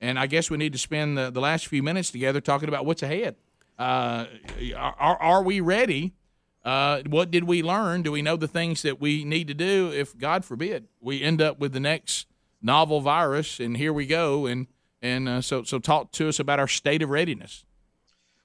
and 0.00 0.18
I 0.18 0.26
guess 0.26 0.50
we 0.50 0.56
need 0.56 0.72
to 0.72 0.78
spend 0.78 1.16
the, 1.16 1.30
the 1.30 1.40
last 1.40 1.68
few 1.68 1.82
minutes 1.82 2.10
together 2.10 2.40
talking 2.40 2.68
about 2.68 2.86
what's 2.86 3.02
ahead. 3.02 3.36
Uh, 3.78 4.26
are, 4.76 5.16
are 5.22 5.42
we 5.42 5.60
ready? 5.60 6.14
Uh, 6.64 7.02
what 7.06 7.30
did 7.30 7.44
we 7.44 7.62
learn? 7.62 8.02
Do 8.02 8.12
we 8.12 8.20
know 8.20 8.36
the 8.36 8.48
things 8.48 8.82
that 8.82 9.00
we 9.00 9.24
need 9.24 9.48
to 9.48 9.54
do 9.54 9.90
if, 9.94 10.16
God 10.18 10.44
forbid, 10.44 10.88
we 11.00 11.22
end 11.22 11.40
up 11.40 11.58
with 11.58 11.72
the 11.72 11.80
next 11.80 12.26
novel 12.60 13.00
virus? 13.00 13.60
And 13.60 13.76
here 13.76 13.92
we 13.92 14.06
go. 14.06 14.46
And 14.46 14.66
and 15.02 15.28
uh, 15.28 15.40
so 15.40 15.62
so 15.62 15.78
talk 15.78 16.12
to 16.12 16.28
us 16.28 16.38
about 16.38 16.58
our 16.58 16.68
state 16.68 17.02
of 17.02 17.10
readiness. 17.10 17.64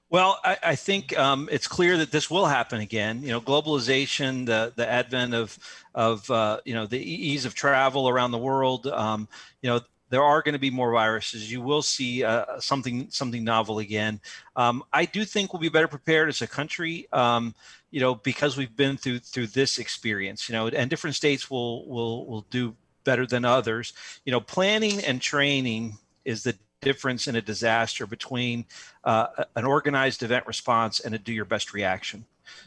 Well, 0.08 0.38
I, 0.44 0.56
I 0.62 0.76
think 0.76 1.16
um, 1.18 1.48
it's 1.50 1.66
clear 1.66 1.96
that 1.98 2.12
this 2.12 2.30
will 2.30 2.46
happen 2.46 2.80
again. 2.80 3.22
You 3.22 3.30
know, 3.30 3.40
globalization, 3.40 4.46
the 4.46 4.72
the 4.76 4.88
advent 4.88 5.34
of 5.34 5.58
of 5.94 6.30
uh, 6.30 6.60
you 6.64 6.74
know 6.74 6.86
the 6.86 6.98
ease 7.00 7.44
of 7.44 7.54
travel 7.54 8.08
around 8.08 8.30
the 8.30 8.38
world. 8.38 8.86
Um, 8.86 9.28
you 9.62 9.70
know, 9.70 9.80
there 10.10 10.22
are 10.22 10.42
going 10.42 10.52
to 10.52 10.60
be 10.60 10.70
more 10.70 10.92
viruses. 10.92 11.50
You 11.50 11.60
will 11.60 11.82
see 11.82 12.22
uh, 12.22 12.60
something 12.60 13.10
something 13.10 13.42
novel 13.42 13.80
again. 13.80 14.20
Um, 14.54 14.84
I 14.92 15.06
do 15.06 15.24
think 15.24 15.52
we'll 15.52 15.60
be 15.60 15.68
better 15.68 15.88
prepared 15.88 16.28
as 16.28 16.40
a 16.40 16.46
country. 16.46 17.08
Um, 17.12 17.54
you 17.90 18.00
know, 18.00 18.14
because 18.14 18.56
we've 18.56 18.76
been 18.76 18.96
through 18.96 19.20
through 19.20 19.48
this 19.48 19.78
experience. 19.78 20.48
You 20.48 20.52
know, 20.52 20.68
and 20.68 20.88
different 20.88 21.16
states 21.16 21.50
will 21.50 21.88
will 21.88 22.26
will 22.26 22.42
do 22.50 22.76
better 23.02 23.26
than 23.26 23.44
others. 23.44 23.92
You 24.24 24.30
know, 24.30 24.40
planning 24.40 25.00
and 25.04 25.20
training 25.20 25.98
is 26.24 26.44
the 26.44 26.56
difference 26.80 27.28
in 27.28 27.36
a 27.36 27.42
disaster 27.42 28.06
between 28.06 28.64
uh, 29.04 29.26
an 29.54 29.64
organized 29.64 30.22
event 30.22 30.46
response 30.46 31.00
and 31.00 31.14
a 31.14 31.18
do 31.18 31.32
your 31.32 31.44
best 31.44 31.72
reaction. 31.72 32.24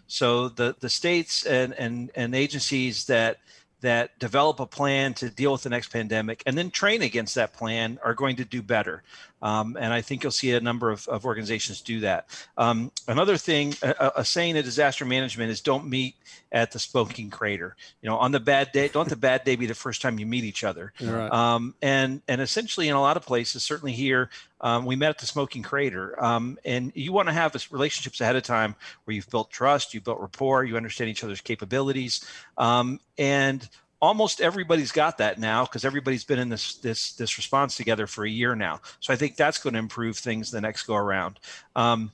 So 0.07 0.49
the 0.49 0.75
the 0.79 0.89
states 0.89 1.45
and 1.45 1.73
and, 1.73 2.11
and 2.15 2.35
agencies 2.35 3.05
that 3.05 3.37
that 3.81 4.17
develop 4.19 4.59
a 4.59 4.65
plan 4.65 5.13
to 5.13 5.29
deal 5.29 5.53
with 5.53 5.63
the 5.63 5.69
next 5.69 5.89
pandemic 5.89 6.43
and 6.45 6.57
then 6.57 6.69
train 6.69 7.01
against 7.01 7.35
that 7.35 7.53
plan 7.53 7.97
are 8.03 8.13
going 8.13 8.35
to 8.35 8.45
do 8.45 8.61
better. 8.61 9.03
Um, 9.41 9.77
and 9.79 9.93
I 9.93 10.01
think 10.01 10.23
you'll 10.23 10.31
see 10.31 10.51
a 10.53 10.59
number 10.59 10.89
of, 10.89 11.07
of 11.07 11.25
organizations 11.25 11.81
do 11.81 12.01
that. 12.01 12.27
Um, 12.57 12.91
another 13.07 13.37
thing, 13.37 13.73
a, 13.81 14.11
a, 14.17 14.25
saying 14.25 14.55
in 14.55 14.63
disaster 14.63 15.05
management 15.05 15.51
is 15.51 15.61
don't 15.61 15.87
meet 15.87 16.15
at 16.51 16.71
the 16.71 16.79
smoking 16.79 17.29
crater. 17.29 17.75
You 18.01 18.09
know, 18.09 18.17
on 18.17 18.31
the 18.31 18.39
bad 18.39 18.71
day, 18.71 18.87
don't 18.89 19.07
the 19.07 19.15
bad 19.15 19.43
day 19.43 19.55
be 19.55 19.65
the 19.65 19.75
first 19.75 20.01
time 20.01 20.19
you 20.19 20.25
meet 20.25 20.43
each 20.43 20.63
other. 20.63 20.93
Right. 21.01 21.31
Um, 21.31 21.75
and 21.81 22.21
and 22.27 22.41
essentially, 22.41 22.89
in 22.89 22.95
a 22.95 23.01
lot 23.01 23.17
of 23.17 23.25
places, 23.25 23.63
certainly 23.63 23.93
here, 23.93 24.29
um, 24.61 24.85
we 24.85 24.95
met 24.95 25.11
at 25.11 25.19
the 25.19 25.25
smoking 25.25 25.63
crater. 25.63 26.21
Um, 26.23 26.57
and 26.65 26.91
you 26.95 27.13
want 27.13 27.27
to 27.29 27.33
have 27.33 27.55
relationships 27.71 28.21
ahead 28.21 28.35
of 28.35 28.43
time 28.43 28.75
where 29.05 29.15
you've 29.15 29.29
built 29.29 29.51
trust, 29.51 29.93
you 29.93 30.01
built 30.01 30.19
rapport, 30.19 30.63
you 30.63 30.75
understand 30.75 31.09
each 31.09 31.23
other's 31.23 31.41
capabilities, 31.41 32.25
um, 32.57 32.99
and 33.17 33.67
almost 34.01 34.41
everybody's 34.41 34.91
got 34.91 35.17
that 35.17 35.39
now 35.39 35.65
because 35.65 35.85
everybody's 35.85 36.23
been 36.23 36.39
in 36.39 36.49
this 36.49 36.75
this 36.75 37.13
this 37.13 37.37
response 37.37 37.75
together 37.75 38.07
for 38.07 38.25
a 38.25 38.29
year 38.29 38.55
now. 38.55 38.81
So 38.99 39.13
I 39.13 39.15
think 39.15 39.35
that's 39.35 39.57
going 39.57 39.73
to 39.73 39.79
improve 39.79 40.17
things 40.17 40.51
the 40.51 40.61
next 40.61 40.83
go 40.83 40.95
around. 40.95 41.39
Um, 41.75 42.11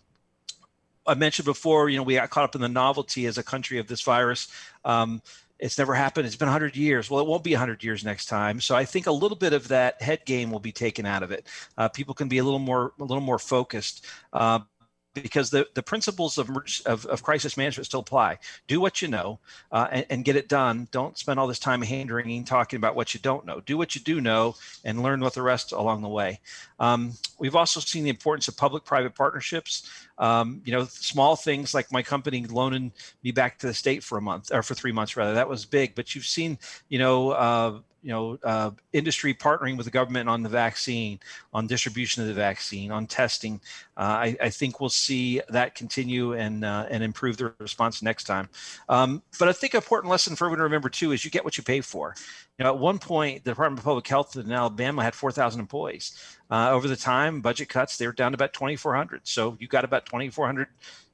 I 1.07 1.13
mentioned 1.13 1.45
before, 1.45 1.89
you 1.89 1.97
know, 1.97 2.03
we 2.03 2.15
got 2.15 2.29
caught 2.31 2.45
up 2.45 2.55
in 2.55 2.61
the 2.61 2.67
novelty 2.67 3.27
as 3.27 3.37
a 3.37 3.43
country 3.43 3.77
of 3.77 3.87
this 3.87 4.01
virus. 4.01 4.47
Um, 4.83 5.21
it's 5.59 5.77
never 5.77 5.93
happened. 5.93 6.25
It's 6.25 6.35
been 6.35 6.47
100 6.47 6.75
years. 6.75 7.09
Well, 7.09 7.21
it 7.21 7.27
won't 7.27 7.43
be 7.43 7.53
100 7.53 7.83
years 7.83 8.03
next 8.03 8.25
time. 8.25 8.59
So 8.59 8.75
I 8.75 8.83
think 8.83 9.07
a 9.07 9.11
little 9.11 9.37
bit 9.37 9.53
of 9.53 9.67
that 9.69 10.01
head 10.01 10.25
game 10.25 10.51
will 10.51 10.59
be 10.59 10.71
taken 10.71 11.05
out 11.05 11.23
of 11.23 11.31
it. 11.31 11.47
Uh, 11.77 11.87
people 11.87 12.13
can 12.13 12.27
be 12.27 12.39
a 12.39 12.43
little 12.43 12.59
more 12.59 12.93
a 12.99 13.03
little 13.03 13.23
more 13.23 13.39
focused. 13.39 14.05
Uh, 14.33 14.59
because 15.15 15.49
the, 15.49 15.67
the 15.73 15.81
principles 15.81 16.37
of, 16.37 16.49
of, 16.85 17.05
of, 17.05 17.23
crisis 17.23 17.57
management 17.57 17.85
still 17.85 18.01
apply. 18.01 18.37
Do 18.67 18.79
what 18.79 19.01
you 19.01 19.07
know 19.07 19.39
uh, 19.71 19.87
and, 19.91 20.05
and, 20.09 20.25
get 20.25 20.35
it 20.35 20.49
done. 20.49 20.87
Don't 20.91 21.17
spend 21.17 21.39
all 21.39 21.47
this 21.47 21.59
time 21.59 21.81
hand 21.81 22.11
wringing 22.11 22.43
talking 22.43 22.77
about 22.77 22.95
what 22.95 23.13
you 23.13 23.19
don't 23.21 23.45
know. 23.45 23.61
Do 23.61 23.77
what 23.77 23.95
you 23.95 24.01
do 24.01 24.19
know 24.21 24.55
and 24.83 25.01
learn 25.01 25.21
what 25.21 25.33
the 25.33 25.41
rest 25.41 25.71
along 25.71 26.01
the 26.01 26.09
way. 26.09 26.39
Um, 26.79 27.13
we've 27.39 27.55
also 27.55 27.79
seen 27.79 28.03
the 28.03 28.09
importance 28.09 28.47
of 28.47 28.57
public 28.57 28.83
private 28.83 29.15
partnerships. 29.15 29.89
Um, 30.17 30.61
you 30.65 30.71
know, 30.71 30.85
small 30.85 31.35
things 31.35 31.73
like 31.73 31.91
my 31.91 32.01
company 32.01 32.45
loaning 32.45 32.91
me 33.23 33.31
back 33.31 33.59
to 33.59 33.67
the 33.67 33.73
state 33.73 34.03
for 34.03 34.17
a 34.17 34.21
month 34.21 34.51
or 34.53 34.63
for 34.63 34.73
three 34.73 34.91
months 34.91 35.17
rather. 35.17 35.33
That 35.33 35.49
was 35.49 35.65
big. 35.65 35.95
But 35.95 36.15
you've 36.15 36.25
seen, 36.25 36.57
you 36.89 36.99
know, 36.99 37.31
uh, 37.31 37.79
you 38.05 38.11
know, 38.11 38.37
uh, 38.43 38.69
industry 38.93 39.33
partnering 39.33 39.77
with 39.77 39.85
the 39.85 39.91
government 39.91 40.29
on 40.29 40.43
the 40.43 40.49
vaccine, 40.49 41.19
on 41.51 41.65
distribution 41.65 42.21
of 42.21 42.27
the 42.27 42.35
vaccine, 42.35 42.91
on 42.91 43.07
testing. 43.07 43.59
Uh, 43.97 44.01
I, 44.01 44.37
I, 44.43 44.49
think 44.51 44.79
we'll 44.79 44.91
see 44.91 45.41
that 45.49 45.73
continue 45.73 46.33
and 46.33 46.63
uh, 46.63 46.85
and 46.91 47.03
improve 47.03 47.37
the 47.37 47.51
response 47.57 48.03
next 48.03 48.25
time. 48.25 48.47
Um, 48.89 49.23
but 49.39 49.47
I 49.47 49.53
think 49.53 49.73
an 49.73 49.79
important 49.79 50.11
lesson 50.11 50.35
for 50.35 50.45
everyone 50.45 50.59
to 50.59 50.63
remember 50.65 50.87
too 50.87 51.13
is 51.13 51.25
you 51.25 51.31
get 51.31 51.43
what 51.43 51.57
you 51.57 51.63
pay 51.63 51.81
for. 51.81 52.13
You 52.57 52.63
know, 52.63 52.73
at 52.73 52.79
one 52.79 52.99
point, 52.99 53.43
the 53.43 53.51
Department 53.51 53.79
of 53.79 53.85
Public 53.85 54.07
Health 54.07 54.37
in 54.37 54.51
Alabama 54.51 55.03
had 55.03 55.13
4,000 55.13 55.59
employees. 55.59 56.17
Uh, 56.49 56.71
over 56.71 56.87
the 56.87 56.95
time, 56.95 57.41
budget 57.41 57.67
cuts, 57.67 57.97
they 57.97 58.07
were 58.07 58.13
down 58.13 58.31
to 58.31 58.35
about 58.35 58.53
2,400. 58.53 59.21
So 59.23 59.57
you 59.59 59.67
got 59.67 59.83
about 59.83 60.05
2,400 60.05 60.67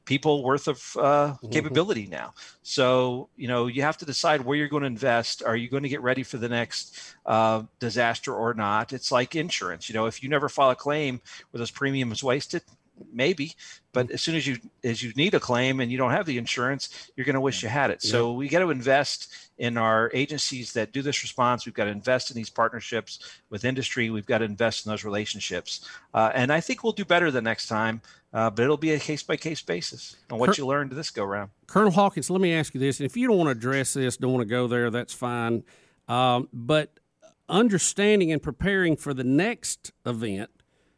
people 0.06 0.44
worth 0.44 0.68
of 0.68 0.78
uh, 0.98 1.02
mm-hmm. 1.02 1.50
capability 1.50 2.08
now. 2.08 2.34
So 2.64 3.30
you 3.38 3.48
know 3.48 3.68
you 3.68 3.82
have 3.82 3.98
to 3.98 4.06
decide 4.06 4.42
where 4.42 4.58
you're 4.58 4.68
going 4.68 4.82
to 4.82 4.88
invest. 4.88 5.44
Are 5.44 5.56
you 5.56 5.70
going 5.70 5.84
to 5.84 5.90
get 5.90 6.02
ready 6.02 6.24
for 6.24 6.38
the 6.38 6.50
next 6.50 7.16
uh, 7.26 7.64
disaster 7.80 8.34
or 8.34 8.54
not? 8.54 8.94
It's 8.94 9.12
like 9.12 9.36
insurance. 9.36 9.90
You 9.90 9.96
know, 9.96 10.08
if 10.08 10.24
you 10.24 10.30
never 10.30 10.50
file 10.50 10.72
a 10.72 10.76
claim 10.76 11.22
where 11.52 11.60
those 11.60 11.72
premiums 11.72 12.24
wasted, 12.24 12.64
maybe. 13.12 13.54
But 13.94 14.12
as 14.12 14.22
soon 14.22 14.36
as 14.36 14.48
you 14.48 14.58
as 14.84 15.04
you 15.04 15.12
need 15.16 15.34
a 15.34 15.40
claim 15.40 15.80
and 15.80 15.92
you 15.92 15.98
don't 15.98 16.12
have 16.12 16.26
the 16.26 16.38
insurance, 16.38 17.12
you're 17.16 17.26
going 17.26 17.36
to 17.36 17.42
wish 17.42 17.62
you 17.62 17.70
had 17.70 17.92
it. 17.92 18.02
So 18.02 18.34
we 18.34 18.48
got 18.48 18.60
to 18.60 18.70
invest 18.70 19.34
in 19.58 19.78
our 19.78 20.10
agencies 20.14 20.74
that 20.74 20.92
do 20.92 21.02
this 21.02 21.22
response. 21.22 21.66
We've 21.66 21.76
got 21.76 21.86
to 21.86 21.92
invest 21.92 22.32
in 22.32 22.36
these 22.36 22.50
partnerships 22.50 23.20
with 23.50 23.66
industry. 23.66 24.10
We've 24.10 24.26
got 24.26 24.40
to 24.40 24.46
invest 24.46 24.86
in 24.86 24.90
those 24.90 25.04
relationships. 25.04 25.88
Uh, 26.14 26.32
and 26.34 26.52
I 26.52 26.62
think 26.62 26.84
we'll 26.84 26.94
do 26.94 27.06
better 27.06 27.30
the 27.32 27.42
next 27.42 27.68
time, 27.68 28.02
uh, 28.34 28.50
but 28.50 28.64
it'll 28.64 28.78
be 28.78 28.94
a 28.94 29.00
case 29.00 29.24
by 29.24 29.36
case 29.36 29.62
basis 29.62 30.16
on 30.32 30.40
what 30.40 30.58
you 30.58 30.66
learned 30.66 30.92
this 30.94 31.12
go 31.12 31.24
round. 31.24 31.52
Colonel 31.68 31.92
Hawkins, 31.92 32.30
let 32.30 32.42
me 32.42 32.54
ask 32.54 32.74
you 32.74 32.80
this. 32.80 33.00
And 33.00 33.06
if 33.06 33.16
you 33.18 33.28
don't 33.28 33.38
want 33.38 33.48
to 33.48 33.52
address 33.52 33.94
this, 33.94 34.18
don't 34.18 34.34
want 34.34 34.42
to 34.42 34.50
go 34.50 34.68
there, 34.68 34.90
that's 34.90 35.14
fine. 35.14 35.64
Um, 36.08 36.50
but 36.52 37.00
understanding 37.48 38.32
and 38.32 38.42
preparing 38.42 38.96
for 38.96 39.14
the 39.14 39.24
next 39.24 39.92
event, 40.06 40.50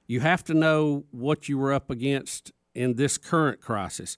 you 0.07 0.19
have 0.19 0.43
to 0.45 0.53
know 0.53 1.05
what 1.11 1.47
you 1.49 1.57
were 1.57 1.73
up 1.73 1.89
against 1.89 2.51
in 2.73 2.95
this 2.95 3.17
current 3.17 3.61
crisis. 3.61 4.17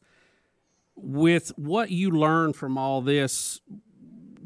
With 0.95 1.51
what 1.57 1.91
you 1.91 2.09
learned 2.09 2.55
from 2.55 2.77
all 2.77 3.01
this, 3.01 3.59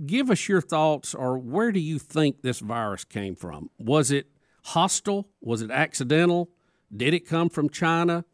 give 0.06 0.32
us 0.32 0.48
your 0.48 0.62
thoughts 0.62 1.14
or 1.14 1.38
where 1.38 1.72
do 1.72 1.80
you 1.80 2.00
think 2.00 2.42
this 2.42 2.60
virus 2.60 3.04
came 3.04 3.36
from? 3.36 3.70
Was 3.78 4.12
it 4.12 4.28
hostile? 4.64 5.28
Was 5.42 5.62
it 5.62 5.72
accidental? 5.72 6.50
Did 6.96 7.14
it 7.14 7.28
come 7.28 7.50
from 7.50 7.70
China? 7.70 8.26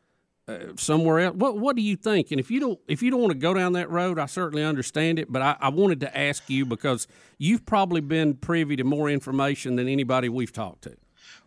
Uh, 0.48 0.60
somewhere 0.76 1.20
else? 1.20 1.36
What 1.36 1.58
What 1.58 1.76
do 1.76 1.82
you 1.82 1.96
think? 1.96 2.30
And 2.30 2.40
if 2.40 2.52
you 2.52 2.60
don't 2.60 2.80
if 2.88 3.02
you 3.02 3.10
don't 3.10 3.20
want 3.20 3.34
to 3.34 3.40
go 3.40 3.54
down 3.54 3.74
that 3.74 3.90
road, 3.90 4.20
I 4.20 4.28
certainly 4.28 4.64
understand 4.64 5.18
it. 5.18 5.32
But 5.32 5.42
I, 5.42 5.58
I 5.60 5.70
wanted 5.70 6.00
to 6.02 6.18
ask 6.18 6.48
you 6.50 6.68
because 6.68 7.08
you've 7.40 7.66
probably 7.66 8.00
been 8.00 8.36
privy 8.36 8.76
to 8.76 8.84
more 8.84 9.10
information 9.10 9.76
than 9.76 9.88
anybody 9.88 10.30
we've 10.30 10.54
talked 10.54 10.84
to. 10.84 10.96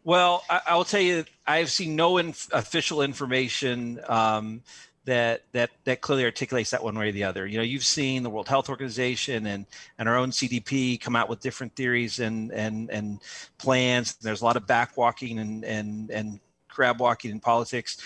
Well, 0.08 0.42
I, 0.48 0.74
will 0.74 0.86
tell 0.86 1.02
you, 1.02 1.26
I've 1.46 1.70
seen 1.70 1.94
no 1.94 2.16
inf- 2.16 2.48
official 2.54 3.02
information 3.02 4.00
um, 4.08 4.62
that 5.04 5.42
that 5.52 5.68
that 5.84 6.00
clearly 6.00 6.24
articulates 6.24 6.70
that 6.70 6.82
one 6.82 6.98
way 6.98 7.10
or 7.10 7.12
the 7.12 7.24
other. 7.24 7.46
You 7.46 7.58
know, 7.58 7.62
you've 7.62 7.84
seen 7.84 8.22
the 8.22 8.30
World 8.30 8.48
Health 8.48 8.70
Organization 8.70 9.44
and 9.44 9.66
and 9.98 10.08
our 10.08 10.16
own 10.16 10.30
CDC 10.30 10.98
come 10.98 11.14
out 11.14 11.28
with 11.28 11.40
different 11.40 11.76
theories 11.76 12.20
and 12.20 12.50
and 12.52 12.88
and 12.88 13.20
plans. 13.58 14.14
There's 14.14 14.40
a 14.40 14.46
lot 14.46 14.56
of 14.56 14.64
backwalking 14.66 15.40
and 15.40 15.62
and 15.62 16.10
and 16.10 16.40
crab 16.68 17.02
walking 17.02 17.30
in 17.30 17.38
politics. 17.38 17.98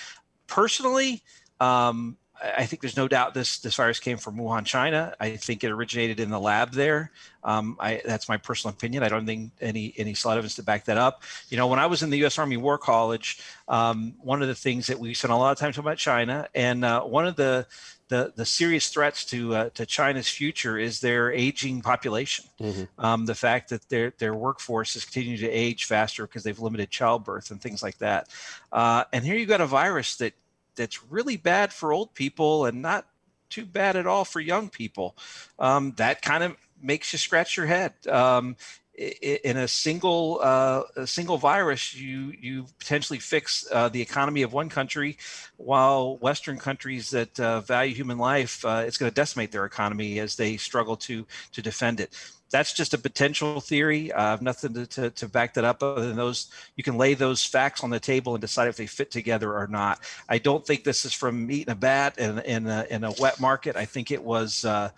Personally, 0.49 1.23
um, 1.61 2.17
I 2.43 2.67
think 2.67 2.83
there's 2.83 2.97
no 2.97 3.07
doubt 3.07 3.35
this 3.35 3.59
this 3.59 3.77
virus 3.77 4.01
came 4.01 4.19
from 4.19 4.37
Wuhan, 4.37 4.65
China. 4.65 5.15
I 5.21 5.37
think 5.37 5.63
it 5.63 5.71
originated 5.71 6.19
in 6.19 6.31
the 6.31 6.41
lab 6.41 6.73
there. 6.73 7.13
Um, 7.45 7.77
I, 7.79 8.03
that's 8.05 8.29
my 8.29 8.37
personal 8.37 8.75
opinion. 8.75 9.03
I 9.03 9.09
don't 9.09 9.27
think 9.27 9.53
any 9.61 9.95
any 9.97 10.15
solid 10.15 10.35
evidence 10.35 10.57
to 10.57 10.63
back 10.63 10.85
that 10.87 10.99
up. 10.99 11.23
You 11.51 11.57
know, 11.57 11.69
when 11.69 11.79
I 11.79 11.87
was 11.87 12.03
in 12.03 12.11
the 12.11 12.19
U.S. 12.19 12.39
Army 12.39 12.57
War 12.57 12.79
College, 12.79 13.41
um, 13.69 14.15
one 14.21 14.43
of 14.43 14.49
the 14.49 14.55
things 14.55 14.89
that 14.89 14.99
we 14.99 15.15
spent 15.15 15.33
a 15.33 15.37
lot 15.37 15.53
of 15.53 15.59
time 15.59 15.73
talking 15.73 15.87
about 15.87 15.99
China, 15.99 16.49
and 16.55 16.85
uh, 16.85 17.03
one 17.03 17.27
of 17.27 17.37
the 17.37 17.67
the, 18.13 18.31
the 18.37 18.45
serious 18.45 18.89
threats 18.89 19.25
to 19.27 19.55
uh, 19.55 19.71
to 19.71 19.87
China's 19.87 20.29
future 20.29 20.77
is 20.79 21.01
their 21.01 21.33
aging 21.33 21.81
population. 21.81 22.45
Mm-hmm. 22.61 23.05
Um, 23.05 23.25
the 23.25 23.35
fact 23.35 23.71
that 23.71 23.89
their 23.89 24.13
their 24.19 24.35
workforce 24.35 24.97
is 24.97 25.05
continuing 25.05 25.41
to 25.41 25.49
age 25.49 25.87
faster 25.87 26.27
because 26.27 26.43
they've 26.43 26.59
limited 26.59 26.91
childbirth 26.91 27.51
and 27.51 27.61
things 27.61 27.83
like 27.83 27.99
that. 27.99 28.29
Uh, 28.71 29.05
and 29.13 29.25
here 29.25 29.37
you 29.37 29.47
got 29.47 29.63
a 29.63 29.67
virus 29.67 30.17
that 30.17 30.35
that's 30.77 31.05
really 31.05 31.37
bad 31.37 31.73
for 31.73 31.93
old 31.93 32.15
people 32.15 32.67
and 32.67 32.83
not 32.83 33.07
too 33.49 33.67
bad 33.67 33.97
at 33.97 34.07
all 34.07 34.25
for 34.25 34.41
young 34.41 34.69
people. 34.69 35.17
Um, 35.59 35.93
that 35.97 36.23
kind 36.23 36.43
of 36.43 36.57
makes 36.83 37.13
you 37.13 37.19
scratch 37.19 37.57
your 37.57 37.67
head. 37.67 37.95
Um, 38.09 38.57
in 39.03 39.57
a 39.57 39.69
single 39.69 40.41
uh, 40.43 40.83
a 40.97 41.07
single 41.07 41.39
virus, 41.39 41.95
you 41.95 42.33
you 42.41 42.67
potentially 42.79 43.19
fix 43.19 43.67
uh, 43.73 43.89
the 43.89 44.01
economy 44.01 44.43
of 44.43 44.53
one 44.53 44.69
country, 44.69 45.19
while 45.57 46.17
Western 46.19 46.59
countries 46.59 47.11
that 47.11 47.39
uh, 47.41 47.61
value 47.61 47.95
human 47.95 48.19
life, 48.19 48.65
uh, 48.65 48.85
it's 48.87 48.97
going 48.97 49.11
to 49.11 49.15
decimate 49.15 49.51
their 49.51 49.65
economy 49.65 50.21
as 50.21 50.37
they 50.37 50.57
struggle 50.57 50.97
to 50.97 51.27
to 51.53 51.63
defend 51.63 52.01
it. 52.01 52.17
That's 52.51 52.75
just 52.75 52.93
a 52.93 52.99
potential 52.99 53.61
theory. 53.61 54.13
I 54.13 54.31
have 54.31 54.43
nothing 54.43 54.75
to, 54.75 54.87
to, 54.87 55.11
to 55.11 55.29
back 55.29 55.55
that 55.55 55.65
up 55.65 55.83
other 55.83 56.07
than 56.07 56.17
those. 56.17 56.51
You 56.77 56.85
can 56.85 56.99
lay 56.99 57.15
those 57.15 57.43
facts 57.43 57.83
on 57.83 57.89
the 57.89 57.99
table 57.99 58.35
and 58.35 58.43
decide 58.43 58.69
if 58.69 58.77
they 58.77 58.87
fit 58.87 59.11
together 59.11 59.57
or 59.57 59.67
not. 59.69 60.01
I 60.29 60.37
don't 60.37 60.65
think 60.65 60.85
this 60.85 61.07
is 61.07 61.15
from 61.15 61.51
eating 61.51 61.73
a 61.73 61.75
bat 61.75 62.19
in, 62.19 62.41
in, 62.41 62.67
a, 62.67 62.87
in 62.91 63.05
a 63.05 63.13
wet 63.19 63.41
market. 63.41 63.75
I 63.77 63.87
think 63.87 64.11
it 64.11 64.23
was 64.23 64.67
uh, 64.67 64.91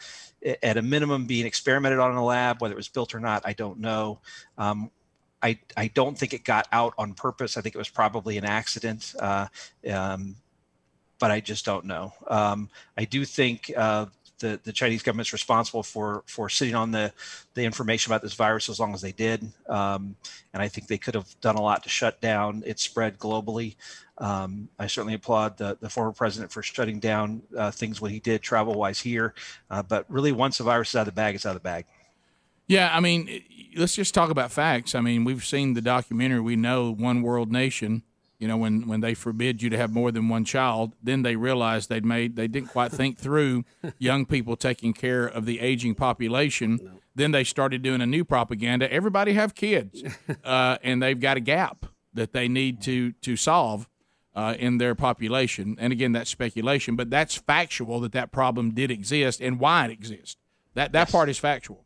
at 0.62 0.76
a 0.76 0.82
minimum 0.82 1.26
being 1.26 1.46
experimented 1.46 1.98
on 1.98 2.10
in 2.10 2.16
a 2.16 2.24
lab 2.24 2.60
whether 2.60 2.74
it 2.74 2.76
was 2.76 2.88
built 2.88 3.14
or 3.14 3.20
not 3.20 3.42
i 3.46 3.52
don't 3.52 3.78
know. 3.78 4.18
Um, 4.58 4.90
I, 5.42 5.58
I 5.76 5.88
don't 5.88 6.16
think 6.16 6.32
it 6.32 6.42
got 6.42 6.66
out 6.72 6.94
on 6.96 7.12
purpose. 7.12 7.58
I 7.58 7.60
think 7.60 7.74
it 7.74 7.78
was 7.78 7.90
probably 7.90 8.38
an 8.38 8.46
accident 8.46 9.14
uh, 9.20 9.46
um, 9.92 10.36
but 11.18 11.30
i 11.30 11.40
just 11.40 11.64
don't 11.64 11.84
know. 11.84 12.12
Um, 12.28 12.68
i 12.96 13.04
do 13.04 13.24
think 13.24 13.72
uh, 13.76 14.06
the, 14.38 14.60
the 14.64 14.72
Chinese 14.72 15.02
government's 15.02 15.32
responsible 15.32 15.82
for 15.82 16.22
for 16.26 16.48
sitting 16.48 16.74
on 16.74 16.90
the 16.90 17.12
the 17.54 17.64
information 17.64 18.12
about 18.12 18.22
this 18.22 18.34
virus 18.34 18.68
as 18.68 18.80
long 18.80 18.94
as 18.94 19.00
they 19.00 19.12
did, 19.12 19.46
um, 19.68 20.16
and 20.52 20.62
I 20.62 20.68
think 20.68 20.86
they 20.86 20.98
could 20.98 21.14
have 21.14 21.28
done 21.40 21.56
a 21.56 21.62
lot 21.62 21.82
to 21.84 21.88
shut 21.88 22.20
down 22.20 22.62
its 22.66 22.82
spread 22.82 23.18
globally. 23.18 23.76
Um, 24.18 24.68
I 24.78 24.86
certainly 24.86 25.14
applaud 25.14 25.58
the, 25.58 25.76
the 25.80 25.88
former 25.88 26.12
president 26.12 26.52
for 26.52 26.62
shutting 26.62 27.00
down 27.00 27.42
uh, 27.56 27.70
things 27.70 28.00
when 28.00 28.12
he 28.12 28.20
did 28.20 28.42
travel 28.42 28.74
wise 28.74 29.00
here, 29.00 29.34
uh, 29.70 29.82
but 29.82 30.04
really 30.08 30.32
once 30.32 30.58
the 30.58 30.64
virus 30.64 30.90
is 30.90 30.96
out 30.96 31.00
of 31.00 31.06
the 31.06 31.12
bag, 31.12 31.34
it's 31.34 31.46
out 31.46 31.56
of 31.56 31.62
the 31.62 31.68
bag. 31.68 31.84
Yeah, 32.66 32.90
I 32.94 33.00
mean, 33.00 33.42
let's 33.76 33.94
just 33.94 34.14
talk 34.14 34.30
about 34.30 34.50
facts. 34.50 34.94
I 34.94 35.00
mean, 35.00 35.24
we've 35.24 35.44
seen 35.44 35.74
the 35.74 35.82
documentary. 35.82 36.40
We 36.40 36.56
know 36.56 36.90
One 36.90 37.22
Child 37.22 37.52
Nation 37.52 38.02
you 38.38 38.48
know 38.48 38.56
when 38.56 38.86
when 38.86 39.00
they 39.00 39.14
forbid 39.14 39.62
you 39.62 39.70
to 39.70 39.76
have 39.76 39.92
more 39.92 40.10
than 40.10 40.28
one 40.28 40.44
child 40.44 40.94
then 41.02 41.22
they 41.22 41.36
realized 41.36 41.88
they'd 41.88 42.04
made 42.04 42.36
they 42.36 42.48
didn't 42.48 42.68
quite 42.68 42.90
think 42.90 43.18
through 43.18 43.64
young 43.98 44.26
people 44.26 44.56
taking 44.56 44.92
care 44.92 45.26
of 45.26 45.46
the 45.46 45.60
aging 45.60 45.94
population 45.94 46.78
no. 46.82 46.90
then 47.14 47.30
they 47.30 47.44
started 47.44 47.82
doing 47.82 48.00
a 48.00 48.06
new 48.06 48.24
propaganda 48.24 48.92
everybody 48.92 49.32
have 49.32 49.54
kids 49.54 50.02
uh, 50.44 50.76
and 50.82 51.02
they've 51.02 51.20
got 51.20 51.36
a 51.36 51.40
gap 51.40 51.86
that 52.12 52.32
they 52.32 52.48
need 52.48 52.80
to 52.80 53.12
to 53.12 53.36
solve 53.36 53.88
uh, 54.34 54.54
in 54.58 54.78
their 54.78 54.94
population 54.94 55.76
and 55.78 55.92
again 55.92 56.12
that's 56.12 56.30
speculation 56.30 56.96
but 56.96 57.08
that's 57.10 57.36
factual 57.36 58.00
that 58.00 58.12
that 58.12 58.32
problem 58.32 58.72
did 58.72 58.90
exist 58.90 59.40
and 59.40 59.60
why 59.60 59.84
it 59.84 59.90
exists 59.90 60.36
that 60.74 60.92
that 60.92 61.06
yes. 61.06 61.12
part 61.12 61.28
is 61.28 61.38
factual 61.38 61.84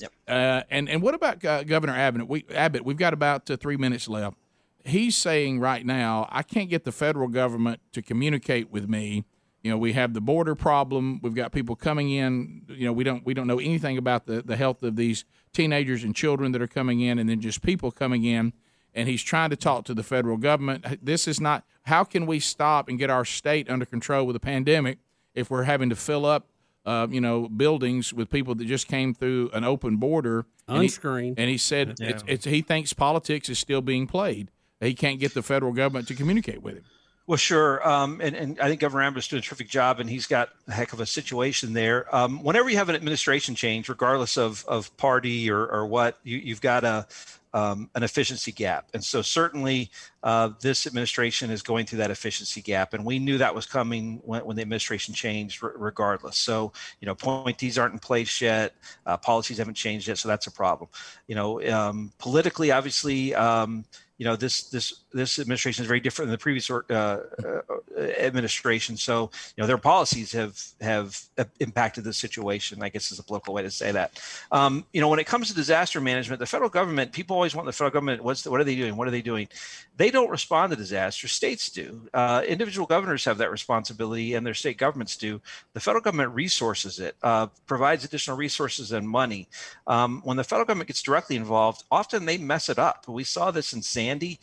Yep. 0.00 0.12
Uh, 0.26 0.62
and 0.70 0.88
and 0.88 1.02
what 1.02 1.14
about 1.14 1.44
uh, 1.44 1.62
Governor 1.62 1.94
Abbott? 1.94 2.26
We, 2.26 2.46
Abbott, 2.54 2.86
we've 2.86 2.96
got 2.96 3.12
about 3.12 3.50
uh, 3.50 3.58
three 3.58 3.76
minutes 3.76 4.08
left 4.08 4.38
he's 4.84 5.16
saying 5.16 5.60
right 5.60 5.84
now, 5.84 6.28
I 6.30 6.42
can't 6.42 6.70
get 6.70 6.84
the 6.84 6.92
federal 6.92 7.28
government 7.28 7.80
to 7.92 8.02
communicate 8.02 8.70
with 8.70 8.88
me. 8.88 9.24
You 9.62 9.70
know, 9.70 9.78
we 9.78 9.92
have 9.92 10.14
the 10.14 10.20
border 10.20 10.54
problem. 10.54 11.20
We've 11.22 11.34
got 11.34 11.52
people 11.52 11.76
coming 11.76 12.10
in. 12.10 12.62
You 12.68 12.86
know, 12.86 12.92
we 12.92 13.04
don't 13.04 13.24
we 13.26 13.34
don't 13.34 13.46
know 13.46 13.58
anything 13.58 13.98
about 13.98 14.26
the, 14.26 14.42
the 14.42 14.56
health 14.56 14.82
of 14.82 14.96
these 14.96 15.24
teenagers 15.52 16.02
and 16.02 16.14
children 16.14 16.52
that 16.52 16.62
are 16.62 16.66
coming 16.66 17.00
in, 17.00 17.18
and 17.18 17.28
then 17.28 17.40
just 17.40 17.60
people 17.62 17.90
coming 17.90 18.24
in. 18.24 18.52
And 18.94 19.08
he's 19.08 19.22
trying 19.22 19.50
to 19.50 19.56
talk 19.56 19.84
to 19.84 19.94
the 19.94 20.02
federal 20.02 20.36
government. 20.36 20.84
This 21.04 21.28
is 21.28 21.40
not. 21.40 21.64
How 21.82 22.04
can 22.04 22.26
we 22.26 22.40
stop 22.40 22.88
and 22.88 22.98
get 22.98 23.10
our 23.10 23.24
state 23.24 23.70
under 23.70 23.84
control 23.84 24.26
with 24.26 24.34
a 24.34 24.40
pandemic 24.40 24.98
if 25.34 25.50
we're 25.50 25.64
having 25.64 25.90
to 25.90 25.96
fill 25.96 26.26
up 26.26 26.48
uh, 26.86 27.06
you 27.10 27.20
know, 27.20 27.48
buildings 27.48 28.12
with 28.12 28.30
people 28.30 28.54
that 28.54 28.66
just 28.66 28.88
came 28.88 29.12
through 29.14 29.50
an 29.52 29.64
open 29.64 29.96
border, 29.96 30.46
unscreened. 30.66 31.38
And 31.38 31.38
he, 31.38 31.42
and 31.42 31.50
he 31.50 31.58
said 31.58 31.94
yeah. 32.00 32.08
it's, 32.08 32.24
it's, 32.26 32.44
he 32.46 32.62
thinks 32.62 32.92
politics 32.92 33.48
is 33.48 33.58
still 33.58 33.82
being 33.82 34.06
played 34.06 34.50
he 34.80 34.94
can't 34.94 35.20
get 35.20 35.34
the 35.34 35.42
federal 35.42 35.72
government 35.72 36.08
to 36.08 36.14
communicate 36.14 36.62
with 36.62 36.76
him. 36.76 36.84
Well, 37.30 37.36
sure, 37.36 37.86
um, 37.88 38.20
and, 38.20 38.34
and 38.34 38.60
I 38.60 38.66
think 38.66 38.80
Governor 38.80 39.04
Abbott's 39.04 39.28
doing 39.28 39.38
a 39.38 39.42
terrific 39.42 39.68
job, 39.68 40.00
and 40.00 40.10
he's 40.10 40.26
got 40.26 40.48
a 40.66 40.72
heck 40.72 40.92
of 40.92 40.98
a 40.98 41.06
situation 41.06 41.72
there. 41.72 42.12
Um, 42.12 42.42
whenever 42.42 42.68
you 42.68 42.76
have 42.76 42.88
an 42.88 42.96
administration 42.96 43.54
change, 43.54 43.88
regardless 43.88 44.36
of, 44.36 44.64
of 44.66 44.96
party 44.96 45.48
or, 45.48 45.64
or 45.64 45.86
what, 45.86 46.18
you, 46.24 46.52
have 46.52 46.60
got 46.60 46.82
a 46.82 47.06
um, 47.54 47.88
an 47.94 48.02
efficiency 48.02 48.50
gap, 48.50 48.88
and 48.94 49.04
so 49.04 49.22
certainly 49.22 49.92
uh, 50.24 50.50
this 50.60 50.88
administration 50.88 51.52
is 51.52 51.62
going 51.62 51.86
through 51.86 51.98
that 51.98 52.10
efficiency 52.10 52.62
gap, 52.62 52.94
and 52.94 53.04
we 53.04 53.20
knew 53.20 53.38
that 53.38 53.54
was 53.54 53.64
coming 53.64 54.20
when, 54.24 54.44
when 54.44 54.56
the 54.56 54.62
administration 54.62 55.14
changed, 55.14 55.62
r- 55.62 55.72
regardless. 55.76 56.36
So 56.36 56.72
you 57.00 57.06
know, 57.06 57.12
appointees 57.12 57.78
aren't 57.78 57.92
in 57.92 58.00
place 58.00 58.40
yet, 58.40 58.74
uh, 59.06 59.16
policies 59.16 59.58
haven't 59.58 59.74
changed 59.74 60.08
yet, 60.08 60.18
so 60.18 60.26
that's 60.26 60.48
a 60.48 60.52
problem. 60.52 60.90
You 61.28 61.36
know, 61.36 61.62
um, 61.72 62.12
politically, 62.18 62.72
obviously 62.72 63.36
um, 63.36 63.84
you 64.20 64.26
know 64.26 64.36
this 64.36 64.68
this 64.68 65.04
this 65.12 65.38
administration 65.38 65.82
is 65.82 65.88
very 65.88 66.00
different 66.00 66.28
than 66.28 66.32
the 66.32 66.38
previous 66.38 66.70
uh, 66.70 66.82
uh, 66.90 68.00
administration. 68.18 68.96
So 68.96 69.30
you 69.56 69.62
know 69.62 69.66
their 69.66 69.78
policies 69.78 70.32
have 70.32 70.60
have 70.80 71.20
impacted 71.60 72.04
the 72.04 72.12
situation. 72.12 72.82
I 72.82 72.88
guess 72.88 73.10
is 73.10 73.18
a 73.18 73.22
political 73.22 73.54
way 73.54 73.62
to 73.62 73.70
say 73.70 73.92
that. 73.92 74.20
Um, 74.52 74.84
you 74.92 75.00
know 75.00 75.08
when 75.08 75.18
it 75.18 75.26
comes 75.26 75.48
to 75.48 75.54
disaster 75.54 76.00
management, 76.00 76.40
the 76.40 76.46
federal 76.46 76.70
government 76.70 77.12
people 77.12 77.34
always 77.34 77.54
want 77.54 77.66
the 77.66 77.72
federal 77.72 77.90
government. 77.90 78.22
What's 78.22 78.42
the, 78.42 78.50
what 78.50 78.60
are 78.60 78.64
they 78.64 78.76
doing? 78.76 78.96
What 78.96 79.08
are 79.08 79.12
they 79.12 79.22
doing? 79.22 79.48
They 79.96 80.10
don't 80.10 80.30
respond 80.30 80.70
to 80.70 80.76
disasters. 80.76 81.32
States 81.32 81.70
do. 81.70 82.08
Uh, 82.14 82.42
individual 82.46 82.86
governors 82.86 83.24
have 83.24 83.38
that 83.38 83.50
responsibility, 83.50 84.34
and 84.34 84.46
their 84.46 84.54
state 84.54 84.78
governments 84.78 85.16
do. 85.16 85.40
The 85.74 85.80
federal 85.80 86.02
government 86.02 86.34
resources 86.34 86.98
it, 86.98 87.16
uh, 87.22 87.48
provides 87.66 88.04
additional 88.04 88.36
resources 88.36 88.92
and 88.92 89.08
money. 89.08 89.48
Um, 89.86 90.20
when 90.24 90.36
the 90.36 90.44
federal 90.44 90.66
government 90.66 90.88
gets 90.88 91.02
directly 91.02 91.36
involved, 91.36 91.84
often 91.90 92.24
they 92.24 92.38
mess 92.38 92.68
it 92.68 92.78
up. 92.78 93.08
We 93.08 93.24
saw 93.24 93.50
this 93.50 93.72
in 93.72 93.82
San 93.82 94.10
Sandy 94.10 94.40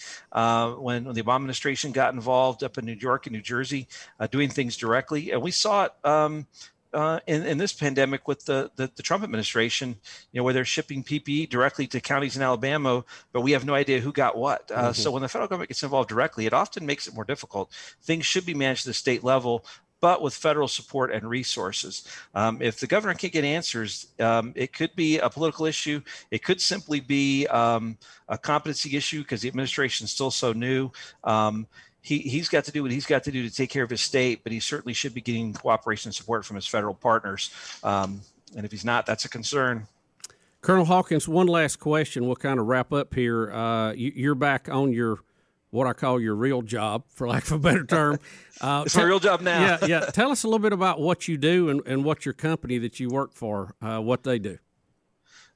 uh, 0.57 0.71
when, 0.71 1.05
when, 1.05 1.15
the 1.15 1.23
Obama 1.23 1.35
administration 1.35 1.91
got 1.91 2.13
involved 2.13 2.63
up 2.63 2.77
in 2.77 2.85
New 2.85 2.93
York 2.99 3.25
and 3.25 3.33
New 3.33 3.41
Jersey, 3.41 3.87
uh, 4.19 4.27
doing 4.27 4.49
things 4.49 4.77
directly. 4.77 5.31
And 5.31 5.41
we 5.41 5.51
saw 5.51 5.85
it. 5.85 5.91
Um, 6.03 6.47
uh, 6.93 7.19
in, 7.27 7.45
in, 7.45 7.57
this 7.57 7.73
pandemic 7.73 8.29
with 8.29 8.45
the, 8.45 8.71
the, 8.77 8.89
the, 8.95 9.03
Trump 9.03 9.21
administration, 9.21 9.89
you 10.31 10.39
know, 10.39 10.43
where 10.43 10.53
they're 10.53 10.65
shipping 10.65 11.03
PPE 11.03 11.49
directly 11.49 11.85
to 11.85 11.99
counties 11.99 12.37
in 12.37 12.41
Alabama, 12.41 13.03
but 13.33 13.41
we 13.41 13.51
have 13.51 13.65
no 13.65 13.73
idea 13.73 13.99
who 13.99 14.13
got 14.13 14.37
what. 14.37 14.71
Uh, 14.73 14.83
mm-hmm. 14.83 14.91
So 14.93 15.11
when 15.11 15.21
the 15.21 15.27
federal 15.27 15.49
government 15.49 15.67
gets 15.67 15.83
involved 15.83 16.07
directly, 16.07 16.45
it 16.45 16.53
often 16.53 16.85
makes 16.85 17.05
it 17.05 17.13
more 17.13 17.25
difficult. 17.25 17.71
Things 18.01 18.25
should 18.25 18.45
be 18.45 18.53
managed 18.53 18.87
at 18.87 18.91
the 18.91 18.93
state 18.93 19.23
level, 19.23 19.65
but 19.99 20.21
with 20.21 20.33
federal 20.33 20.67
support 20.67 21.11
and 21.11 21.27
resources. 21.27 22.07
Um, 22.35 22.61
if 22.61 22.79
the 22.79 22.87
governor 22.87 23.13
can't 23.13 23.33
get 23.33 23.43
answers, 23.43 24.07
um, 24.19 24.53
it 24.55 24.73
could 24.73 24.95
be 24.95 25.17
a 25.19 25.29
political 25.29 25.65
issue. 25.65 26.01
It 26.31 26.43
could 26.43 26.61
simply 26.61 26.99
be 26.99 27.47
um, 27.47 27.97
a 28.29 28.37
competency 28.37 28.95
issue 28.95 29.21
because 29.21 29.41
the 29.41 29.47
administration 29.47 30.05
is 30.05 30.11
still 30.11 30.31
so 30.31 30.53
new. 30.53 30.91
Um, 31.23 31.67
he, 32.01 32.19
he's 32.19 32.47
got 32.47 32.63
to 32.65 32.71
do 32.71 32.83
what 32.83 32.91
he's 32.91 33.05
got 33.05 33.23
to 33.25 33.31
do 33.31 33.47
to 33.47 33.53
take 33.53 33.69
care 33.69 33.83
of 33.83 33.89
his 33.89 34.01
state, 34.01 34.41
but 34.43 34.51
he 34.51 34.59
certainly 34.59 34.93
should 34.93 35.13
be 35.13 35.21
getting 35.21 35.53
cooperation 35.53 36.09
and 36.09 36.15
support 36.15 36.45
from 36.45 36.55
his 36.55 36.67
federal 36.67 36.93
partners. 36.93 37.51
Um, 37.83 38.21
and 38.55 38.65
if 38.65 38.71
he's 38.71 38.85
not, 38.85 39.05
that's 39.05 39.25
a 39.25 39.29
concern. 39.29 39.87
Colonel 40.61 40.85
Hawkins, 40.85 41.27
one 41.27 41.47
last 41.47 41.77
question. 41.77 42.25
We'll 42.25 42.35
kind 42.35 42.59
of 42.59 42.65
wrap 42.65 42.93
up 42.93 43.13
here. 43.13 43.51
Uh, 43.51 43.93
you, 43.93 44.11
you're 44.15 44.35
back 44.35 44.69
on 44.69 44.93
your 44.93 45.19
what 45.69 45.87
I 45.87 45.93
call 45.93 46.19
your 46.19 46.35
real 46.35 46.61
job, 46.61 47.03
for 47.09 47.27
lack 47.27 47.45
of 47.45 47.53
a 47.53 47.59
better 47.59 47.85
term. 47.85 48.19
Uh, 48.59 48.81
it's 48.87 48.95
my 48.95 49.03
real 49.03 49.19
job 49.19 49.41
now. 49.41 49.61
yeah, 49.61 49.85
yeah. 49.85 49.99
Tell 50.13 50.31
us 50.31 50.43
a 50.43 50.47
little 50.47 50.57
bit 50.57 50.73
about 50.73 50.99
what 50.99 51.27
you 51.27 51.37
do 51.37 51.69
and, 51.69 51.85
and 51.85 52.03
what 52.03 52.25
your 52.25 52.33
company 52.33 52.79
that 52.79 52.99
you 52.99 53.07
work 53.07 53.31
for, 53.31 53.75
uh, 53.83 53.99
what 53.99 54.23
they 54.23 54.39
do. 54.39 54.57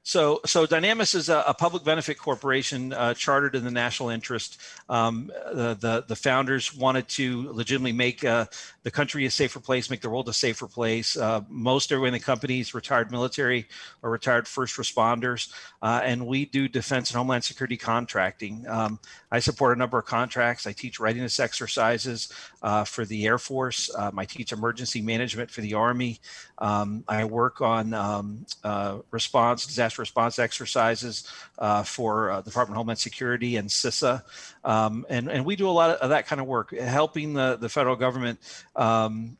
So, 0.04 0.40
so 0.44 0.66
Dynamis 0.66 1.14
is 1.14 1.28
a, 1.28 1.44
a 1.46 1.54
public 1.54 1.84
benefit 1.84 2.18
corporation 2.18 2.92
uh, 2.92 3.14
chartered 3.14 3.54
in 3.54 3.64
the 3.64 3.70
national 3.70 4.08
interest. 4.08 4.60
Um, 4.88 5.32
the, 5.52 5.74
the, 5.74 6.04
the 6.08 6.16
founders 6.16 6.74
wanted 6.74 7.08
to 7.08 7.52
legitimately 7.52 7.92
make 7.92 8.24
uh, 8.24 8.46
the 8.82 8.90
country 8.90 9.26
a 9.26 9.30
safer 9.30 9.60
place, 9.60 9.90
make 9.90 10.00
the 10.00 10.10
world 10.10 10.28
a 10.28 10.32
safer 10.32 10.66
place. 10.66 11.16
Uh, 11.16 11.40
most 11.48 11.92
everyone 11.92 12.08
in 12.08 12.14
the 12.14 12.20
company 12.20 12.60
is 12.60 12.74
retired 12.74 13.10
military 13.10 13.68
or 14.02 14.10
retired 14.10 14.48
first 14.48 14.76
responders, 14.76 15.52
uh, 15.82 16.00
and 16.02 16.26
we 16.26 16.44
do 16.46 16.68
defense 16.68 17.10
and 17.10 17.16
homeland 17.16 17.44
security 17.44 17.76
contracting. 17.76 18.66
Um, 18.68 18.98
I 19.30 19.38
support 19.38 19.76
a 19.76 19.78
number 19.78 19.98
of 19.98 20.04
contracts. 20.04 20.66
I 20.66 20.72
teach 20.72 20.98
readiness 20.98 21.38
exercises 21.38 22.32
uh, 22.62 22.84
for 22.84 23.04
the 23.04 23.26
Air 23.26 23.38
Force. 23.38 23.94
Um, 23.96 24.18
I 24.18 24.24
teach 24.24 24.52
emergency 24.52 25.00
management 25.00 25.50
for 25.50 25.60
the 25.60 25.74
Army. 25.74 26.18
Um, 26.58 27.04
I 27.08 27.24
work 27.24 27.60
on 27.60 27.94
um, 27.94 28.46
uh, 28.64 28.98
response 29.10 29.66
disaster 29.66 30.02
response 30.02 30.38
exercises 30.38 31.28
uh, 31.58 31.82
for 31.82 32.30
uh, 32.30 32.40
the 32.40 32.50
Department 32.50 32.76
of 32.76 32.78
Homeland 32.78 32.98
Security 32.98 33.56
and 33.56 33.68
CISA. 33.68 34.22
Um, 34.64 35.04
and, 35.08 35.30
and 35.30 35.44
we 35.44 35.56
do 35.56 35.68
a 35.68 35.70
lot 35.70 35.90
of 35.90 36.10
that 36.10 36.26
kind 36.26 36.40
of 36.40 36.46
work, 36.46 36.72
helping 36.76 37.34
the, 37.34 37.56
the 37.56 37.68
federal 37.68 37.96
government 37.96 38.38
um, 38.76 39.36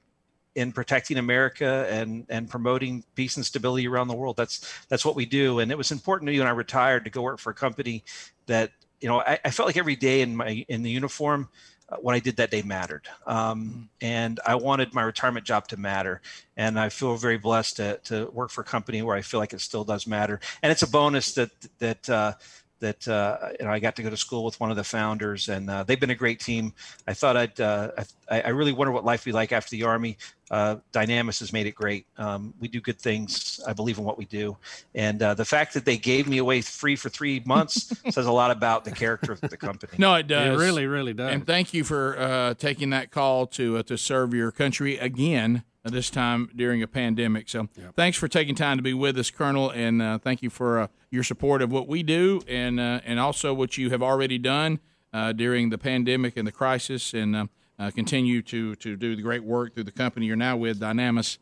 in 0.54 0.72
protecting 0.72 1.16
America 1.16 1.86
and 1.90 2.26
and 2.28 2.50
promoting 2.50 3.04
peace 3.14 3.36
and 3.36 3.46
stability 3.46 3.88
around 3.88 4.08
the 4.08 4.14
world. 4.14 4.36
That's 4.36 4.84
that's 4.88 5.04
what 5.04 5.16
we 5.16 5.24
do. 5.24 5.60
And 5.60 5.70
it 5.70 5.78
was 5.78 5.90
important 5.90 6.26
to 6.26 6.32
me 6.32 6.38
when 6.38 6.48
I 6.48 6.50
retired 6.50 7.04
to 7.04 7.10
go 7.10 7.22
work 7.22 7.38
for 7.38 7.50
a 7.50 7.54
company 7.54 8.04
that 8.46 8.72
you 9.02 9.08
know, 9.08 9.20
I, 9.20 9.38
I, 9.44 9.50
felt 9.50 9.66
like 9.66 9.76
every 9.76 9.96
day 9.96 10.20
in 10.20 10.36
my 10.36 10.64
in 10.68 10.82
the 10.82 10.90
uniform, 10.90 11.48
uh, 11.88 11.96
what 11.96 12.14
I 12.14 12.20
did 12.20 12.36
that 12.36 12.52
day 12.52 12.62
mattered, 12.62 13.08
um, 13.26 13.64
mm-hmm. 13.64 13.82
and 14.00 14.38
I 14.46 14.54
wanted 14.54 14.94
my 14.94 15.02
retirement 15.02 15.44
job 15.44 15.66
to 15.68 15.76
matter. 15.76 16.22
And 16.56 16.78
I 16.78 16.88
feel 16.88 17.16
very 17.16 17.36
blessed 17.36 17.76
to 17.76 17.98
to 18.04 18.26
work 18.26 18.50
for 18.50 18.60
a 18.60 18.64
company 18.64 19.02
where 19.02 19.16
I 19.16 19.22
feel 19.22 19.40
like 19.40 19.52
it 19.52 19.60
still 19.60 19.82
does 19.82 20.06
matter. 20.06 20.38
And 20.62 20.70
it's 20.70 20.82
a 20.82 20.88
bonus 20.88 21.34
that 21.34 21.50
that. 21.78 22.08
Uh, 22.08 22.34
that 22.82 23.08
uh, 23.08 23.38
you 23.58 23.64
know 23.64 23.72
I 23.72 23.78
got 23.78 23.96
to 23.96 24.02
go 24.02 24.10
to 24.10 24.16
school 24.16 24.44
with 24.44 24.60
one 24.60 24.70
of 24.70 24.76
the 24.76 24.84
founders, 24.84 25.48
and 25.48 25.70
uh, 25.70 25.84
they've 25.84 25.98
been 25.98 26.10
a 26.10 26.14
great 26.14 26.40
team. 26.40 26.74
I 27.06 27.14
thought 27.14 27.36
I'd 27.36 27.58
uh, 27.60 27.90
I, 28.30 28.42
I, 28.42 28.48
really 28.48 28.72
wonder 28.72 28.92
what 28.92 29.04
life 29.04 29.24
would 29.24 29.30
be 29.30 29.32
like 29.32 29.52
after 29.52 29.70
the 29.70 29.84
army. 29.84 30.18
Uh, 30.50 30.76
Dynamis 30.92 31.38
has 31.40 31.52
made 31.52 31.66
it 31.66 31.74
great. 31.74 32.06
Um, 32.18 32.52
we 32.60 32.68
do 32.68 32.80
good 32.80 33.00
things. 33.00 33.60
I 33.66 33.72
believe 33.72 33.96
in 33.96 34.04
what 34.04 34.18
we 34.18 34.26
do, 34.26 34.56
and 34.94 35.22
uh, 35.22 35.34
the 35.34 35.44
fact 35.44 35.72
that 35.74 35.86
they 35.86 35.96
gave 35.96 36.28
me 36.28 36.38
away 36.38 36.60
free 36.60 36.96
for 36.96 37.08
three 37.08 37.40
months 37.46 37.92
says 38.10 38.26
a 38.26 38.32
lot 38.32 38.50
about 38.50 38.84
the 38.84 38.90
character 38.90 39.32
of 39.32 39.40
the 39.40 39.56
company. 39.56 39.94
No, 39.96 40.14
it 40.16 40.26
does. 40.26 40.60
It 40.60 40.62
really, 40.62 40.86
really 40.86 41.14
does. 41.14 41.32
And 41.32 41.46
thank 41.46 41.72
you 41.72 41.84
for 41.84 42.18
uh, 42.18 42.54
taking 42.54 42.90
that 42.90 43.10
call 43.10 43.46
to 43.46 43.82
to 43.84 43.96
serve 43.96 44.34
your 44.34 44.50
country 44.50 44.98
again 44.98 45.62
this 45.90 46.10
time 46.10 46.48
during 46.54 46.82
a 46.82 46.86
pandemic. 46.86 47.48
So 47.48 47.68
yep. 47.76 47.94
thanks 47.96 48.16
for 48.16 48.28
taking 48.28 48.54
time 48.54 48.76
to 48.76 48.82
be 48.82 48.94
with 48.94 49.18
us, 49.18 49.30
Colonel, 49.30 49.70
and 49.70 50.00
uh, 50.00 50.18
thank 50.18 50.42
you 50.42 50.50
for 50.50 50.80
uh, 50.80 50.86
your 51.10 51.24
support 51.24 51.60
of 51.62 51.72
what 51.72 51.88
we 51.88 52.02
do 52.02 52.40
and 52.48 52.78
uh, 52.78 53.00
and 53.04 53.18
also 53.18 53.52
what 53.52 53.76
you 53.76 53.90
have 53.90 54.02
already 54.02 54.38
done 54.38 54.80
uh, 55.12 55.32
during 55.32 55.70
the 55.70 55.78
pandemic 55.78 56.36
and 56.36 56.46
the 56.46 56.52
crisis, 56.52 57.12
and 57.14 57.34
uh, 57.34 57.46
uh, 57.78 57.90
continue 57.90 58.42
to 58.42 58.76
to 58.76 58.96
do 58.96 59.16
the 59.16 59.22
great 59.22 59.42
work 59.42 59.74
through 59.74 59.84
the 59.84 59.92
company 59.92 60.26
you're 60.26 60.36
now 60.36 60.56
with, 60.56 60.80
Dynamis, 60.80 61.38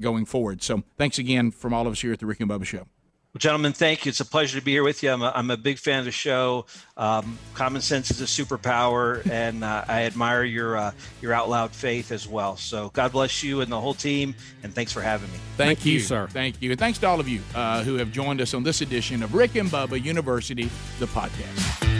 going 0.00 0.24
forward. 0.24 0.62
So 0.62 0.82
thanks 0.96 1.18
again 1.18 1.50
from 1.50 1.72
all 1.72 1.86
of 1.86 1.92
us 1.92 2.00
here 2.00 2.12
at 2.12 2.18
the 2.18 2.26
Rick 2.26 2.40
and 2.40 2.50
Bubba 2.50 2.66
Show. 2.66 2.86
Well, 3.32 3.38
gentlemen, 3.38 3.72
thank 3.72 4.04
you. 4.04 4.10
It's 4.10 4.18
a 4.18 4.24
pleasure 4.24 4.58
to 4.58 4.64
be 4.64 4.72
here 4.72 4.82
with 4.82 5.04
you. 5.04 5.10
I'm 5.10 5.22
a, 5.22 5.32
I'm 5.32 5.52
a 5.52 5.56
big 5.56 5.78
fan 5.78 6.00
of 6.00 6.04
the 6.04 6.10
show. 6.10 6.66
Um, 6.96 7.38
common 7.54 7.80
sense 7.80 8.10
is 8.10 8.20
a 8.20 8.24
superpower, 8.24 9.24
and 9.30 9.62
uh, 9.62 9.84
I 9.86 10.02
admire 10.02 10.42
your 10.42 10.76
uh, 10.76 10.90
your 11.22 11.32
out 11.32 11.48
loud 11.48 11.70
faith 11.70 12.10
as 12.10 12.26
well. 12.26 12.56
So 12.56 12.90
God 12.92 13.12
bless 13.12 13.44
you 13.44 13.60
and 13.60 13.70
the 13.70 13.80
whole 13.80 13.94
team, 13.94 14.34
and 14.64 14.74
thanks 14.74 14.90
for 14.90 15.00
having 15.00 15.30
me. 15.30 15.38
Thank, 15.56 15.78
Thank 15.78 15.86
you, 15.86 15.92
you, 15.92 16.00
sir. 16.00 16.26
Thank 16.26 16.60
you, 16.60 16.72
and 16.72 16.80
thanks 16.80 16.98
to 16.98 17.06
all 17.06 17.20
of 17.20 17.28
you 17.28 17.40
uh, 17.54 17.84
who 17.84 17.94
have 17.94 18.10
joined 18.10 18.40
us 18.40 18.52
on 18.52 18.64
this 18.64 18.80
edition 18.80 19.22
of 19.22 19.32
Rick 19.32 19.54
and 19.54 19.68
Bubba 19.68 20.02
University, 20.02 20.68
the 20.98 21.06
podcast. 21.06 21.99